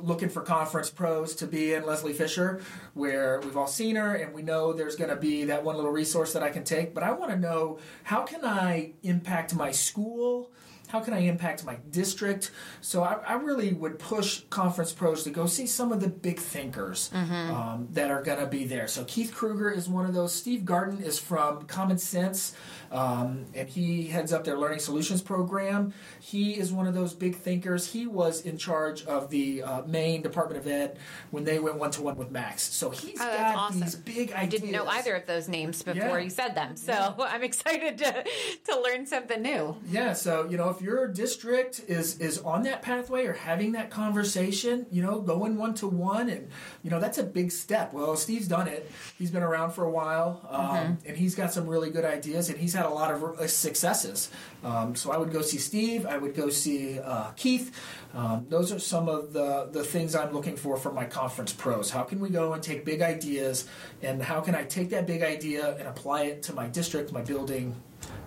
looking 0.00 0.28
for 0.28 0.42
conference 0.42 0.90
pros 0.90 1.34
to 1.34 1.44
be 1.44 1.74
in 1.74 1.84
Leslie 1.84 2.12
Fisher, 2.12 2.60
where 2.94 3.40
we've 3.40 3.56
all 3.56 3.66
seen 3.66 3.96
her 3.96 4.14
and 4.14 4.32
we 4.32 4.42
know 4.42 4.72
there's 4.72 4.94
going 4.94 5.10
to 5.10 5.16
be 5.16 5.44
that 5.46 5.64
one 5.64 5.74
little 5.74 5.90
resource 5.90 6.32
that 6.32 6.42
I 6.42 6.50
can 6.50 6.62
take. 6.62 6.94
But 6.94 7.02
I 7.02 7.10
want 7.10 7.32
to 7.32 7.36
know 7.36 7.78
how 8.04 8.22
can 8.22 8.44
I 8.44 8.92
impact 9.02 9.56
my 9.56 9.72
school? 9.72 10.52
How 10.88 11.00
can 11.00 11.14
I 11.14 11.20
impact 11.20 11.64
my 11.64 11.76
district? 11.90 12.50
So 12.80 13.02
I, 13.02 13.18
I, 13.26 13.34
really 13.34 13.72
would 13.74 13.98
push 13.98 14.42
conference 14.50 14.92
pros 14.92 15.22
to 15.24 15.30
go 15.30 15.46
see 15.46 15.66
some 15.66 15.92
of 15.92 16.00
the 16.00 16.08
big 16.08 16.38
thinkers 16.38 17.10
mm-hmm. 17.14 17.54
um, 17.54 17.88
that 17.92 18.10
are 18.10 18.22
going 18.22 18.38
to 18.40 18.46
be 18.46 18.64
there. 18.64 18.88
So 18.88 19.04
Keith 19.04 19.32
Krueger 19.34 19.70
is 19.70 19.88
one 19.88 20.06
of 20.06 20.14
those. 20.14 20.32
Steve 20.32 20.64
Garden 20.64 21.02
is 21.02 21.18
from 21.18 21.66
Common 21.66 21.98
Sense, 21.98 22.54
um, 22.90 23.46
and 23.54 23.68
he 23.68 24.06
heads 24.06 24.32
up 24.32 24.44
their 24.44 24.56
Learning 24.56 24.78
Solutions 24.78 25.22
program. 25.22 25.92
He 26.20 26.58
is 26.58 26.72
one 26.72 26.86
of 26.86 26.94
those 26.94 27.14
big 27.14 27.36
thinkers. 27.36 27.92
He 27.92 28.06
was 28.06 28.42
in 28.42 28.58
charge 28.58 29.04
of 29.04 29.30
the 29.30 29.62
uh, 29.62 29.82
Maine 29.82 30.22
Department 30.22 30.60
of 30.60 30.66
Ed 30.66 30.98
when 31.30 31.44
they 31.44 31.58
went 31.58 31.76
one 31.76 31.90
to 31.92 32.02
one 32.02 32.16
with 32.16 32.30
Macs. 32.30 32.62
So 32.62 32.90
he's 32.90 33.20
oh, 33.20 33.24
got 33.24 33.56
awesome. 33.56 33.80
these 33.80 33.94
big 33.94 34.32
ideas. 34.32 34.36
I 34.36 34.46
didn't 34.46 34.72
know 34.72 34.86
either 34.86 35.14
of 35.14 35.26
those 35.26 35.48
names 35.48 35.82
before 35.82 36.18
yeah. 36.18 36.18
you 36.18 36.30
said 36.30 36.54
them, 36.54 36.76
so 36.76 36.92
yeah. 36.92 37.14
I'm 37.18 37.42
excited 37.42 37.98
to 37.98 38.24
to 38.66 38.80
learn 38.80 39.06
something 39.06 39.42
new. 39.42 39.76
Yeah. 39.88 40.12
So 40.12 40.48
you 40.48 40.56
know 40.56 40.70
if 40.70 40.80
your 40.80 41.08
district 41.08 41.80
is 41.88 42.18
is 42.18 42.38
on 42.38 42.62
that 42.64 42.82
pathway 42.82 43.26
or 43.26 43.34
having 43.34 43.72
that 43.72 43.90
conversation, 43.90 44.86
you 44.90 45.02
know, 45.02 45.20
going 45.20 45.56
one 45.56 45.74
to 45.74 45.86
one, 45.86 46.28
and 46.28 46.48
you 46.82 46.90
know 46.90 47.00
that's 47.00 47.18
a 47.18 47.24
big 47.24 47.50
step. 47.50 47.92
Well, 47.92 48.16
Steve's 48.16 48.48
done 48.48 48.68
it. 48.68 48.90
He's 49.18 49.30
been 49.30 49.42
around 49.42 49.72
for 49.72 49.84
a 49.84 49.90
while, 49.90 50.46
um, 50.50 50.66
mm-hmm. 50.66 51.08
and 51.08 51.16
he's 51.16 51.34
got 51.34 51.52
some 51.52 51.66
really 51.66 51.90
good 51.90 52.04
ideas, 52.04 52.48
and 52.48 52.58
he's 52.58 52.74
had 52.78 52.86
a 52.86 52.94
lot 53.02 53.10
of 53.12 53.22
uh, 53.22 53.46
successes. 53.46 54.30
Um, 54.64 54.94
so 54.94 55.10
I 55.10 55.16
would 55.20 55.32
go 55.32 55.42
see 55.42 55.58
Steve. 55.58 56.06
I 56.06 56.16
would 56.16 56.34
go 56.34 56.48
see 56.48 56.98
uh, 57.00 57.30
Keith. 57.32 57.66
Um, 58.14 58.46
those 58.48 58.72
are 58.72 58.78
some 58.78 59.08
of 59.08 59.32
the 59.32 59.68
the 59.72 59.84
things 59.84 60.14
I'm 60.14 60.32
looking 60.32 60.56
for 60.56 60.76
from 60.76 60.94
my 60.94 61.04
conference 61.04 61.52
pros. 61.52 61.90
How 61.90 62.04
can 62.04 62.18
we 62.20 62.30
go 62.30 62.52
and 62.54 62.62
take 62.62 62.84
big 62.84 63.02
ideas, 63.02 63.66
and 64.02 64.22
how 64.22 64.40
can 64.40 64.54
I 64.54 64.64
take 64.64 64.88
that 64.90 65.06
big 65.06 65.22
idea 65.22 65.76
and 65.78 65.86
apply 65.88 66.20
it 66.30 66.42
to 66.44 66.52
my 66.60 66.66
district, 66.68 67.12
my 67.12 67.22
building, 67.22 67.74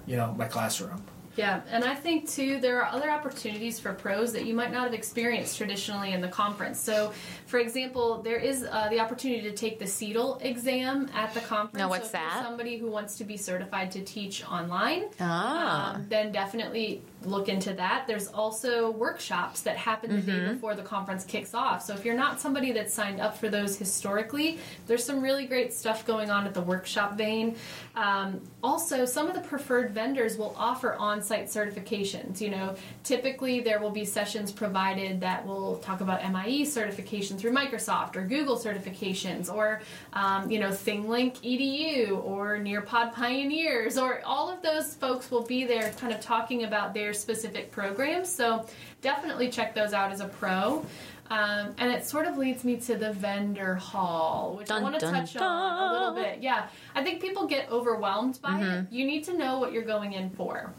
you 0.05 0.17
know, 0.17 0.33
my 0.37 0.47
classroom? 0.47 1.01
Yeah, 1.41 1.62
and 1.71 1.84
I 1.84 1.95
think 1.95 2.30
too 2.30 2.60
there 2.60 2.82
are 2.82 2.89
other 2.91 3.10
opportunities 3.10 3.80
for 3.80 3.93
pros 3.93 4.32
that 4.34 4.45
you 4.45 4.54
might 4.54 4.71
not 4.71 4.84
have 4.84 4.93
experienced 4.93 5.58
traditionally 5.58 6.13
in 6.13 6.21
the 6.21 6.27
conference. 6.27 6.80
So, 6.80 7.12
for 7.45 7.60
example, 7.60 8.21
there 8.21 8.38
is 8.38 8.63
uh, 8.63 8.88
the 8.89 8.99
opportunity 8.99 9.41
to 9.49 9.56
take 9.56 9.80
the 9.80 9.86
CETL 9.86 10.43
exam 10.43 11.10
at 11.13 11.34
the 11.34 11.39
conference. 11.41 11.77
Now, 11.77 11.89
what's 11.89 12.12
so 12.12 12.17
that? 12.19 12.43
somebody 12.45 12.77
who 12.77 12.88
wants 12.97 13.17
to 13.17 13.23
be 13.23 13.38
certified 13.38 13.91
to 13.91 14.01
teach 14.04 14.36
online, 14.47 15.06
ah. 15.19 15.95
Um, 15.95 16.06
then 16.10 16.32
definitely 16.32 17.01
look 17.23 17.49
into 17.49 17.73
that. 17.73 18.06
There's 18.08 18.27
also 18.27 18.91
workshops 18.91 19.62
that 19.62 19.77
happen 19.77 20.10
the 20.15 20.21
Mm-hmm. 20.21 20.45
day 20.47 20.54
before 20.54 20.75
the 20.75 20.84
conference 20.84 21.23
kicks 21.25 21.54
off. 21.54 21.82
So 21.84 21.93
if 21.93 22.06
you're 22.06 22.15
not 22.15 22.39
somebody 22.39 22.71
that's 22.71 22.93
signed 22.93 23.19
up 23.19 23.38
for 23.38 23.49
those 23.49 23.77
historically, 23.77 24.60
there's 24.88 25.04
some 25.04 25.21
really 25.21 25.45
great 25.45 25.73
stuff 25.73 26.06
going 26.06 26.30
on 26.30 26.45
at 26.45 26.54
the 26.54 26.62
workshop 26.62 27.17
vein. 27.17 27.56
Um, 27.95 28.41
also, 28.62 29.06
some 29.06 29.27
of 29.27 29.34
the 29.34 29.41
preferred 29.41 29.91
vendors 29.91 30.38
will 30.38 30.54
offer 30.58 30.95
on-site 31.32 31.48
certifications. 31.48 32.41
You 32.41 32.50
know, 32.50 32.76
typically 33.04 33.62
there 33.62 33.80
will 33.80 33.91
be 33.91 34.06
sessions 34.06 34.52
provided 34.52 35.22
that 35.22 35.46
will 35.46 35.78
talk 35.78 36.02
about 36.02 36.30
MIE 36.32 36.65
certification 36.65 37.38
through 37.38 37.52
Microsoft 37.52 38.15
or 38.15 38.26
Google 38.26 38.58
certifications 38.58 39.54
or 39.54 39.82
um, 40.13 40.50
you 40.50 40.60
know 40.60 40.70
ThingLink 40.70 41.41
EDU 41.41 42.24
or 42.24 42.58
Nearpod 42.58 43.13
Pioneers 43.13 43.98
or 43.98 44.22
all 44.26 44.50
of 44.50 44.62
those 44.62 44.96
folks 44.96 45.32
will 45.32 45.44
be 45.44 45.63
there, 45.65 45.91
kind 45.98 46.13
of 46.13 46.20
talking 46.22 46.63
about 46.63 46.94
their 46.94 47.13
specific 47.13 47.72
programs. 47.72 48.30
So 48.30 48.65
definitely 49.02 49.50
check 49.50 49.74
those 49.74 49.94
out 49.94 50.12
as 50.12 50.20
a 50.22 50.28
pro. 50.28 50.86
Um, 51.30 51.74
and 51.78 51.94
it 51.94 52.06
sort 52.06 52.26
of 52.26 52.38
leads 52.38 52.65
me 52.65 52.76
to 52.76 52.98
the 52.98 53.13
vendor 53.13 53.76
hall, 53.76 54.56
which 54.58 54.70
I 54.70 54.82
want 54.82 54.96
to 54.96 55.00
dun, 55.00 55.13
touch 55.13 55.38
on 55.38 55.80
a 55.80 55.94
little 55.94 56.13
bit. 56.13 56.39
Yeah, 56.41 56.67
I 56.94 57.06
think 57.06 57.22
people 57.22 57.48
get 57.48 57.72
overwhelmed 57.72 58.39
by 58.41 58.60
it. 58.62 58.88
You 58.91 59.06
need 59.06 59.24
to 59.26 59.38
know 59.38 59.58
what 59.58 59.72
you're 59.72 59.86
going 59.86 60.12
in 60.12 60.30
for. 60.32 60.74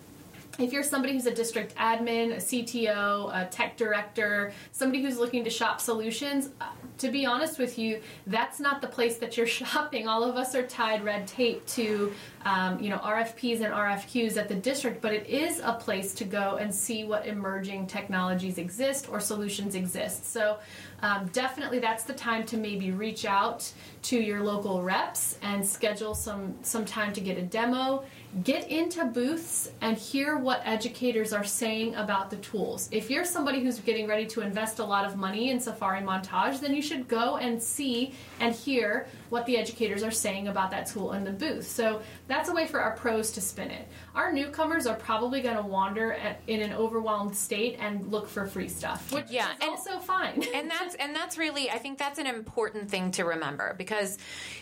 If 0.63 0.73
you're 0.73 0.85
somebody 0.85 1.15
who's 1.15 1.27
a 1.27 1.35
district 1.35 1.75
admin, 1.75 2.35
a 2.35 2.37
CTO, 2.37 3.35
a 3.35 3.49
tech 3.51 3.77
director, 3.77 4.53
somebody 4.71 5.03
who's 5.03 5.19
looking 5.19 5.43
to 5.43 5.51
shop 5.51 5.81
solutions, 5.81 6.51
uh, 6.61 6.67
to 6.99 7.11
be 7.11 7.27
honest 7.27 7.59
with 7.59 7.81
you, 7.81 8.01
that's 8.29 8.61
not 8.61 8.81
the 8.81 8.87
place 8.87 9.17
that 9.17 9.37
you're 9.37 9.47
shopping. 9.61 10.07
All 10.07 10.23
of 10.23 10.37
us 10.37 10.55
are 10.55 10.65
tied 10.65 11.05
red 11.05 11.27
tape 11.27 11.67
to, 11.67 12.13
um, 12.45 12.81
you 12.81 12.91
know, 12.91 12.99
RFPs 12.99 13.57
and 13.57 13.75
RFQs 13.75 14.37
at 14.37 14.49
the 14.49 14.55
district, 14.55 15.03
but 15.03 15.13
it 15.13 15.27
is 15.27 15.59
a 15.65 15.73
place 15.73 16.15
to 16.15 16.25
go 16.25 16.59
and 16.61 16.73
see 16.73 17.03
what 17.03 17.27
emerging 17.27 17.89
technologies 17.89 18.59
exist 18.59 19.09
or 19.11 19.19
solutions 19.19 19.75
exist. 19.75 20.31
So 20.31 20.59
um, 21.03 21.29
definitely 21.33 21.81
that's 21.81 22.05
the 22.05 22.15
time 22.15 22.47
to 22.47 22.57
maybe 22.57 22.93
reach 22.93 23.25
out 23.25 23.71
to 24.03 24.17
your 24.17 24.41
local 24.41 24.83
reps 24.83 25.39
and 25.43 25.67
schedule 25.67 26.15
some 26.15 26.55
some 26.63 26.85
time 26.85 27.13
to 27.15 27.21
get 27.21 27.37
a 27.37 27.43
demo 27.43 28.05
get 28.45 28.71
into 28.71 29.05
booths 29.05 29.71
and 29.83 29.97
hear 29.97 30.39
what 30.39 30.63
educators 30.65 31.35
are 31.35 31.45
saying 31.45 31.95
about 31.97 32.31
the 32.31 32.37
tools. 32.37 32.89
If 32.91 33.11
you're 33.11 33.27
somebody 33.27 33.63
who's 33.63 33.79
getting 33.79 34.07
ready 34.07 34.25
to 34.27 34.41
invest 34.41 34.79
a 34.79 34.85
lot 34.85 35.05
of 35.05 35.17
money 35.17 35.51
in 35.51 35.61
safari 35.61 36.01
montage 36.01 36.59
then 36.59 36.75
you 36.75 36.81
should 36.81 37.07
go 37.09 37.37
and 37.37 37.63
see 37.63 38.15
and 38.41 38.55
hear 38.55 39.07
what 39.33 39.47
the 39.47 39.57
educators 39.57 40.03
are 40.03 40.11
saying 40.11 40.47
about 40.47 40.71
that 40.73 40.85
tool 40.87 41.15
in 41.15 41.25
the 41.25 41.31
booth. 41.31 41.67
So 41.67 42.03
that's 42.29 42.51
a 42.51 42.53
way 42.53 42.67
for 42.67 42.81
our 42.81 42.91
pros 42.95 43.31
to 43.33 43.41
spin 43.41 43.71
it. 43.71 43.89
Our 44.15 44.31
newcomers 44.31 44.87
are 44.87 44.95
probably 44.95 45.41
going 45.41 45.57
to 45.57 45.63
wander 45.63 46.13
at, 46.13 46.43
in 46.47 46.61
an 46.61 46.75
overwhelmed 46.75 47.35
state 47.35 47.79
and 47.81 48.13
look 48.13 48.29
for 48.29 48.45
free 48.47 48.69
stuff 48.69 49.11
which 49.11 49.31
Yeah, 49.31 49.49
is 49.53 49.57
and- 49.63 49.71
also 49.71 49.99
fine. 50.01 50.45
and 50.55 50.71
that's 50.71 50.95
and 50.97 51.17
that's 51.17 51.39
really 51.39 51.71
I 51.71 51.79
think 51.79 51.99
that's 51.99 52.19
an 52.19 52.27
important 52.27 52.91
thing 52.91 53.11
to 53.13 53.25
remember 53.25 53.75
because 53.79 54.19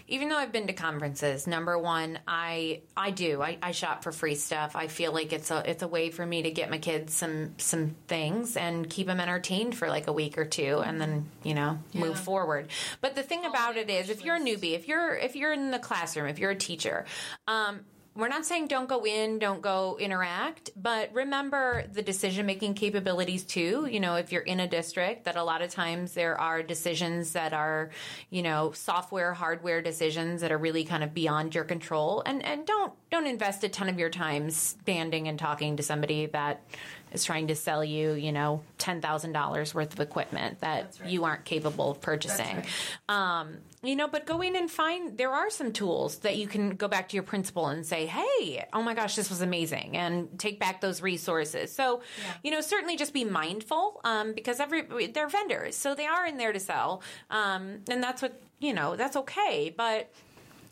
even 0.06 0.28
though 0.28 0.37
I've 0.37 0.52
been 0.52 0.68
to 0.68 0.72
conferences, 0.72 1.48
number 1.48 1.76
one, 1.76 2.20
I 2.28 2.83
I 2.96 3.11
do. 3.11 3.42
I, 3.42 3.59
I 3.61 3.72
shop 3.72 4.04
for 4.04 4.12
free 4.12 4.37
stuff. 4.37 4.76
I 4.76 4.87
feel 4.87 5.12
like 5.12 5.33
it's 5.33 5.50
a 5.50 5.68
it's 5.68 5.83
a 5.83 5.88
way 5.88 6.11
for 6.11 6.24
me 6.24 6.42
to 6.42 6.50
get 6.52 6.70
my 6.70 6.78
kids 6.78 7.12
some 7.12 7.54
some 7.59 7.96
things 8.06 8.56
and 8.56 8.88
keep 8.88 9.09
them 9.09 9.18
entertained 9.18 9.76
for 9.76 9.88
like 9.88 10.06
a 10.06 10.12
week 10.12 10.38
or 10.38 10.44
two, 10.44 10.78
and 10.85 11.00
then 11.00 11.26
you 11.42 11.54
know 11.54 11.78
move 11.92 12.20
forward. 12.20 12.68
But 13.00 13.16
the 13.16 13.22
thing 13.24 13.44
about 13.44 13.76
it 13.76 13.90
is, 13.90 14.11
if 14.11 14.24
you're 14.24 14.37
a 14.37 14.40
newbie, 14.60 14.74
if 14.74 14.88
you're 14.88 15.14
if 15.14 15.36
you're 15.36 15.52
in 15.52 15.70
the 15.70 15.78
classroom, 15.78 16.26
if 16.26 16.38
you're 16.38 16.50
a 16.50 16.56
teacher. 16.56 17.04
Um, 17.46 17.80
we're 18.16 18.28
not 18.28 18.44
saying 18.44 18.66
don't 18.66 18.88
go 18.88 19.06
in, 19.06 19.38
don't 19.38 19.62
go 19.62 19.96
interact, 20.00 20.70
but 20.76 21.10
remember 21.14 21.84
the 21.92 22.02
decision 22.02 22.44
making 22.44 22.74
capabilities 22.74 23.44
too. 23.44 23.86
You 23.88 24.00
know, 24.00 24.16
if 24.16 24.32
you're 24.32 24.42
in 24.42 24.58
a 24.58 24.66
district, 24.66 25.24
that 25.24 25.36
a 25.36 25.44
lot 25.44 25.62
of 25.62 25.70
times 25.70 26.12
there 26.12 26.38
are 26.38 26.60
decisions 26.62 27.32
that 27.32 27.52
are, 27.52 27.90
you 28.28 28.42
know, 28.42 28.72
software, 28.72 29.32
hardware 29.32 29.80
decisions 29.80 30.40
that 30.40 30.50
are 30.50 30.58
really 30.58 30.84
kind 30.84 31.04
of 31.04 31.14
beyond 31.14 31.54
your 31.54 31.64
control. 31.64 32.22
And 32.26 32.44
and 32.44 32.66
don't 32.66 32.92
don't 33.10 33.28
invest 33.28 33.62
a 33.62 33.68
ton 33.68 33.88
of 33.88 33.98
your 33.98 34.10
time 34.10 34.50
standing 34.50 35.28
and 35.28 35.38
talking 35.38 35.76
to 35.76 35.82
somebody 35.82 36.26
that 36.26 36.64
is 37.12 37.24
trying 37.24 37.48
to 37.48 37.54
sell 37.54 37.84
you, 37.84 38.12
you 38.12 38.32
know, 38.32 38.62
ten 38.78 39.00
thousand 39.00 39.32
dollars 39.32 39.74
worth 39.74 39.92
of 39.92 40.00
equipment 40.00 40.60
that 40.60 40.96
right. 41.00 41.10
you 41.10 41.24
aren't 41.24 41.44
capable 41.44 41.90
of 41.90 42.00
purchasing. 42.00 42.56
right. 42.56 42.66
Um, 43.08 43.58
you 43.82 43.96
know, 43.96 44.08
but 44.08 44.26
go 44.26 44.42
in 44.42 44.56
and 44.56 44.70
find 44.70 45.16
there 45.16 45.30
are 45.32 45.48
some 45.50 45.72
tools 45.72 46.18
that 46.18 46.36
you 46.36 46.46
can 46.46 46.70
go 46.70 46.86
back 46.86 47.08
to 47.10 47.16
your 47.16 47.22
principal 47.22 47.68
and 47.68 47.84
say, 47.86 48.06
"Hey, 48.06 48.64
oh 48.72 48.82
my 48.82 48.94
gosh, 48.94 49.16
this 49.16 49.30
was 49.30 49.40
amazing," 49.40 49.96
and 49.96 50.38
take 50.38 50.60
back 50.60 50.80
those 50.80 51.00
resources. 51.00 51.72
So, 51.72 52.02
Yeah. 52.18 52.32
you 52.44 52.50
know, 52.50 52.60
certainly 52.60 52.96
just 52.96 53.12
be 53.14 53.24
mindful 53.24 54.00
um, 54.04 54.32
because 54.34 54.60
every 54.60 54.82
they're 55.08 55.28
vendors, 55.28 55.76
so 55.76 55.94
they 55.94 56.06
are 56.06 56.26
in 56.26 56.36
there 56.36 56.52
to 56.52 56.60
sell, 56.60 57.02
um, 57.30 57.80
and 57.88 58.02
that's 58.02 58.22
what 58.22 58.40
you 58.58 58.74
know. 58.74 58.96
That's 58.96 59.16
okay, 59.16 59.72
but 59.74 60.12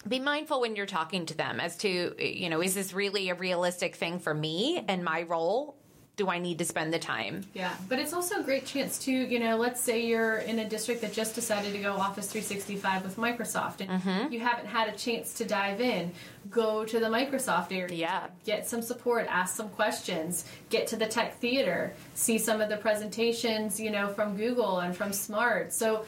be 0.07 0.19
mindful 0.21 0.61
when 0.61 0.77
you're 0.77 0.87
talking 0.87 1.27
to 1.27 1.35
them 1.37 1.61
as 1.61 1.77
to 1.79 2.15
you 2.19 2.49
know 2.49 2.63
is 2.63 2.75
this 2.75 2.93
really 2.93 3.31
a 3.31 3.35
realistic 3.35 3.97
thing 3.97 4.19
for 4.19 4.33
me 4.33 4.83
and 4.89 5.05
my 5.05 5.23
role 5.23 5.77
do 6.19 6.29
i 6.29 6.39
need 6.39 6.59
to 6.59 6.65
spend 6.65 6.93
the 6.93 6.99
time 6.99 7.45
Yeah, 7.55 7.73
but 7.89 7.99
it's 7.99 8.13
also 8.13 8.41
a 8.41 8.43
great 8.43 8.67
chance 8.67 8.99
to, 9.07 9.13
you 9.13 9.39
know, 9.39 9.57
let's 9.57 9.81
say 9.81 10.05
you're 10.05 10.39
in 10.39 10.59
a 10.59 10.69
district 10.69 11.01
that 11.03 11.13
just 11.13 11.35
decided 11.35 11.73
to 11.73 11.79
go 11.79 11.93
Office 11.95 12.27
365 12.31 13.05
with 13.05 13.17
Microsoft 13.17 13.81
and 13.81 13.89
Mm-hmm. 13.89 14.33
you 14.33 14.41
haven't 14.41 14.67
had 14.67 14.89
a 14.89 14.97
chance 15.05 15.33
to 15.35 15.45
dive 15.45 15.81
in. 15.81 16.13
Go 16.51 16.85
to 16.85 16.99
the 17.01 17.07
Microsoft 17.19 17.73
area. 17.73 17.95
Yeah. 18.07 18.27
Get 18.45 18.67
some 18.67 18.83
support, 18.83 19.27
ask 19.29 19.55
some 19.57 19.69
questions, 19.71 20.45
get 20.71 20.87
to 20.89 20.97
the 20.97 21.07
tech 21.07 21.39
theater, 21.41 21.93
see 22.15 22.37
some 22.39 22.61
of 22.61 22.69
the 22.69 22.77
presentations, 22.79 23.79
you 23.81 23.91
know, 23.91 24.09
from 24.09 24.37
Google 24.37 24.81
and 24.81 24.97
from 24.97 25.13
Smart. 25.13 25.73
So 25.73 26.05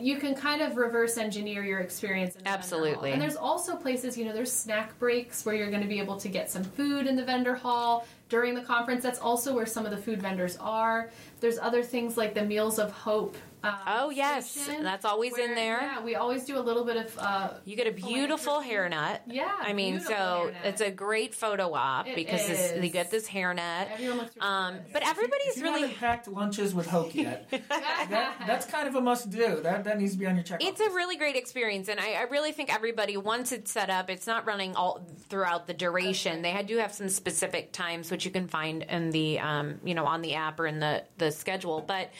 you 0.00 0.18
can 0.18 0.34
kind 0.34 0.62
of 0.62 0.76
reverse 0.76 1.16
engineer 1.16 1.64
your 1.64 1.80
experience 1.80 2.34
in 2.34 2.38
the 2.38 2.44
vendor 2.44 2.58
hall. 2.58 2.58
Absolutely. 2.58 3.12
And 3.12 3.22
there's 3.22 3.36
also 3.36 3.76
places, 3.76 4.16
you 4.16 4.24
know, 4.24 4.32
there's 4.32 4.52
snack 4.52 4.98
breaks 4.98 5.44
where 5.44 5.54
you're 5.54 5.70
going 5.70 5.82
to 5.82 5.88
be 5.88 5.98
able 5.98 6.16
to 6.16 6.28
get 6.28 6.50
some 6.50 6.64
food 6.64 7.06
in 7.06 7.16
the 7.16 7.24
vendor 7.24 7.54
hall 7.54 8.06
during 8.28 8.54
the 8.54 8.62
conference. 8.62 9.02
That's 9.02 9.20
also 9.20 9.54
where 9.54 9.66
some 9.66 9.84
of 9.84 9.90
the 9.90 9.98
food 9.98 10.20
vendors 10.20 10.56
are. 10.58 11.10
There's 11.40 11.58
other 11.58 11.82
things 11.82 12.16
like 12.16 12.34
the 12.34 12.44
Meals 12.44 12.78
of 12.78 12.90
Hope. 12.90 13.36
Um, 13.66 13.78
Oh, 13.86 14.10
yes. 14.10 14.50
station 14.50 14.82
That's 14.82 15.04
always 15.04 15.36
in 15.38 15.54
there. 15.54 15.80
Yeah, 15.80 16.02
we 16.02 16.14
always 16.14 16.44
do 16.44 16.58
a 16.58 16.60
little 16.60 16.84
bit 16.84 16.96
of. 16.96 17.18
Uh, 17.18 17.50
you 17.64 17.76
get 17.76 17.86
a 17.86 17.92
beautiful 17.92 18.60
Philanthropy. 18.60 18.94
hairnet 18.96 19.20
Yeah, 19.26 19.54
i 19.60 19.72
mean 19.72 20.00
so 20.00 20.52
it's 20.64 20.80
a 20.80 20.90
great 20.90 21.34
photo 21.34 21.72
op 21.74 22.06
It 22.06 22.14
because 22.16 22.46
this, 22.46 22.82
you 22.82 22.90
get 22.90 23.10
this 23.10 23.28
hairnet 23.28 23.90
Everyone 23.92 24.18
looks 24.18 24.36
really 24.36 24.48
um, 24.48 24.74
good. 24.74 24.92
but 24.92 25.06
everybody's 25.06 25.48
If 25.48 25.56
you 25.58 25.62
really 25.64 25.80
haven't 25.82 25.96
packed 25.98 26.28
lunches 26.28 26.74
with 26.74 26.86
Hope 26.86 27.14
yet, 27.14 27.48
that, 27.68 28.36
that's 28.46 28.66
kind 28.66 28.88
of 28.88 28.94
a 28.94 29.00
must 29.00 29.30
do. 29.30 29.60
That 29.62 29.84
that 29.84 29.98
needs 29.98 30.12
to 30.12 30.18
be 30.18 30.26
on 30.26 30.36
your 30.36 30.44
checklist. 30.44 30.58
It's 30.68 30.80
a 30.80 30.90
really 30.90 31.16
great 31.16 31.36
experience, 31.36 31.88
and 31.88 31.98
I, 32.00 32.12
I 32.12 32.22
really 32.22 32.52
think 32.52 32.72
everybody 32.74 33.16
once 33.16 33.52
it's 33.52 33.70
set 33.72 33.90
up, 33.90 34.10
it's 34.10 34.26
not 34.26 34.46
running 34.46 34.74
all 34.76 35.00
throughout 35.28 35.66
the 35.66 35.74
duration. 35.74 36.42
They 36.42 36.62
do 36.66 36.78
have 36.78 36.92
some 36.92 37.08
specific 37.08 37.72
times 37.72 38.10
which 38.10 38.24
you 38.24 38.30
can 38.30 38.48
find 38.48 38.82
in 38.82 39.10
the 39.10 39.38
um, 39.40 39.80
you 39.84 39.94
know 39.94 40.06
on 40.06 40.22
the 40.22 40.34
app 40.34 40.60
or 40.60 40.66
in 40.66 40.80
the 40.80 41.04
the 41.18 41.30
schedule, 41.30 41.82
but 41.86 42.10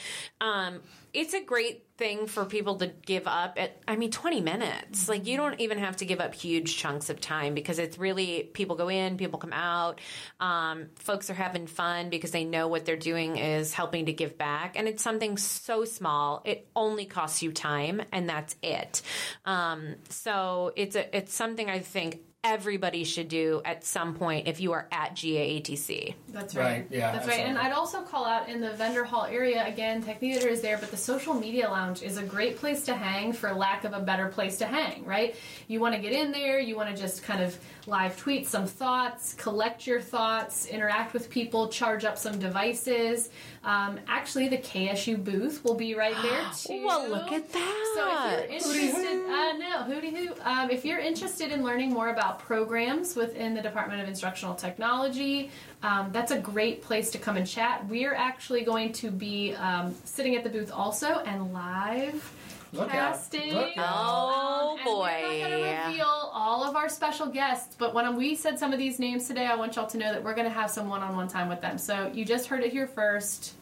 um, 0.41 0.81
it's 1.13 1.35
a 1.35 1.43
great 1.43 1.85
thing 1.97 2.27
for 2.27 2.45
people 2.45 2.77
to 2.77 2.89
give 3.07 3.27
up 3.27 3.55
at 3.57 3.81
i 3.89 3.97
mean 3.97 4.11
20 4.11 4.41
minutes. 4.41 5.09
Like 5.09 5.27
you 5.27 5.37
don't 5.37 5.59
even 5.61 5.79
have 5.79 5.97
to 5.99 6.05
give 6.05 6.21
up 6.21 6.35
huge 6.35 6.77
chunks 6.77 7.09
of 7.11 7.21
time 7.21 7.55
because 7.55 7.79
it's 7.79 7.99
really 7.99 8.43
people 8.53 8.77
go 8.77 8.89
in 8.89 9.17
people 9.17 9.39
come 9.39 9.53
out 9.53 10.01
um, 10.41 10.89
folks 10.97 11.31
are 11.31 11.35
having 11.35 11.67
fun 11.67 12.11
because 12.11 12.31
they 12.31 12.45
know 12.45 12.69
what 12.69 12.85
they're 12.85 12.97
doing 12.97 13.37
is 13.37 13.73
helping 13.73 14.07
to 14.07 14.13
give 14.13 14.37
back. 14.37 14.79
And 14.79 14.89
it's 14.89 15.03
something 15.03 15.37
so 15.37 15.85
small 15.85 16.43
it 16.45 16.69
only 16.77 17.07
costs 17.07 17.43
you 17.43 17.53
time 17.53 18.03
and 18.13 18.29
that's 18.29 18.57
it. 18.63 19.03
Um, 19.45 19.97
so 20.09 20.73
it's 20.77 20.97
a 20.97 21.17
it's 21.17 21.33
something 21.35 21.71
i 21.71 21.79
think 21.81 22.21
everybody 22.47 23.03
should 23.03 23.29
do 23.29 23.61
at 23.65 23.85
some 23.85 24.15
point 24.15 24.47
if 24.47 24.61
you 24.61 24.73
are 24.73 24.87
at 24.93 25.17
GAETC 25.17 26.15
That's 26.29 26.55
right. 26.55 26.65
Right, 26.65 26.87
yeah, 26.91 27.11
That's 27.13 27.27
right. 27.27 27.41
And. 27.41 27.59
I'd 27.59 27.73
also 27.73 28.03
call 28.03 28.25
out 28.25 28.49
in 28.49 28.61
the 28.61 28.71
vendor 28.75 29.03
hall 29.03 29.25
area 29.25 29.67
again, 29.67 30.03
Tech 30.03 30.21
Theater 30.21 30.47
is 30.47 30.61
there, 30.61 30.79
but 30.79 30.93
the 30.93 30.97
social 30.97 31.35
media 31.35 31.69
lounge 31.69 32.03
is 32.03 32.19
a 32.19 32.23
great 32.23 32.57
place 32.57 32.85
to 32.85 32.95
hang 32.95 33.33
for 33.33 33.53
lack 33.53 33.83
of 33.85 33.95
a 33.95 34.01
better 34.01 34.29
place 34.29 34.59
to 34.59 34.67
hang, 34.67 35.05
right? 35.05 35.35
You 35.67 35.81
want 35.81 35.97
to 35.97 36.01
get 36.01 36.13
in 36.13 36.31
there, 36.31 36.61
you 36.61 36.77
want 36.77 36.95
to 36.95 37.03
just 37.03 37.25
kind 37.25 37.43
of 37.43 37.59
live 37.87 38.17
tweet 38.17 38.47
some 38.47 38.67
thoughts, 38.67 39.35
collect 39.35 39.87
your 39.87 40.01
thoughts, 40.01 40.67
interact 40.67 41.13
with 41.13 41.31
people, 41.31 41.69
charge 41.69 42.05
up 42.05 42.19
some 42.19 42.39
devices. 42.39 43.31
Um, 43.65 43.99
actually, 44.09 44.49
the 44.49 44.59
KSU 44.59 45.23
booth 45.23 45.65
will 45.65 45.75
be 45.75 45.95
right 45.95 46.17
there 46.23 46.51
too. 46.57 46.85
well 46.85 47.09
look 47.09 47.33
at 47.33 47.53
that 47.53 47.93
So 47.95 48.55
if 48.55 48.67
you're 48.67 48.85
interested, 48.85 49.27
uh, 49.27 49.53
no, 49.59 49.83
hooty 49.85 50.11
hoo. 50.11 50.35
Um, 50.45 50.71
if 50.71 50.85
you're 50.85 50.99
interested 50.99 51.53
in 51.53 51.63
learning 51.63 51.93
more 51.93 52.11
about 52.11 52.39
programs 52.39 53.17
within 53.17 53.55
the 53.55 53.63
Department 53.63 54.03
of 54.03 54.09
Instructional 54.09 54.55
Technology, 54.55 55.51
um, 55.83 56.11
that's 56.13 56.33
a 56.33 56.39
great 56.39 56.83
place 56.83 57.11
to 57.11 57.19
come 57.19 57.37
and 57.37 57.47
chat. 57.47 57.87
We're 57.89 58.15
actually 58.15 58.63
going 58.63 58.93
to 58.95 59.11
be 59.11 59.55
um, 59.55 59.95
sitting 60.05 60.35
at 60.35 60.45
the 60.45 60.51
booth 60.51 60.73
also 60.73 61.21
and 61.21 61.53
live 61.53 62.33
Look 62.73 62.89
out. 62.89 63.13
casting. 63.13 63.55
Look 63.55 63.77
out. 63.79 63.87
Oh 63.89 64.77
Um, 64.79 64.85
boy. 64.85 65.21
We're 65.23 65.41
not 65.41 65.51
going 65.51 65.63
to 65.63 65.87
reveal 65.89 66.31
all 66.33 66.65
of 66.65 66.77
our 66.77 66.89
special 66.89 67.27
guests, 67.27 67.77
but 67.79 67.95
when 67.95 68.17
we 68.17 68.35
said 68.35 68.59
some 68.59 68.73
of 68.73 68.79
these 68.79 68.99
names 68.99 69.27
today, 69.27 69.47
I 69.47 69.55
want 69.55 69.77
y'all 69.77 69.87
to 69.87 69.99
know 69.99 70.13
that 70.13 70.23
we're 70.23 70.35
going 70.35 70.49
to 70.49 70.53
have 70.55 70.71
some 70.71 70.89
one-on-one 70.89 71.29
time 71.29 71.49
with 71.49 71.61
them. 71.61 71.79
So 71.79 72.11
you 72.13 72.25
just 72.25 72.47
heard 72.49 72.63
it 72.63 72.73
here 72.73 72.87
first. 72.87 73.55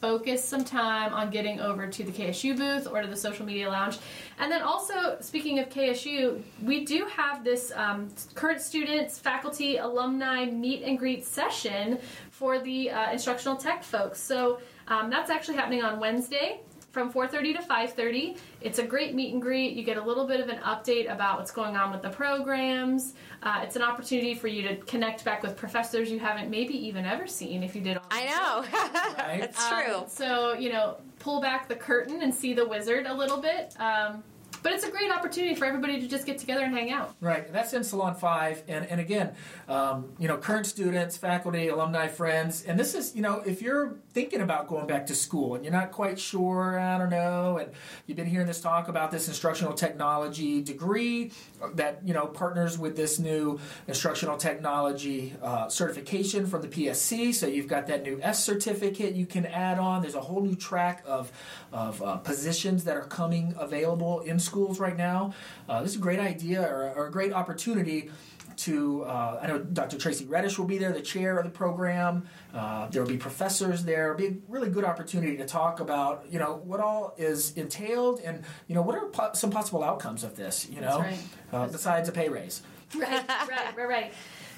Focus 0.00 0.44
some 0.44 0.64
time 0.64 1.14
on 1.14 1.30
getting 1.30 1.60
over 1.60 1.86
to 1.86 2.02
the 2.02 2.10
KSU 2.10 2.56
booth 2.56 2.88
or 2.90 3.02
to 3.02 3.06
the 3.06 3.16
social 3.16 3.46
media 3.46 3.70
lounge. 3.70 3.98
And 4.40 4.50
then 4.50 4.60
also, 4.60 5.16
speaking 5.20 5.60
of 5.60 5.68
KSU, 5.68 6.42
we 6.60 6.84
do 6.84 7.06
have 7.14 7.44
this 7.44 7.70
um, 7.76 8.08
current 8.34 8.60
students, 8.60 9.20
faculty, 9.20 9.76
alumni 9.76 10.46
meet 10.46 10.82
and 10.82 10.98
greet 10.98 11.24
session 11.24 11.98
for 12.32 12.58
the 12.58 12.90
uh, 12.90 13.12
instructional 13.12 13.56
tech 13.56 13.84
folks. 13.84 14.20
So 14.20 14.58
um, 14.88 15.08
that's 15.08 15.30
actually 15.30 15.54
happening 15.54 15.84
on 15.84 16.00
Wednesday 16.00 16.58
from 16.92 17.12
4.30 17.12 17.56
to 17.56 17.62
5.30 17.62 18.36
it's 18.60 18.78
a 18.78 18.84
great 18.84 19.14
meet 19.14 19.32
and 19.32 19.42
greet. 19.42 19.74
You 19.74 19.82
get 19.82 19.96
a 19.96 20.02
little 20.02 20.26
bit 20.26 20.40
of 20.40 20.48
an 20.48 20.58
update 20.58 21.12
about 21.12 21.38
what's 21.38 21.50
going 21.50 21.76
on 21.76 21.90
with 21.90 22.02
the 22.02 22.10
programs. 22.10 23.14
Uh, 23.42 23.60
it's 23.64 23.76
an 23.76 23.82
opportunity 23.82 24.34
for 24.34 24.46
you 24.46 24.62
to 24.68 24.76
connect 24.76 25.24
back 25.24 25.42
with 25.42 25.56
professors 25.56 26.10
you 26.10 26.18
haven't 26.18 26.48
maybe 26.50 26.74
even 26.86 27.04
ever 27.04 27.26
seen 27.26 27.62
if 27.62 27.74
you 27.74 27.80
did 27.80 27.96
on 27.96 28.04
I 28.10 28.26
know. 28.26 28.62
Right? 29.18 29.40
That's 29.40 29.68
true. 29.68 29.94
um, 29.96 30.04
so 30.08 30.52
you 30.54 30.72
know 30.72 30.96
pull 31.18 31.40
back 31.40 31.68
the 31.68 31.74
curtain 31.74 32.22
and 32.22 32.34
see 32.34 32.52
the 32.52 32.66
wizard 32.66 33.06
a 33.06 33.14
little 33.14 33.38
bit. 33.38 33.74
Um, 33.80 34.22
but 34.62 34.72
it's 34.72 34.84
a 34.84 34.90
great 34.90 35.10
opportunity 35.10 35.56
for 35.56 35.64
everybody 35.64 36.00
to 36.00 36.06
just 36.06 36.24
get 36.24 36.38
together 36.38 36.62
and 36.62 36.72
hang 36.72 36.92
out. 36.92 37.14
Right, 37.20 37.46
and 37.46 37.54
that's 37.54 37.72
in 37.72 37.82
Salon 37.82 38.14
Five, 38.14 38.62
and 38.68 38.86
and 38.86 39.00
again, 39.00 39.34
um, 39.68 40.12
you 40.18 40.28
know, 40.28 40.36
current 40.36 40.66
students, 40.66 41.16
faculty, 41.16 41.68
alumni, 41.68 42.06
friends, 42.06 42.62
and 42.62 42.78
this 42.78 42.94
is, 42.94 43.16
you 43.16 43.22
know, 43.22 43.42
if 43.44 43.60
you're 43.60 43.96
thinking 44.12 44.40
about 44.40 44.68
going 44.68 44.86
back 44.86 45.06
to 45.06 45.14
school 45.14 45.54
and 45.54 45.64
you're 45.64 45.72
not 45.72 45.90
quite 45.90 46.18
sure, 46.18 46.78
I 46.78 46.98
don't 46.98 47.10
know, 47.10 47.58
and 47.58 47.70
you've 48.06 48.16
been 48.16 48.26
hearing 48.26 48.46
this 48.46 48.60
talk 48.60 48.88
about 48.88 49.10
this 49.10 49.28
instructional 49.28 49.72
technology 49.72 50.60
degree 50.60 51.32
that 51.74 52.00
you 52.04 52.12
know 52.12 52.26
partners 52.26 52.78
with 52.78 52.96
this 52.96 53.18
new 53.18 53.58
instructional 53.88 54.36
technology 54.36 55.34
uh, 55.42 55.68
certification 55.68 56.46
from 56.46 56.62
the 56.62 56.68
PSC, 56.68 57.32
so 57.34 57.46
you've 57.46 57.68
got 57.68 57.86
that 57.86 58.02
new 58.02 58.20
S 58.22 58.44
certificate 58.44 59.14
you 59.14 59.26
can 59.26 59.46
add 59.46 59.78
on. 59.78 60.02
There's 60.02 60.14
a 60.14 60.20
whole 60.20 60.42
new 60.42 60.54
track 60.54 61.02
of 61.06 61.32
of 61.72 62.02
uh, 62.02 62.16
positions 62.18 62.84
that 62.84 62.96
are 62.96 63.06
coming 63.06 63.54
available 63.58 64.20
in 64.20 64.38
schools 64.38 64.78
right 64.78 64.96
now. 64.96 65.32
Uh, 65.68 65.82
this 65.82 65.92
is 65.92 65.96
a 65.96 66.00
great 66.00 66.20
idea 66.20 66.62
or, 66.62 66.92
or 66.94 67.06
a 67.06 67.10
great 67.10 67.32
opportunity 67.32 68.10
to. 68.56 69.04
Uh, 69.04 69.40
I 69.42 69.46
know 69.46 69.58
Dr. 69.58 69.96
Traci 69.96 70.26
Redish 70.26 70.58
will 70.58 70.66
be 70.66 70.78
there, 70.78 70.92
the 70.92 71.00
chair 71.00 71.38
of 71.38 71.44
the 71.44 71.50
program. 71.50 72.28
Uh, 72.54 72.86
there 72.88 73.02
will 73.02 73.08
be 73.08 73.16
professors 73.16 73.84
there. 73.84 74.12
It'll 74.12 74.30
be 74.30 74.36
a 74.36 74.40
really 74.48 74.68
good 74.68 74.84
opportunity 74.84 75.36
to 75.38 75.46
talk 75.46 75.80
about 75.80 76.26
you 76.30 76.38
know 76.38 76.60
what 76.64 76.80
all 76.80 77.14
is 77.16 77.52
entailed 77.56 78.20
and 78.20 78.44
you 78.66 78.74
know 78.74 78.82
what 78.82 78.96
are 78.96 79.06
po- 79.06 79.32
some 79.32 79.50
possible 79.50 79.82
outcomes 79.82 80.22
of 80.22 80.36
this. 80.36 80.68
You 80.68 80.80
know, 80.80 80.98
right. 80.98 81.18
uh, 81.52 81.66
besides 81.68 82.08
a 82.08 82.12
pay 82.12 82.28
raise. 82.28 82.62
right, 82.94 83.26
right, 83.28 83.76
right, 83.76 83.88
right. 83.88 84.14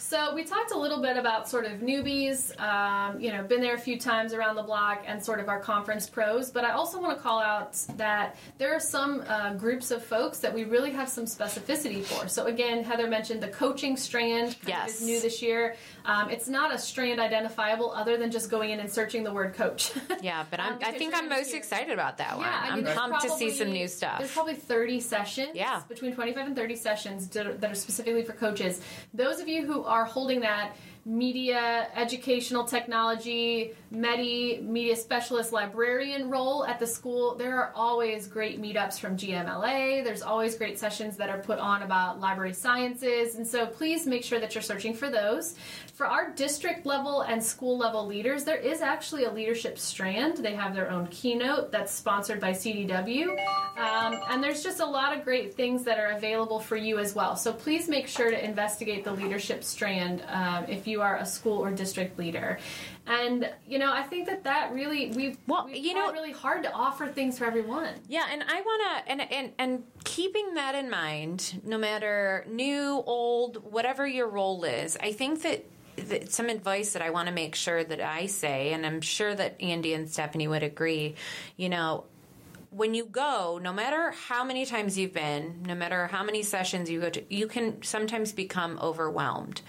So 0.06 0.34
we 0.34 0.44
talked 0.44 0.70
a 0.70 0.78
little 0.78 1.00
bit 1.00 1.16
about 1.16 1.48
sort 1.48 1.64
of 1.64 1.80
newbies, 1.80 2.60
um, 2.60 3.18
you 3.18 3.32
know, 3.32 3.42
been 3.42 3.62
there 3.62 3.74
a 3.74 3.78
few 3.78 3.98
times 3.98 4.34
around 4.34 4.54
the 4.54 4.62
block, 4.62 5.02
and 5.06 5.24
sort 5.24 5.40
of 5.40 5.48
our 5.48 5.58
conference 5.58 6.10
pros. 6.10 6.50
But 6.50 6.62
I 6.64 6.72
also 6.72 7.00
want 7.00 7.16
to 7.16 7.22
call 7.22 7.40
out 7.40 7.72
that 7.96 8.36
there 8.58 8.74
are 8.76 8.80
some 8.80 9.24
uh, 9.26 9.54
groups 9.54 9.90
of 9.90 10.04
folks 10.04 10.40
that 10.40 10.52
we 10.52 10.64
really 10.64 10.90
have 10.90 11.08
some 11.08 11.24
specificity 11.24 12.04
for. 12.04 12.28
So 12.28 12.44
again, 12.44 12.84
Heather 12.84 13.08
mentioned 13.08 13.42
the 13.42 13.48
coaching 13.48 13.96
strand 13.96 14.56
Yes. 14.66 15.00
is 15.00 15.06
new 15.06 15.20
this 15.22 15.40
year. 15.40 15.74
Um, 16.04 16.28
it's 16.28 16.48
not 16.48 16.72
a 16.74 16.76
strand 16.76 17.18
identifiable 17.18 17.90
other 17.90 18.18
than 18.18 18.30
just 18.30 18.50
going 18.50 18.72
in 18.72 18.80
and 18.80 18.92
searching 18.92 19.24
the 19.24 19.32
word 19.32 19.54
coach. 19.54 19.90
Yeah, 20.20 20.44
but 20.50 20.58
I'm, 20.60 20.74
Um, 20.74 20.78
I 20.82 20.92
think 20.92 21.14
I'm 21.14 21.28
most 21.28 21.52
excited 21.52 21.92
about 21.92 22.18
that 22.18 22.36
one. 22.36 22.46
Yeah, 22.46 22.60
I 22.72 22.76
mean, 22.76 22.86
I'm 22.86 22.94
pumped 22.94 23.22
to 23.22 23.30
see 23.30 23.50
some 23.50 23.72
new 23.72 23.88
stuff. 23.88 24.18
There's 24.18 24.32
probably 24.32 24.54
30 24.54 25.00
sessions. 25.00 25.50
Yeah. 25.54 25.82
Between 25.88 26.14
25 26.14 26.46
and 26.46 26.56
30 26.56 26.76
sessions 26.76 27.28
that 27.28 27.46
are, 27.46 27.52
that 27.54 27.70
are 27.70 27.74
specifically 27.74 28.22
for 28.22 28.32
coaches. 28.32 28.80
Those 29.12 29.40
of 29.40 29.48
you 29.48 29.66
who 29.66 29.82
are 29.84 29.93
holding 30.02 30.40
that 30.40 30.74
media, 31.06 31.88
educational 31.94 32.64
technology, 32.64 33.74
Medi, 33.90 34.60
media 34.62 34.96
specialist, 34.96 35.52
librarian 35.52 36.30
role 36.30 36.64
at 36.64 36.80
the 36.80 36.86
school, 36.86 37.34
there 37.36 37.56
are 37.56 37.72
always 37.74 38.26
great 38.26 38.60
meetups 38.60 38.98
from 38.98 39.16
GMLA. 39.16 40.02
There's 40.02 40.22
always 40.22 40.56
great 40.56 40.78
sessions 40.78 41.16
that 41.16 41.30
are 41.30 41.38
put 41.38 41.58
on 41.58 41.82
about 41.82 42.20
library 42.20 42.54
sciences. 42.54 43.36
And 43.36 43.46
so 43.46 43.66
please 43.66 44.06
make 44.06 44.24
sure 44.24 44.40
that 44.40 44.54
you're 44.54 44.62
searching 44.62 44.94
for 44.94 45.10
those. 45.10 45.54
For 45.94 46.06
our 46.06 46.32
district 46.32 46.86
level 46.86 47.20
and 47.20 47.42
school 47.42 47.78
level 47.78 48.04
leaders, 48.04 48.42
there 48.42 48.56
is 48.56 48.80
actually 48.80 49.26
a 49.26 49.32
leadership 49.32 49.78
strand. 49.78 50.38
They 50.38 50.54
have 50.54 50.74
their 50.74 50.90
own 50.90 51.06
keynote 51.06 51.70
that's 51.70 51.92
sponsored 51.92 52.40
by 52.40 52.50
CDW. 52.50 53.28
Um, 53.78 54.20
and 54.28 54.42
there's 54.42 54.62
just 54.62 54.80
a 54.80 54.86
lot 54.86 55.16
of 55.16 55.24
great 55.24 55.54
things 55.54 55.84
that 55.84 56.00
are 56.00 56.16
available 56.16 56.58
for 56.58 56.76
you 56.76 56.98
as 56.98 57.14
well. 57.14 57.36
So 57.36 57.52
please 57.52 57.88
make 57.88 58.08
sure 58.08 58.30
to 58.30 58.44
investigate 58.44 59.04
the 59.04 59.12
leadership 59.12 59.62
strand 59.62 60.24
um, 60.26 60.64
if 60.64 60.88
you 60.88 60.93
are 61.02 61.16
a 61.16 61.26
school 61.26 61.58
or 61.58 61.70
district 61.70 62.18
leader. 62.18 62.58
And 63.06 63.50
you 63.66 63.78
know, 63.78 63.92
I 63.92 64.02
think 64.02 64.26
that 64.26 64.44
that 64.44 64.72
really 64.72 65.10
we've 65.14 65.36
Well, 65.46 65.66
we've 65.66 65.76
you 65.84 65.94
know- 65.94 66.10
really 66.12 66.32
hard 66.32 66.62
to 66.64 66.72
offer 66.72 67.06
things 67.06 67.38
for 67.38 67.44
everyone. 67.44 67.94
Yeah, 68.08 68.24
and 68.30 68.42
I 68.42 68.60
want 68.60 68.82
to, 69.06 69.10
and, 69.12 69.20
and 69.32 69.52
and 69.58 69.84
keeping 70.04 70.54
that 70.54 70.74
in 70.74 70.88
mind, 70.90 71.60
no 71.64 71.76
matter 71.78 72.44
new, 72.48 73.02
old, 73.06 73.70
whatever 73.72 74.06
your 74.06 74.28
role 74.28 74.64
is, 74.64 74.96
I 75.00 75.12
think 75.12 75.42
that 75.42 75.64
some 76.32 76.48
advice 76.48 76.92
that 76.94 77.02
I 77.02 77.10
want 77.10 77.28
to 77.28 77.34
make 77.34 77.54
sure 77.54 77.84
that 77.84 78.00
I 78.00 78.26
say, 78.26 78.72
and 78.72 78.84
I'm 78.84 79.00
sure 79.00 79.32
that 79.34 79.60
Andy 79.62 79.94
and 79.94 80.10
Stephanee 80.10 80.48
would 80.48 80.62
agree, 80.62 81.14
you 81.56 81.68
know. 81.68 82.04
When 82.74 82.92
you 82.92 83.04
go, 83.04 83.60
no 83.62 83.72
matter 83.72 84.10
how 84.10 84.42
many 84.42 84.66
times 84.66 84.98
you've 84.98 85.12
been, 85.12 85.62
no 85.64 85.76
matter 85.76 86.08
how 86.08 86.24
many 86.24 86.42
sessions 86.42 86.90
you 86.90 87.00
go 87.00 87.08
to, 87.08 87.22
you 87.32 87.46
can 87.46 87.84
sometimes 87.84 88.32
become 88.32 88.80
overwhelmed. 88.82 89.60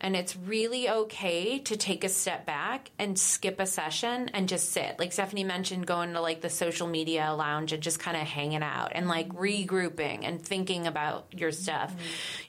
And 0.00 0.14
it's 0.14 0.36
really 0.36 0.88
okay 0.88 1.58
to 1.58 1.76
take 1.76 2.04
a 2.04 2.08
step 2.08 2.46
back 2.46 2.92
and 2.96 3.18
skip 3.18 3.58
a 3.58 3.66
session 3.66 4.28
and 4.28 4.48
just 4.48 4.70
sit. 4.70 5.00
Like 5.00 5.10
Stephanee 5.10 5.44
mentioned, 5.44 5.84
going 5.84 6.12
to 6.12 6.20
like 6.20 6.42
the 6.42 6.50
social 6.50 6.86
media 6.86 7.34
lounge 7.36 7.72
and 7.72 7.82
just 7.82 7.98
kind 7.98 8.16
of 8.16 8.22
hanging 8.22 8.62
out 8.62 8.92
and 8.94 9.08
like 9.08 9.30
regrouping 9.30 10.20
and 10.22 10.40
thinking 10.40 10.86
about 10.86 11.26
your 11.32 11.50
stuff. 11.50 11.92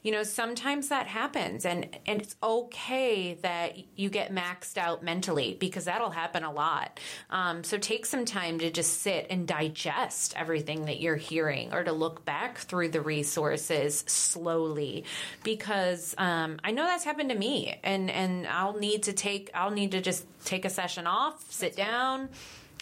You 0.03 0.11
know, 0.11 0.21
sometimes 0.21 0.89
that 0.89 1.07
happens 1.07 1.65
and, 1.65 1.97
and 2.05 2.21
it's 2.21 2.35
okay 2.43 3.39
that 3.41 3.75
you 3.97 4.11
get 4.11 4.31
maxed 4.31 4.77
out 4.77 5.01
mentally 5.01 5.57
because 5.59 5.85
that'll 5.85 6.11
happen 6.11 6.43
a 6.43 6.51
lot. 6.51 6.99
Um, 7.31 7.63
so 7.63 7.79
take 7.79 8.05
some 8.05 8.25
time 8.25 8.59
to 8.59 8.69
just 8.69 9.01
sit 9.01 9.25
and 9.31 9.47
digest 9.47 9.94
everything 10.35 10.85
that 10.85 10.99
you're 10.99 11.15
hearing 11.15 11.73
or 11.73 11.83
to 11.83 11.91
look 11.91 12.25
back 12.25 12.57
through 12.57 12.89
the 12.89 13.01
resources 13.01 14.03
slowly 14.07 15.05
because 15.43 16.13
um, 16.17 16.59
I 16.63 16.71
know 16.71 16.85
that's 16.85 17.03
happened 17.03 17.29
to 17.29 17.37
me 17.37 17.79
and 17.83 18.09
and 18.09 18.47
I'll 18.47 18.77
need 18.77 19.03
to 19.03 19.13
take 19.13 19.49
I'll 19.53 19.71
need 19.71 19.91
to 19.91 20.01
just 20.01 20.25
take 20.43 20.65
a 20.65 20.69
session 20.69 21.07
off, 21.07 21.51
sit 21.51 21.75
down, 21.75 22.29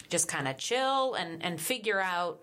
just 0.08 0.28
kind 0.28 0.48
of 0.48 0.58
chill 0.58 1.14
and 1.14 1.42
and 1.44 1.60
figure 1.60 2.00
out 2.00 2.40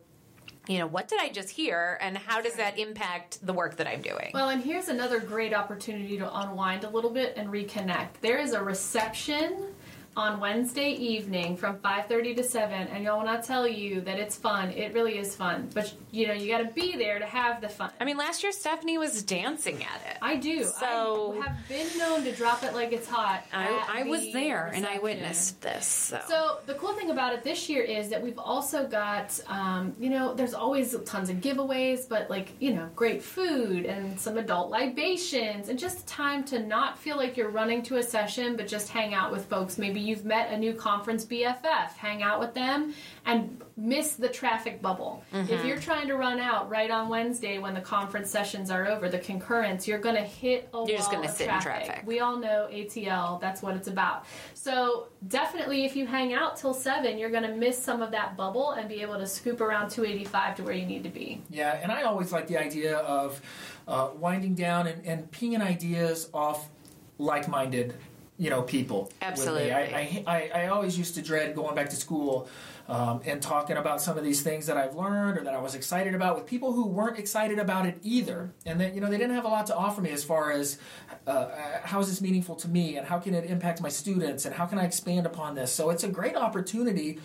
you 0.67 0.77
know 0.77 0.87
what 0.87 1.07
did 1.07 1.19
I 1.19 1.29
just 1.29 1.49
hear 1.49 1.97
and 2.01 2.17
how 2.17 2.41
does 2.41 2.55
that 2.55 2.77
impact 2.77 3.45
the 3.45 3.53
work 3.53 3.77
that 3.77 3.87
I'm 3.87 4.01
doing. 4.01 4.31
Well, 4.33 4.49
and 4.49 4.63
here's 4.63 4.89
another 4.89 5.19
great 5.19 5.53
opportunity 5.53 6.17
to 6.17 6.39
unwind 6.39 6.83
a 6.83 6.89
little 6.89 7.09
bit 7.09 7.33
and 7.35 7.49
reconnect. 7.49 8.21
There 8.21 8.37
is 8.37 8.53
a 8.53 8.63
reception 8.63 9.73
on 10.17 10.39
Wednesday 10.41 10.89
evening 10.91 11.55
from 11.55 11.77
5:30 11.79 12.35
to 12.35 12.43
7 12.43 12.87
and 12.87 13.03
y'all 13.03 13.17
when 13.19 13.29
I 13.29 13.39
tell 13.39 13.65
you 13.67 14.01
that 14.01 14.19
it's 14.19 14.35
fun, 14.35 14.69
it 14.71 14.93
really 14.93 15.17
is 15.17 15.35
fun. 15.35 15.69
But 15.73 15.93
you 16.11 16.27
know, 16.27 16.33
you 16.33 16.51
got 16.51 16.57
to 16.59 16.73
be 16.73 16.97
there 16.97 17.17
to 17.19 17.25
have 17.25 17.61
the 17.61 17.69
fun. 17.69 17.91
I 17.99 18.03
mean, 18.03 18.17
last 18.17 18.43
year 18.43 18.51
Stephanee 18.51 18.97
was 18.97 19.23
dancing 19.23 19.81
at 19.83 20.01
it. 20.11 20.17
I 20.21 20.35
do. 20.35 20.65
So- 20.65 21.37
I 21.41 21.47
have 21.47 21.67
been 21.69 21.87
known 21.97 22.23
to 22.25 22.33
drop 22.33 22.63
it 22.63 22.73
like 22.73 22.91
it's 22.91 23.07
hot. 23.07 23.45
I, 23.53 24.01
I 24.01 24.03
was 24.03 24.21
the 24.21 24.33
there 24.33 24.67
and 24.73 24.85
I 24.85 24.99
witnessed 24.99 25.61
this. 25.61 25.85
So, 25.85 26.19
So 26.27 26.57
the 26.65 26.73
cool 26.75 26.91
thing 26.93 27.09
about 27.11 27.33
it 27.33 27.43
this 27.43 27.69
year 27.69 27.81
is 27.83 28.09
that 28.09 28.21
we've 28.21 28.37
also 28.39 28.85
got, 28.87 29.39
um, 29.47 29.93
you 29.99 30.09
know, 30.09 30.33
there's 30.33 30.53
always 30.53 30.93
tons 31.05 31.29
of 31.29 31.37
giveaways, 31.37 32.09
but 32.09 32.29
like 32.29 32.49
you 32.59 32.73
know, 32.73 32.89
great 32.95 33.23
food 33.23 33.85
and 33.85 34.19
some 34.19 34.37
adult 34.37 34.69
libations, 34.71 35.69
and 35.69 35.79
just 35.79 36.05
time 36.07 36.43
to 36.45 36.59
not 36.59 36.97
feel 36.99 37.15
like 37.15 37.37
you're 37.37 37.49
running 37.49 37.81
to 37.83 37.97
a 37.97 38.03
session, 38.03 38.57
but 38.57 38.67
just 38.67 38.89
hang 38.89 39.13
out 39.13 39.31
with 39.31 39.45
folks. 39.45 39.77
Maybe 39.77 40.00
you've 40.01 40.25
met 40.25 40.51
a 40.51 40.57
new 40.57 40.73
conference 40.73 41.25
BFF, 41.25 41.91
hang 41.97 42.21
out 42.23 42.39
with 42.39 42.53
them, 42.53 42.93
and 43.25 43.61
miss 43.77 44.15
the 44.15 44.29
traffic 44.29 44.81
bubble. 44.81 45.23
Mm-hmm. 45.33 45.53
If 45.53 45.65
you're 45.65 45.79
trying 45.79 46.07
to 46.07 46.15
run 46.15 46.39
out 46.39 46.69
right 46.69 46.91
on 46.91 47.09
Wednesday 47.09 47.57
when 47.57 47.73
the 47.73 47.81
conference 47.81 48.29
sessions 48.29 48.69
are 48.69 48.87
over, 48.87 49.09
the 49.09 49.19
concurrence, 49.19 49.87
you're 49.87 49.99
going 49.99 50.15
to 50.15 50.21
hit 50.21 50.69
a 50.73 50.77
You're 50.77 50.97
just 50.97 51.11
wall 51.11 51.21
gonna 51.21 51.29
of 51.31 51.35
sit 51.35 51.47
in 51.49 51.61
traffic. 51.61 51.85
traffic. 51.85 52.07
We 52.07 52.19
all 52.19 52.37
know 52.37 52.67
ATL, 52.71 53.39
that's 53.39 53.61
what 53.61 53.75
it's 53.75 53.87
about. 53.87 54.25
So, 54.53 55.07
definitely, 55.27 55.85
if 55.85 55.95
you 55.95 56.05
hang 56.05 56.33
out 56.33 56.57
till 56.57 56.73
7, 56.73 57.17
you're 57.17 57.31
going 57.31 57.43
to 57.43 57.55
miss 57.55 57.81
some 57.81 58.01
of 58.01 58.11
that 58.11 58.35
bubble 58.37 58.71
and 58.71 58.87
be 58.87 59.01
able 59.01 59.17
to 59.17 59.25
scoop 59.27 59.61
around 59.61 59.89
285 59.89 60.55
to 60.57 60.63
where 60.63 60.73
you 60.73 60.85
need 60.85 61.03
to 61.03 61.09
be. 61.09 61.41
Yeah, 61.49 61.79
and 61.81 61.91
I 61.91 62.03
always 62.03 62.31
like 62.31 62.47
the 62.47 62.57
idea 62.57 62.97
of 62.97 63.41
uh, 63.87 64.09
winding 64.15 64.55
down 64.55 64.87
and, 64.87 65.05
and 65.05 65.31
pinging 65.31 65.61
ideas 65.61 66.29
off 66.33 66.69
like-minded, 67.17 67.95
you 68.41 68.49
know 68.49 68.63
people. 68.63 69.11
Absolutely. 69.21 69.71
I, 69.71 70.23
I, 70.25 70.51
I, 70.55 70.67
always 70.69 70.97
used 70.97 71.13
to 71.13 71.21
dread 71.21 71.53
going 71.53 71.75
back 71.75 71.89
to 71.91 71.95
school 71.95 72.49
um, 72.87 73.21
and 73.23 73.39
talking 73.39 73.77
about 73.77 74.01
some 74.01 74.17
of 74.17 74.23
these 74.23 74.41
things 74.41 74.65
that 74.65 74.77
I've 74.77 74.95
learned 74.95 75.37
or 75.37 75.43
that 75.43 75.53
I 75.53 75.59
was 75.59 75.75
excited 75.75 76.15
about 76.15 76.35
with 76.35 76.47
people 76.47 76.73
who 76.73 76.87
weren't 76.87 77.19
excited 77.19 77.59
about 77.59 77.85
it 77.85 77.99
either, 78.01 78.51
and 78.65 78.81
that 78.81 78.95
you 78.95 79.01
know 79.01 79.11
they 79.11 79.19
didn't 79.19 79.35
have 79.35 79.45
a 79.45 79.47
lot 79.47 79.67
to 79.67 79.75
offer 79.75 80.01
me 80.01 80.09
as 80.09 80.23
far 80.23 80.51
as 80.51 80.79
uh, 81.27 81.49
how 81.83 81.99
is 81.99 82.07
this 82.07 82.19
meaningful 82.19 82.55
to 82.55 82.67
me 82.67 82.97
and 82.97 83.05
how 83.05 83.19
can 83.19 83.35
it 83.35 83.45
impact 83.47 83.79
my 83.79 83.89
students 83.89 84.45
and 84.45 84.55
how 84.55 84.65
can 84.65 84.79
I 84.79 84.85
expand 84.85 85.27
upon 85.27 85.53
this. 85.53 85.71
So 85.71 85.91
it's 85.91 86.03
a 86.03 86.09
great 86.09 86.35
opportunity 86.35 87.19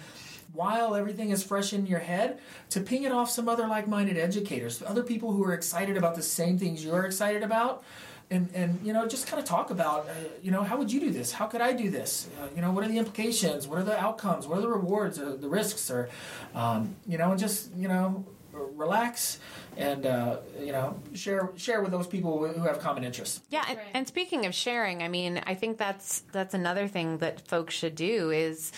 while 0.52 0.94
everything 0.94 1.30
is 1.30 1.42
fresh 1.42 1.72
in 1.72 1.86
your 1.86 1.98
head 1.98 2.40
to 2.70 2.80
ping 2.80 3.04
it 3.04 3.12
off 3.12 3.30
some 3.30 3.48
other 3.48 3.66
like-minded 3.66 4.16
educators 4.16 4.82
other 4.86 5.02
people 5.02 5.32
who 5.32 5.44
are 5.44 5.52
excited 5.52 5.96
about 5.96 6.14
the 6.14 6.22
same 6.22 6.56
things 6.56 6.84
you're 6.84 7.04
excited 7.04 7.42
about 7.42 7.82
and, 8.30 8.48
and 8.54 8.80
you 8.84 8.92
know 8.92 9.06
just 9.06 9.26
kind 9.26 9.40
of 9.40 9.48
talk 9.48 9.70
about 9.70 10.08
uh, 10.08 10.12
you 10.42 10.50
know 10.50 10.62
how 10.62 10.76
would 10.76 10.90
you 10.90 11.00
do 11.00 11.10
this? 11.10 11.32
How 11.32 11.46
could 11.46 11.60
i 11.60 11.72
do 11.72 11.90
this? 11.90 12.28
Uh, 12.40 12.48
you 12.54 12.62
know 12.62 12.70
what 12.72 12.84
are 12.84 12.88
the 12.88 12.98
implications? 12.98 13.68
What 13.68 13.78
are 13.78 13.84
the 13.84 13.98
outcomes? 13.98 14.46
What 14.46 14.58
are 14.58 14.62
the 14.62 14.68
rewards 14.68 15.18
or 15.18 15.36
the 15.36 15.48
risks 15.48 15.90
or 15.90 16.08
um, 16.54 16.96
you 17.06 17.18
know 17.18 17.30
and 17.30 17.40
just 17.40 17.74
you 17.76 17.88
know 17.88 18.24
relax 18.52 19.38
and 19.76 20.06
uh, 20.06 20.38
you 20.60 20.72
know 20.72 20.98
share 21.14 21.50
share 21.56 21.82
with 21.82 21.90
those 21.90 22.06
people 22.06 22.46
who 22.46 22.62
have 22.62 22.80
common 22.80 23.04
interests. 23.04 23.42
Yeah, 23.50 23.64
and, 23.68 23.78
and 23.92 24.08
speaking 24.08 24.46
of 24.46 24.54
sharing, 24.54 25.02
I 25.02 25.08
mean, 25.08 25.40
I 25.46 25.54
think 25.54 25.78
that's 25.78 26.20
that's 26.32 26.54
another 26.54 26.88
thing 26.88 27.18
that 27.18 27.46
folks 27.46 27.74
should 27.74 27.94
do 27.94 28.30
is 28.30 28.72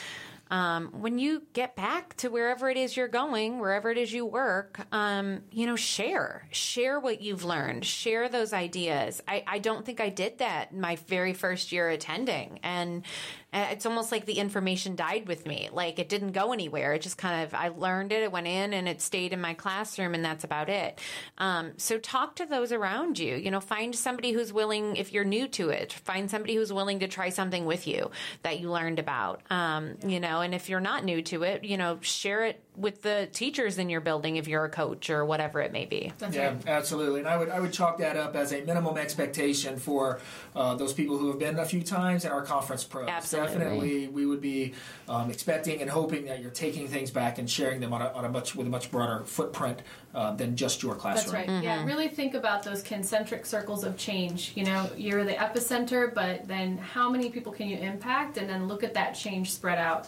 um, 0.50 0.88
when 0.92 1.18
you 1.18 1.42
get 1.52 1.76
back 1.76 2.16
to 2.18 2.28
wherever 2.28 2.68
it 2.68 2.76
is 2.76 2.96
you're 2.96 3.08
going, 3.08 3.58
wherever 3.58 3.90
it 3.90 3.98
is 3.98 4.12
you 4.12 4.24
work, 4.24 4.80
um, 4.92 5.42
you 5.50 5.66
know, 5.66 5.76
share, 5.76 6.46
share 6.50 6.98
what 6.98 7.20
you've 7.20 7.44
learned, 7.44 7.84
share 7.84 8.28
those 8.28 8.52
ideas. 8.52 9.22
I, 9.28 9.44
I 9.46 9.58
don't 9.58 9.84
think 9.84 10.00
I 10.00 10.08
did 10.08 10.38
that 10.38 10.74
my 10.74 10.96
very 10.96 11.32
first 11.32 11.72
year 11.72 11.88
attending, 11.88 12.60
and 12.62 13.04
it's 13.52 13.86
almost 13.86 14.12
like 14.12 14.26
the 14.26 14.34
information 14.34 14.94
died 14.94 15.26
with 15.26 15.46
me. 15.46 15.70
Like 15.72 15.98
it 15.98 16.08
didn't 16.08 16.32
go 16.32 16.52
anywhere. 16.52 16.92
It 16.94 17.02
just 17.02 17.16
kind 17.16 17.44
of 17.44 17.54
I 17.54 17.68
learned 17.68 18.12
it, 18.12 18.22
it 18.22 18.30
went 18.30 18.46
in, 18.46 18.74
and 18.74 18.88
it 18.88 19.00
stayed 19.00 19.32
in 19.32 19.40
my 19.40 19.54
classroom, 19.54 20.14
and 20.14 20.24
that's 20.24 20.44
about 20.44 20.68
it. 20.68 21.00
Um, 21.38 21.72
so 21.78 21.98
talk 21.98 22.36
to 22.36 22.46
those 22.46 22.72
around 22.72 23.18
you. 23.18 23.36
You 23.36 23.50
know, 23.50 23.60
find 23.60 23.94
somebody 23.94 24.32
who's 24.32 24.52
willing, 24.52 24.96
if 24.96 25.12
you're 25.12 25.24
new 25.24 25.48
to 25.48 25.70
it, 25.70 25.92
find 25.92 26.30
somebody 26.30 26.54
who's 26.54 26.72
willing 26.72 27.00
to 27.00 27.08
try 27.08 27.30
something 27.30 27.64
with 27.64 27.86
you 27.86 28.10
that 28.42 28.60
you 28.60 28.70
learned 28.70 28.98
about. 28.98 29.42
Um, 29.50 29.96
You 30.04 30.20
know, 30.20 30.40
and 30.40 30.54
if 30.54 30.68
you're 30.68 30.80
not 30.80 31.04
new 31.04 31.22
to 31.22 31.42
it, 31.42 31.64
you 31.64 31.76
know, 31.76 31.98
share 32.02 32.44
it 32.44 32.62
with 32.78 33.02
the 33.02 33.28
teachers 33.32 33.78
in 33.78 33.90
your 33.90 34.00
building 34.00 34.36
if 34.36 34.46
you're 34.46 34.64
a 34.64 34.70
coach 34.70 35.10
or 35.10 35.24
whatever 35.24 35.60
it 35.60 35.72
may 35.72 35.84
be. 35.84 36.12
That's 36.18 36.36
yeah, 36.36 36.48
right. 36.48 36.66
absolutely. 36.68 37.20
And 37.20 37.28
I 37.28 37.36
would 37.36 37.48
I 37.50 37.60
would 37.60 37.72
chalk 37.72 37.98
that 37.98 38.16
up 38.16 38.36
as 38.36 38.52
a 38.52 38.60
minimum 38.62 38.96
expectation 38.96 39.78
for 39.78 40.20
uh, 40.54 40.74
those 40.74 40.92
people 40.92 41.18
who 41.18 41.28
have 41.28 41.38
been 41.38 41.58
a 41.58 41.64
few 41.64 41.82
times 41.82 42.24
in 42.24 42.30
our 42.30 42.42
conference 42.42 42.84
pros. 42.84 43.08
Absolutely. 43.08 43.52
Definitely, 43.52 44.08
we 44.08 44.26
would 44.26 44.40
be 44.40 44.74
um, 45.08 45.30
expecting 45.30 45.80
and 45.80 45.90
hoping 45.90 46.26
that 46.26 46.40
you're 46.40 46.50
taking 46.50 46.86
things 46.88 47.10
back 47.10 47.38
and 47.38 47.50
sharing 47.50 47.80
them 47.80 47.92
on 47.92 48.02
a, 48.02 48.12
on 48.12 48.24
a 48.24 48.28
much 48.28 48.54
with 48.54 48.66
a 48.66 48.70
much 48.70 48.90
broader 48.90 49.24
footprint 49.24 49.82
uh, 50.14 50.34
than 50.34 50.56
just 50.56 50.82
your 50.82 50.94
classroom. 50.94 51.34
That's 51.34 51.48
right. 51.48 51.62
Yeah, 51.62 51.84
really 51.84 52.08
think 52.08 52.34
about 52.34 52.62
those 52.62 52.82
concentric 52.82 53.44
circles 53.44 53.84
of 53.84 53.96
change. 53.96 54.52
You 54.54 54.64
know, 54.64 54.88
you're 54.96 55.24
the 55.24 55.34
epicenter, 55.34 56.12
but 56.14 56.46
then 56.46 56.78
how 56.78 57.10
many 57.10 57.30
people 57.30 57.52
can 57.52 57.68
you 57.68 57.76
impact? 57.76 58.36
And 58.36 58.48
then 58.48 58.68
look 58.68 58.84
at 58.84 58.94
that 58.94 59.12
change 59.12 59.52
spread 59.52 59.78
out. 59.78 60.06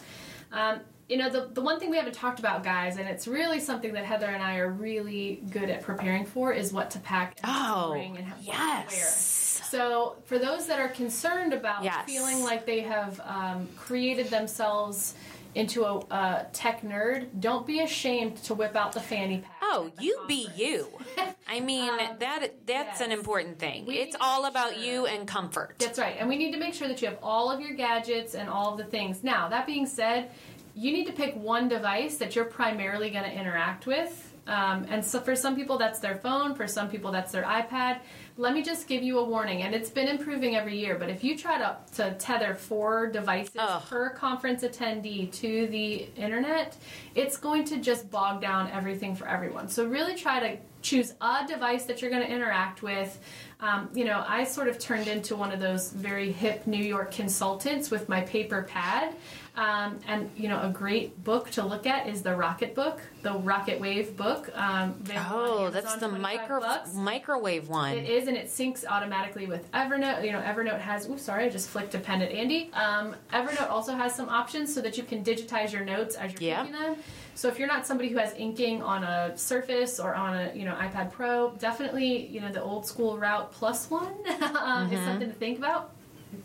Um, 0.51 0.81
you 1.11 1.17
know, 1.17 1.29
the, 1.29 1.49
the 1.51 1.61
one 1.61 1.77
thing 1.77 1.89
we 1.89 1.97
haven't 1.97 2.13
talked 2.13 2.39
about, 2.39 2.63
guys, 2.63 2.95
and 2.95 3.05
it's 3.09 3.27
really 3.27 3.59
something 3.59 3.91
that 3.93 4.05
Heather 4.05 4.27
and 4.27 4.41
I 4.41 4.59
are 4.59 4.69
really 4.69 5.43
good 5.49 5.69
at 5.69 5.81
preparing 5.81 6.25
for, 6.25 6.53
is 6.53 6.71
what 6.71 6.89
to 6.91 6.99
pack 6.99 7.37
and 7.43 7.51
what 7.51 7.57
to 7.67 7.73
Oh, 7.83 7.89
bring 7.91 8.15
and 8.17 8.27
to 8.27 8.33
wear. 8.47 8.57
yes. 8.57 9.61
So, 9.69 10.15
for 10.25 10.39
those 10.39 10.67
that 10.67 10.79
are 10.79 10.87
concerned 10.87 11.51
about 11.51 11.83
Yes. 11.83 12.05
feeling 12.05 12.41
like 12.43 12.65
they 12.65 12.79
have 12.79 13.19
um, 13.25 13.67
created 13.77 14.27
themselves 14.27 15.15
into 15.53 15.83
a, 15.83 15.97
a 16.15 16.45
tech 16.53 16.81
nerd, 16.81 17.27
don't 17.41 17.67
be 17.67 17.81
ashamed 17.81 18.37
to 18.37 18.53
whip 18.53 18.73
out 18.77 18.93
the 18.93 19.01
fanny 19.01 19.39
pack. 19.39 19.51
Oh, 19.63 19.91
you 19.99 20.17
be 20.27 20.47
you. 20.55 20.87
I 21.49 21.59
mean, 21.59 21.91
that 22.19 22.65
that's 22.65 23.01
an 23.01 23.11
important 23.11 23.59
thing. 23.59 23.85
We 23.85 23.95
it's 23.95 24.15
all 24.21 24.45
about 24.45 24.75
sure. 24.75 24.83
you 24.83 25.05
and 25.07 25.27
comfort. 25.27 25.75
That's 25.79 25.99
right. 25.99 26.15
And 26.17 26.29
we 26.29 26.37
need 26.37 26.53
to 26.53 26.57
make 26.57 26.73
sure 26.73 26.87
that 26.87 27.01
you 27.01 27.09
have 27.09 27.17
all 27.21 27.51
of 27.51 27.59
your 27.59 27.73
gadgets 27.73 28.33
and 28.35 28.47
all 28.47 28.71
of 28.71 28.77
the 28.77 28.85
things. 28.85 29.23
Now, 29.23 29.49
that 29.49 29.65
being 29.65 29.85
said, 29.85 30.31
you 30.75 30.91
need 30.91 31.05
to 31.07 31.13
pick 31.13 31.35
one 31.35 31.67
device 31.67 32.17
that 32.17 32.35
you're 32.35 32.45
primarily 32.45 33.09
going 33.09 33.25
to 33.25 33.31
interact 33.31 33.85
with. 33.85 34.27
Um, 34.47 34.87
and 34.89 35.05
so 35.05 35.19
for 35.19 35.35
some 35.35 35.55
people, 35.55 35.77
that's 35.77 35.99
their 35.99 36.15
phone. 36.15 36.55
For 36.55 36.67
some 36.67 36.89
people, 36.89 37.11
that's 37.11 37.31
their 37.31 37.43
iPad. 37.43 37.99
Let 38.37 38.53
me 38.53 38.63
just 38.63 38.87
give 38.87 39.03
you 39.03 39.19
a 39.19 39.23
warning, 39.23 39.61
and 39.61 39.75
it's 39.75 39.89
been 39.89 40.07
improving 40.07 40.55
every 40.55 40.77
year. 40.77 40.95
But 40.97 41.09
if 41.09 41.23
you 41.23 41.37
try 41.37 41.59
to, 41.59 41.77
to 41.95 42.15
tether 42.15 42.55
four 42.55 43.07
devices 43.07 43.55
Ugh. 43.57 43.83
per 43.87 44.09
conference 44.09 44.63
attendee 44.63 45.31
to 45.33 45.67
the 45.67 46.07
internet, 46.15 46.75
it's 47.13 47.37
going 47.37 47.65
to 47.65 47.77
just 47.77 48.09
bog 48.09 48.41
down 48.41 48.71
everything 48.71 49.15
for 49.15 49.27
everyone. 49.27 49.69
So 49.69 49.85
really 49.85 50.15
try 50.15 50.39
to 50.39 50.57
choose 50.81 51.13
a 51.21 51.45
device 51.47 51.85
that 51.85 52.01
you're 52.01 52.09
going 52.09 52.25
to 52.25 52.31
interact 52.33 52.81
with. 52.81 53.19
Um, 53.59 53.89
you 53.93 54.05
know, 54.05 54.25
I 54.27 54.43
sort 54.43 54.67
of 54.67 54.79
turned 54.79 55.07
into 55.07 55.35
one 55.35 55.51
of 55.51 55.59
those 55.59 55.91
very 55.91 56.31
hip 56.31 56.65
New 56.65 56.83
York 56.83 57.11
consultants 57.11 57.91
with 57.91 58.09
my 58.09 58.21
paper 58.21 58.63
pad. 58.63 59.13
Um, 59.53 59.99
and 60.07 60.29
you 60.37 60.47
know, 60.47 60.61
a 60.61 60.69
great 60.69 61.23
book 61.25 61.49
to 61.51 61.65
look 61.65 61.85
at 61.85 62.07
is 62.07 62.21
the 62.21 62.29
Rocketbook, 62.29 62.99
the 63.21 63.33
Rocket 63.33 63.81
Wave 63.81 64.15
book. 64.15 64.49
Um, 64.55 64.95
Oh, 65.29 65.69
that's 65.69 65.95
the 65.95 66.07
25 66.07 66.21
micro 66.21 66.59
bucks. 66.61 66.93
microwave 66.93 67.67
one. 67.67 67.93
It 67.93 68.09
is, 68.09 68.29
and 68.29 68.37
it 68.37 68.47
syncs 68.47 68.85
automatically 68.85 69.47
with 69.47 69.69
Evernote. 69.73 70.23
You 70.25 70.31
know, 70.31 70.39
Evernote 70.39 70.79
has. 70.79 71.09
Ooh, 71.09 71.17
sorry, 71.17 71.45
I 71.45 71.49
just 71.49 71.69
flicked 71.69 71.93
a 71.95 71.99
pen 71.99 72.21
at 72.21 72.31
Andy. 72.31 72.71
Um, 72.73 73.15
Evernote 73.33 73.69
also 73.69 73.93
has 73.93 74.15
some 74.15 74.29
options 74.29 74.73
so 74.73 74.79
that 74.81 74.97
you 74.97 75.03
can 75.03 75.21
digitize 75.23 75.73
your 75.73 75.83
notes 75.83 76.15
as 76.15 76.31
you're 76.33 76.41
Yeah. 76.43 76.63
taking 76.63 76.79
them. 76.79 76.95
So 77.35 77.47
if 77.49 77.59
you're 77.59 77.67
not 77.67 77.85
somebody 77.85 78.07
who 78.09 78.17
has 78.19 78.33
inking 78.37 78.81
on 78.81 79.03
a 79.03 79.37
Surface 79.37 79.99
or 79.99 80.15
on 80.15 80.33
a 80.35 80.51
you 80.55 80.63
know 80.63 80.75
iPad 80.75 81.11
Pro, 81.11 81.51
definitely 81.59 82.27
you 82.27 82.39
know 82.39 82.51
the 82.51 82.61
old 82.63 82.85
school 82.85 83.17
route 83.17 83.51
plus 83.51 83.89
one 83.89 84.03
um, 84.27 84.87
Mm-hmm. 84.87 84.93
is 84.93 85.03
something 85.03 85.27
to 85.27 85.35
think 85.35 85.57
about. 85.57 85.91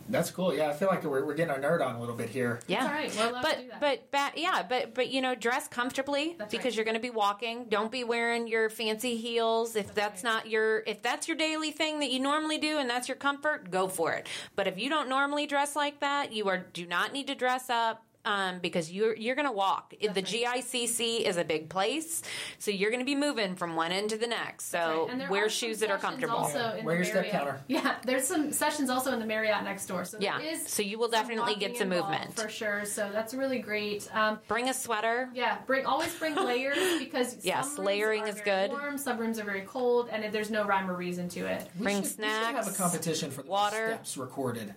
That's 0.09 0.31
cool. 0.31 0.55
Yeah, 0.55 0.69
I 0.69 0.73
feel 0.73 0.89
like 0.89 1.03
we're, 1.05 1.25
we're 1.25 1.35
getting 1.35 1.53
our 1.53 1.61
nerd 1.61 1.85
on 1.85 1.97
a 1.97 2.01
little 2.01 2.15
bit 2.15 2.29
here. 2.29 2.61
Yeah. 2.67 2.99
It's 3.01 3.19
all 3.19 3.23
right. 3.25 3.35
We're 3.35 3.43
but 3.43 3.57
to 3.57 3.63
do 3.63 3.69
that. 3.69 3.81
but 3.81 4.11
ba- 4.11 4.41
yeah, 4.41 4.63
but 4.69 4.95
but 4.95 5.11
you 5.11 5.21
know, 5.21 5.35
dress 5.35 5.69
comfortably 5.69 6.37
That's 6.39 6.51
because 6.51 6.65
right. 6.65 6.77
you're 6.77 6.85
going 6.85 6.95
to 6.97 7.01
be 7.01 7.11
walking. 7.11 7.67
Don't 7.69 7.91
be 7.91 8.05
wearing 8.05 8.47
your 8.47 8.71
fancy 8.71 9.17
heels 9.17 9.77
if 9.77 9.95
that's, 9.95 10.23
right. 10.23 10.31
not 10.31 10.49
your 10.49 10.81
if 10.87 11.03
that's 11.03 11.29
your 11.29 11.37
daily 11.37 11.71
thing 11.71 12.01
that 12.01 12.11
you 12.11 12.21
normally 12.21 12.59
do 12.59 12.79
and 12.79 12.89
that's 12.89 13.09
your 13.09 13.17
comfort. 13.17 13.71
Go 13.71 13.89
for 13.89 14.13
it. 14.13 14.29
But 14.55 14.67
if 14.67 14.79
you 14.79 14.89
don't 14.89 15.09
normally 15.09 15.47
dress 15.47 15.75
like 15.77 16.01
that, 16.01 16.33
you 16.33 16.49
are 16.49 16.59
do 16.73 16.87
not 16.87 17.13
need 17.13 17.27
to 17.27 17.35
dress 17.35 17.69
up. 17.69 18.06
Um, 18.27 18.59
because 18.59 18.91
you're 18.91 19.15
you're 19.17 19.37
gonna 19.37 19.53
walk. 19.53 19.95
the 20.01 20.21
GICC 20.21 21.21
is 21.23 21.37
a 21.37 21.45
big 21.45 21.69
place, 21.69 22.23
so 22.59 22.73
you're 22.73 22.91
gonna 22.91 23.05
be 23.05 23.15
moving 23.15 23.55
from 23.55 23.77
one 23.77 23.93
end 23.93 24.11
to 24.11 24.19
the 24.19 24.27
next. 24.27 24.69
So 24.71 25.07
Right, 25.09 25.21
and 25.21 25.31
wear 25.31 25.49
shoes 25.49 25.79
that 25.79 25.91
are 25.93 25.99
comfortable. 25.99 26.35
Also 26.37 26.59
Yeah, 26.59 26.75
in 26.77 26.85
wear 26.85 26.97
the 26.97 26.99
your 26.99 27.05
step 27.05 27.15
Marriott. 27.33 27.33
counter. 27.33 27.61
Yeah, 27.69 27.95
there's 28.05 28.27
some 28.27 28.51
sessions 28.53 28.91
also 28.91 29.13
in 29.13 29.21
the 29.21 29.27
Marriott 29.27 29.63
next 29.63 29.87
door. 29.87 30.05
So 30.05 30.19
Yeah, 30.21 30.39
there 30.39 30.49
is 30.55 30.67
so 30.67 30.83
you 30.83 30.99
will 30.99 31.09
definitely 31.09 31.55
get 31.55 31.77
some 31.77 31.89
movement. 31.89 32.35
for 32.35 32.49
sure. 32.49 32.85
So 32.85 33.09
that's 33.13 33.33
really 33.33 33.61
great. 33.61 34.09
Um, 34.13 34.41
Bring 34.49 34.69
a 34.69 34.75
sweater. 34.75 35.31
yeah, 35.33 35.59
bring 35.67 35.87
always 35.87 36.13
bring 36.19 36.35
layers 36.51 36.99
because 36.99 37.45
Yes, 37.45 37.67
some 37.69 37.77
rooms 37.79 37.87
layering 37.87 38.23
are 38.25 38.29
is 38.29 38.35
very 38.41 38.45
good. 38.69 38.71
Warm, 38.73 38.99
some 38.99 39.19
rooms 39.19 39.39
are 39.39 39.45
very 39.45 39.63
cold, 39.63 40.09
and 40.11 40.33
there's 40.35 40.51
no 40.51 40.65
rhyme 40.67 40.91
or 40.91 40.95
reason 40.97 41.29
to 41.29 41.47
it. 41.47 41.69
We 41.79 41.85
Bring 41.85 42.03
should, 42.03 42.19
We 42.19 42.25
should 42.25 42.33
have 42.57 42.67
a 42.67 42.73
competition 42.73 43.31
for 43.31 43.43
those 43.43 43.51
water. 43.51 43.87
steps 43.89 44.17
recorded. 44.17 44.75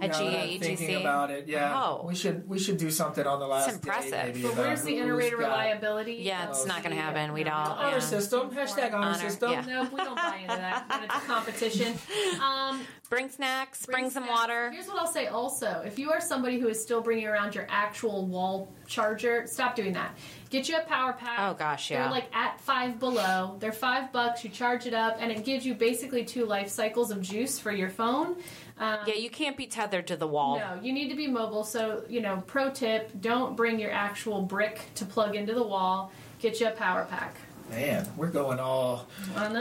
At 0.00 0.10
Now 0.10 0.30
that 0.30 0.60
Thinking 0.60 0.96
about 0.96 1.30
it, 1.30 1.46
yeah. 1.46 1.80
Oh. 1.80 2.04
We 2.06 2.14
should 2.16 2.48
we 2.48 2.58
should 2.64 2.78
do 2.78 2.90
something 2.90 3.26
on 3.26 3.38
the 3.38 3.46
last 3.46 3.66
It's 3.68 3.76
impressive. 3.76 4.10
day. 4.10 4.22
Maybe 4.26 4.42
But 4.42 4.56
where's 4.56 4.82
the 4.82 4.92
who's 4.96 5.02
inter-rater 5.02 5.36
reliability? 5.36 6.14
Yeah, 6.14 6.48
it's 6.48 6.66
not 6.66 6.82
gonna 6.82 6.94
happen. 6.96 7.32
We 7.32 7.44
don't- 7.44 7.52
don't- 7.64 7.78
Honor 7.78 7.90
Yeah. 7.92 7.98
system. 8.00 8.50
Hashtag 8.50 8.86
honor, 8.94 9.08
Honor, 9.08 9.14
system. 9.18 9.52
yeah. 9.52 9.60
No, 9.62 9.82
we 9.84 9.96
don't 10.02 10.16
buy 10.16 10.38
into 10.42 10.56
that. 10.56 10.84
When 10.88 11.04
it's 11.04 11.14
a 11.14 11.18
competition. 11.20 11.98
Um, 12.42 12.86
Bring 13.10 13.28
snacks. 13.30 13.86
Bring, 13.86 14.10
some 14.10 14.24
snacks. 14.24 14.38
water. 14.40 14.70
Here's 14.70 14.88
what 14.88 14.98
I'll 14.98 15.06
say 15.06 15.26
also. 15.28 15.82
If 15.86 15.98
you 15.98 16.10
are 16.10 16.20
somebody 16.20 16.58
who 16.58 16.68
is 16.68 16.80
still 16.82 17.00
bringing 17.00 17.26
around 17.26 17.54
your 17.54 17.66
actual 17.68 18.26
wall 18.26 18.72
charger, 18.86 19.46
stop 19.46 19.76
doing 19.76 19.92
that. 19.92 20.16
Get 20.50 20.68
you 20.68 20.76
a 20.76 20.80
power 20.82 21.12
pack. 21.12 21.38
Oh, 21.40 21.54
gosh, 21.54 21.90
yeah. 21.90 22.02
They're 22.02 22.10
like 22.10 22.34
at 22.34 22.60
five 22.60 22.98
below. 22.98 23.56
They're 23.60 23.72
five 23.72 24.10
bucks. 24.12 24.42
You 24.44 24.50
charge 24.50 24.86
it 24.86 24.94
up, 24.94 25.16
and 25.20 25.30
it 25.30 25.44
gives 25.44 25.66
you 25.66 25.74
basically 25.74 26.24
two 26.24 26.44
life 26.46 26.68
cycles 26.70 27.10
of 27.10 27.20
juice 27.20 27.58
for 27.58 27.72
your 27.72 27.90
phone. 27.90 28.36
Um, 28.78 28.98
Yeah, 29.06 29.14
you 29.14 29.30
can't 29.30 29.56
be 29.56 29.66
tethered 29.66 30.06
to 30.08 30.16
the 30.16 30.26
wall. 30.26 30.58
no, 30.58 30.78
you 30.82 30.92
need 30.92 31.08
to 31.08 31.14
be 31.14 31.26
mobile. 31.28 31.64
So, 31.64 32.02
you 32.08 32.20
know, 32.20 32.42
pro 32.46 32.70
tip 32.70 33.10
don't 33.20 33.56
bring 33.56 33.78
your 33.78 33.92
actual 33.92 34.42
brick 34.42 34.80
to 34.96 35.04
plug 35.04 35.36
into 35.36 35.54
the 35.54 35.62
wall. 35.62 36.10
Get 36.40 36.60
you 36.60 36.66
a 36.68 36.72
power 36.72 37.06
pack. 37.08 37.36
Man, 37.70 38.06
we're 38.16 38.28
going 38.30 38.60
all 38.60 39.08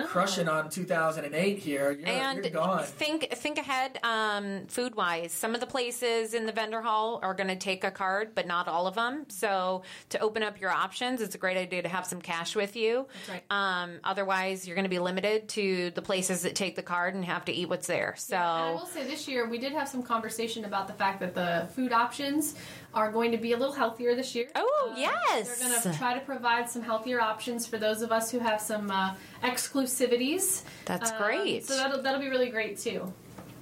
crushing 0.07 0.49
on 0.49 0.69
2008 0.69 1.57
here. 1.57 1.91
You're, 1.91 2.07
and 2.07 2.43
you're 2.43 2.53
gone. 2.53 2.83
think 2.83 3.31
think 3.31 3.57
ahead 3.57 3.97
um, 4.03 4.65
food 4.67 4.93
wise 4.95 5.31
some 5.31 5.55
of 5.55 5.61
the 5.61 5.65
places 5.67 6.33
in 6.33 6.45
the 6.45 6.51
vendor 6.51 6.81
hall 6.81 7.19
are 7.23 7.33
going 7.33 7.47
to 7.47 7.55
take 7.55 7.83
a 7.83 7.91
card 7.91 8.35
but 8.35 8.45
not 8.45 8.67
all 8.67 8.87
of 8.87 8.95
them 8.95 9.25
so 9.29 9.83
to 10.09 10.19
open 10.19 10.43
up 10.43 10.59
your 10.59 10.69
options 10.69 11.21
it's 11.21 11.33
a 11.33 11.37
great 11.37 11.55
idea 11.57 11.81
to 11.81 11.89
have 11.89 12.05
some 12.05 12.21
cash 12.21 12.55
with 12.55 12.75
you 12.75 13.07
That's 13.27 13.43
right. 13.49 13.83
um, 13.83 13.99
otherwise 14.03 14.67
you're 14.67 14.75
going 14.75 14.83
to 14.85 14.89
be 14.89 14.99
limited 14.99 15.47
to 15.49 15.91
the 15.91 16.01
places 16.01 16.41
that 16.41 16.55
take 16.55 16.75
the 16.75 16.83
card 16.83 17.15
and 17.15 17.23
have 17.25 17.45
to 17.45 17.51
eat 17.53 17.69
what's 17.69 17.87
there 17.87 18.15
so 18.17 18.35
And 18.35 18.43
I 18.45 18.71
will 18.71 18.85
say 18.85 19.05
this 19.05 19.27
year 19.27 19.47
we 19.47 19.57
did 19.57 19.71
have 19.71 19.87
some 19.87 20.03
conversation 20.03 20.65
about 20.65 20.87
the 20.87 20.93
fact 20.93 21.19
that 21.21 21.33
the 21.33 21.67
food 21.73 21.93
options 21.93 22.55
are 22.93 23.11
going 23.11 23.31
to 23.31 23.37
be 23.37 23.53
a 23.53 23.57
little 23.57 23.73
healthier 23.73 24.15
this 24.15 24.35
year. 24.35 24.47
Oh, 24.55 24.89
Uh, 24.91 24.95
yes. 24.97 25.57
They're 25.59 25.69
going 25.69 25.81
to 25.81 25.97
try 25.97 26.13
to 26.13 26.19
provide 26.19 26.69
some 26.69 26.81
healthier 26.81 27.19
options 27.21 27.65
for 27.65 27.77
those 27.77 28.01
of 28.01 28.11
us 28.11 28.29
who 28.31 28.39
have 28.39 28.61
some 28.61 28.91
uh, 28.91 29.15
exclusivities. 29.43 30.63
That's 30.85 31.11
Um, 31.11 31.17
great. 31.21 31.65
So 31.65 31.75
that'll 31.75 32.01
that'll 32.01 32.21
be 32.21 32.29
really 32.29 32.49
great 32.49 32.77
too. 32.79 33.11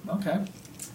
Okay. 0.08 0.44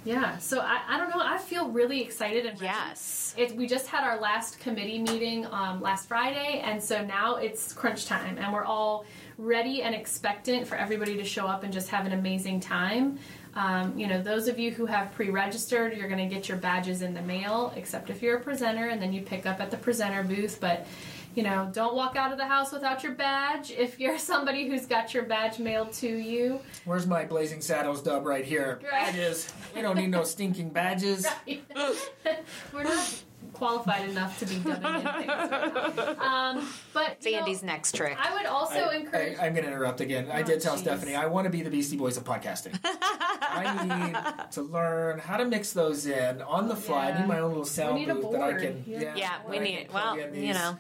Yeah. 0.06 0.38
So 0.38 0.60
I, 0.60 0.82
I 0.88 0.98
don't 0.98 1.10
know. 1.10 1.22
I 1.22 1.38
feel 1.38 1.70
really 1.70 2.02
excited 2.02 2.46
and 2.46 2.60
ready. 2.62 2.66
yes 2.74 3.34
It, 3.38 3.56
we 3.56 3.68
just 3.68 3.88
had 3.88 4.04
our 4.04 4.20
last 4.20 4.60
committee 4.60 5.00
meeting 5.00 5.46
um, 5.52 5.82
last 5.82 6.08
Friday, 6.08 6.62
and 6.64 6.82
so 6.82 7.04
now 7.04 7.36
it's 7.38 7.74
crunch 7.74 8.06
time, 8.06 8.38
and 8.38 8.54
we're 8.54 8.64
all 8.66 9.06
ready 9.38 9.82
and 9.84 9.94
expectant 9.94 10.66
for 10.68 10.76
everybody 10.76 11.16
to 11.18 11.24
show 11.24 11.46
up 11.46 11.64
and 11.64 11.72
just 11.74 11.90
have 11.90 12.06
an 12.06 12.14
amazing 12.14 12.60
time. 12.60 13.20
Um, 13.58 13.98
you 13.98 14.06
know, 14.06 14.22
those 14.22 14.48
of 14.48 14.60
you 14.60 14.70
who 14.70 14.86
have 14.86 15.12
pre-registered, 15.14 15.98
you're 15.98 16.08
going 16.08 16.30
to 16.30 16.34
get 16.34 16.48
your 16.48 16.60
badges 16.60 17.02
in 17.02 17.16
the 17.16 17.24
mail, 17.24 17.74
except 17.76 18.12
if 18.12 18.22
you're 18.22 18.38
a 18.38 18.40
presenter, 18.40 18.90
and 18.90 19.02
then 19.02 19.14
you 19.14 19.24
pick 19.24 19.48
up 19.48 19.60
at 19.60 19.72
the 19.72 19.78
presenter 19.78 20.22
booth. 20.22 20.60
But 20.62 20.86
you 21.34 21.44
know, 21.44 21.70
don't 21.74 21.96
walk 21.96 22.16
out 22.16 22.32
of 22.32 22.38
the 22.38 22.46
house 22.46 22.72
without 22.72 23.04
your 23.04 23.14
badge. 23.14 23.70
If 23.72 24.00
you're 24.00 24.18
somebody 24.18 24.68
who's 24.68 24.86
got 24.86 25.14
your 25.14 25.24
badge 25.24 25.58
mailed 25.60 25.92
to 25.94 26.08
you, 26.08 26.60
Where's 26.86 27.08
my 27.08 27.26
Blazing 27.26 27.62
Saddles 27.62 28.02
dub 28.02 28.26
right 28.26 28.46
here? 28.46 28.80
Right. 28.84 29.14
Badges. 29.14 29.52
We 29.76 29.82
don't 29.82 29.98
need 29.98 30.10
no 30.10 30.24
stinking 30.24 30.70
badges. 30.70 31.28
we're 32.74 32.84
not 32.84 33.24
qualified 33.54 34.10
enough 34.10 34.38
to 34.40 34.46
be 34.46 34.56
dubbing 34.60 34.96
in 34.96 35.02
things. 35.02 35.06
Right 35.06 35.28
now. 35.28 36.16
Um, 36.28 36.68
but 36.94 37.18
you 37.26 37.32
know, 37.32 37.38
sandy's 37.38 37.64
next 37.64 37.96
trick 37.96 38.18
I 38.24 38.34
would 38.34 38.46
also 38.46 38.76
I, 38.80 38.96
encourage. 38.98 39.38
I, 39.40 39.48
am 39.48 39.54
going 39.54 39.66
to 39.66 39.72
interrupt 39.72 40.00
again. 40.02 40.30
I 40.32 40.42
Oh, 40.42 40.44
did 40.44 40.62
tell 40.62 40.76
jeez. 40.78 40.84
Stephanee 40.84 41.16
I 41.16 41.26
want 41.28 41.46
to 41.46 41.50
be 41.50 41.62
the 41.64 41.70
Beastie 41.70 41.98
Boys 41.98 42.18
of 42.18 42.24
podcasting. 42.24 42.78
I 42.84 44.44
need 44.44 44.52
to 44.52 44.62
learn 44.62 45.20
how 45.20 45.38
to 45.38 45.46
mix 45.46 45.74
those 45.74 46.06
in 46.06 46.42
on 46.44 46.68
the 46.68 46.76
fly. 46.76 47.10
I 47.12 47.20
need 47.20 47.28
my 47.28 47.40
own 47.40 47.50
little 47.50 47.66
sound 47.66 47.98
booth 48.06 48.32
that 48.32 48.42
I 48.42 48.52
board. 48.52 48.62
can. 48.62 48.84
Yeah. 48.86 49.00
Yeah, 49.02 49.16
yeah 49.16 49.34
we 49.50 49.58
I 49.58 49.60
need 49.60 49.88
well 49.94 50.18
you 50.36 50.54
know 50.54 50.78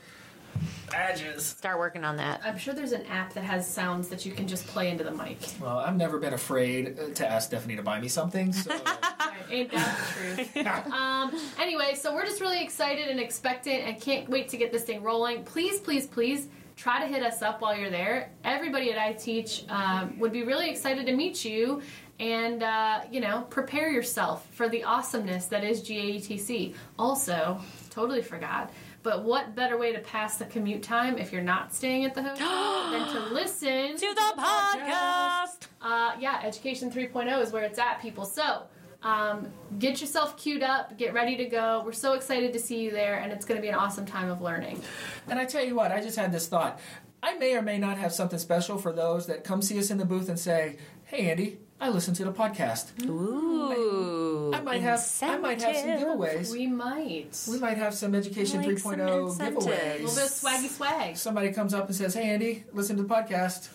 badges. 0.89 1.45
start 1.45 1.77
working 1.79 2.03
on 2.03 2.17
that 2.17 2.41
I'm 2.43 2.57
sure 2.57 2.73
there's 2.73 2.91
an 2.91 3.05
app 3.07 3.33
that 3.33 3.43
has 3.43 3.67
sounds 3.67 4.07
that 4.09 4.25
you 4.25 4.31
can 4.31 4.47
just 4.47 4.65
play 4.67 4.89
into 4.89 5.03
the 5.03 5.11
mic. 5.11 5.37
Well, 5.61 5.79
I've 5.79 5.95
never 5.97 6.17
been 6.19 6.33
afraid 6.33 6.97
uh, 6.99 7.09
to 7.13 7.27
ask 7.27 7.51
Stephanee 7.51 7.75
to 7.77 7.83
buy 7.83 7.99
me 7.99 8.07
something. 8.07 8.53
So 8.53 8.71
Right, 8.87 9.33
Ain't 9.49 9.71
that 9.71 9.97
the 10.35 10.43
truth? 10.53 10.67
Um, 10.93 11.31
anyway, 11.59 11.93
so 11.95 12.13
we're 12.13 12.25
just 12.25 12.41
really 12.41 12.61
excited 12.61 13.07
and 13.07 13.19
expectant 13.19 13.83
and 13.83 13.99
can't 14.01 14.29
wait 14.29 14.49
to 14.49 14.57
get 14.57 14.71
this 14.71 14.83
thing 14.83 15.03
rolling. 15.03 15.43
Please, 15.43 15.79
please, 15.79 16.07
please 16.07 16.47
try 16.75 16.99
to 16.99 17.07
hit 17.07 17.23
us 17.23 17.41
up 17.41 17.61
while 17.61 17.75
you're 17.75 17.89
there. 17.89 18.31
Everybody 18.43 18.91
at 18.91 18.97
iTeach 19.15 19.69
um, 19.71 20.17
would 20.19 20.31
be 20.31 20.43
really 20.43 20.69
excited 20.69 21.05
to 21.07 21.15
meet 21.15 21.43
you 21.43 21.81
and, 22.19 22.63
uh, 22.63 23.01
you 23.11 23.19
know, 23.19 23.45
prepare 23.49 23.91
yourself 23.91 24.47
for 24.51 24.69
the 24.69 24.83
awesomeness 24.83 25.45
that 25.47 25.63
is 25.63 25.81
GAETC. 25.81 26.73
Also, 26.97 27.59
totally 27.89 28.21
forgot. 28.21 28.71
But 29.07 29.23
what 29.23 29.55
better 29.55 29.77
way 29.77 29.93
to 29.93 29.99
pass 29.99 30.35
the 30.35 30.43
commute 30.43 30.83
time 30.83 31.17
if 31.17 31.31
you're 31.31 31.41
not 31.41 31.73
staying 31.73 32.03
at 32.03 32.13
the 32.13 32.21
hotel 32.21 32.91
than 32.91 33.07
to 33.13 33.33
listen 33.33 33.95
to 33.95 34.13
the 34.13 34.33
podcast 34.37 35.67
uh, 35.81 36.11
yeah, 36.19 36.41
Education 36.43 36.91
3.0 36.91 37.41
is 37.41 37.53
where 37.53 37.63
it's 37.63 37.79
at, 37.79 38.01
people. 38.01 38.25
So 38.25 38.63
um, 39.03 39.47
get 39.79 40.01
yourself 40.01 40.35
queued 40.35 40.61
up, 40.61 40.97
get 40.97 41.13
ready 41.13 41.37
to 41.37 41.45
go. 41.45 41.83
We're 41.85 41.93
so 41.93 42.15
excited 42.15 42.51
to 42.51 42.59
see 42.59 42.81
you 42.81 42.91
there, 42.91 43.19
and 43.19 43.31
it's 43.31 43.45
going 43.45 43.57
to 43.57 43.61
be 43.61 43.69
an 43.69 43.75
awesome 43.75 44.05
time 44.05 44.29
of 44.29 44.41
learning. 44.41 44.81
And 45.29 45.39
I 45.39 45.45
tell 45.45 45.63
you 45.63 45.73
what, 45.73 45.93
I 45.93 46.01
just 46.01 46.17
had 46.17 46.33
this 46.33 46.47
thought. 46.47 46.77
I 47.23 47.35
may 47.35 47.55
or 47.55 47.61
may 47.61 47.77
not 47.77 47.97
have 47.97 48.11
something 48.11 48.39
special 48.39 48.77
for 48.77 48.91
those 48.91 49.27
that 49.27 49.45
come 49.45 49.61
see 49.61 49.79
us 49.79 49.89
in 49.89 49.97
the 49.99 50.05
booth 50.05 50.27
and 50.27 50.37
say, 50.37 50.77
"Hey, 51.05 51.31
Andy, 51.31 51.59
I 51.79 51.89
listened 51.89 52.17
to 52.17 52.25
the 52.25 52.31
podcast." 52.31 52.87
Ooh, 53.07 54.51
I 54.53 54.61
might 54.61 54.81
have, 54.81 54.99
I 55.21 55.37
might 55.37 55.61
have 55.61 55.75
some 55.75 55.89
giveaways. 55.89 56.51
We 56.51 56.67
might. 56.67 57.39
We 57.49 57.59
might 57.59 57.77
have 57.77 57.93
some 57.93 58.15
Education 58.15 58.63
Like 58.63 58.79
some 58.79 58.93
3.0 58.95 59.27
incentives. 59.29 59.65
a 59.65 59.69
giveaways. 59.69 59.91
little 59.99 60.15
bit 60.15 60.23
of 60.23 60.31
swaggy 60.31 60.69
swag. 60.69 61.17
Somebody 61.17 61.51
comes 61.53 61.73
up 61.73 61.85
and 61.87 61.95
says, 61.95 62.13
"Hey, 62.15 62.29
Andy, 62.29 62.63
listen 62.73 62.97
to 62.97 63.03
the 63.03 63.09
podcast." 63.13 63.69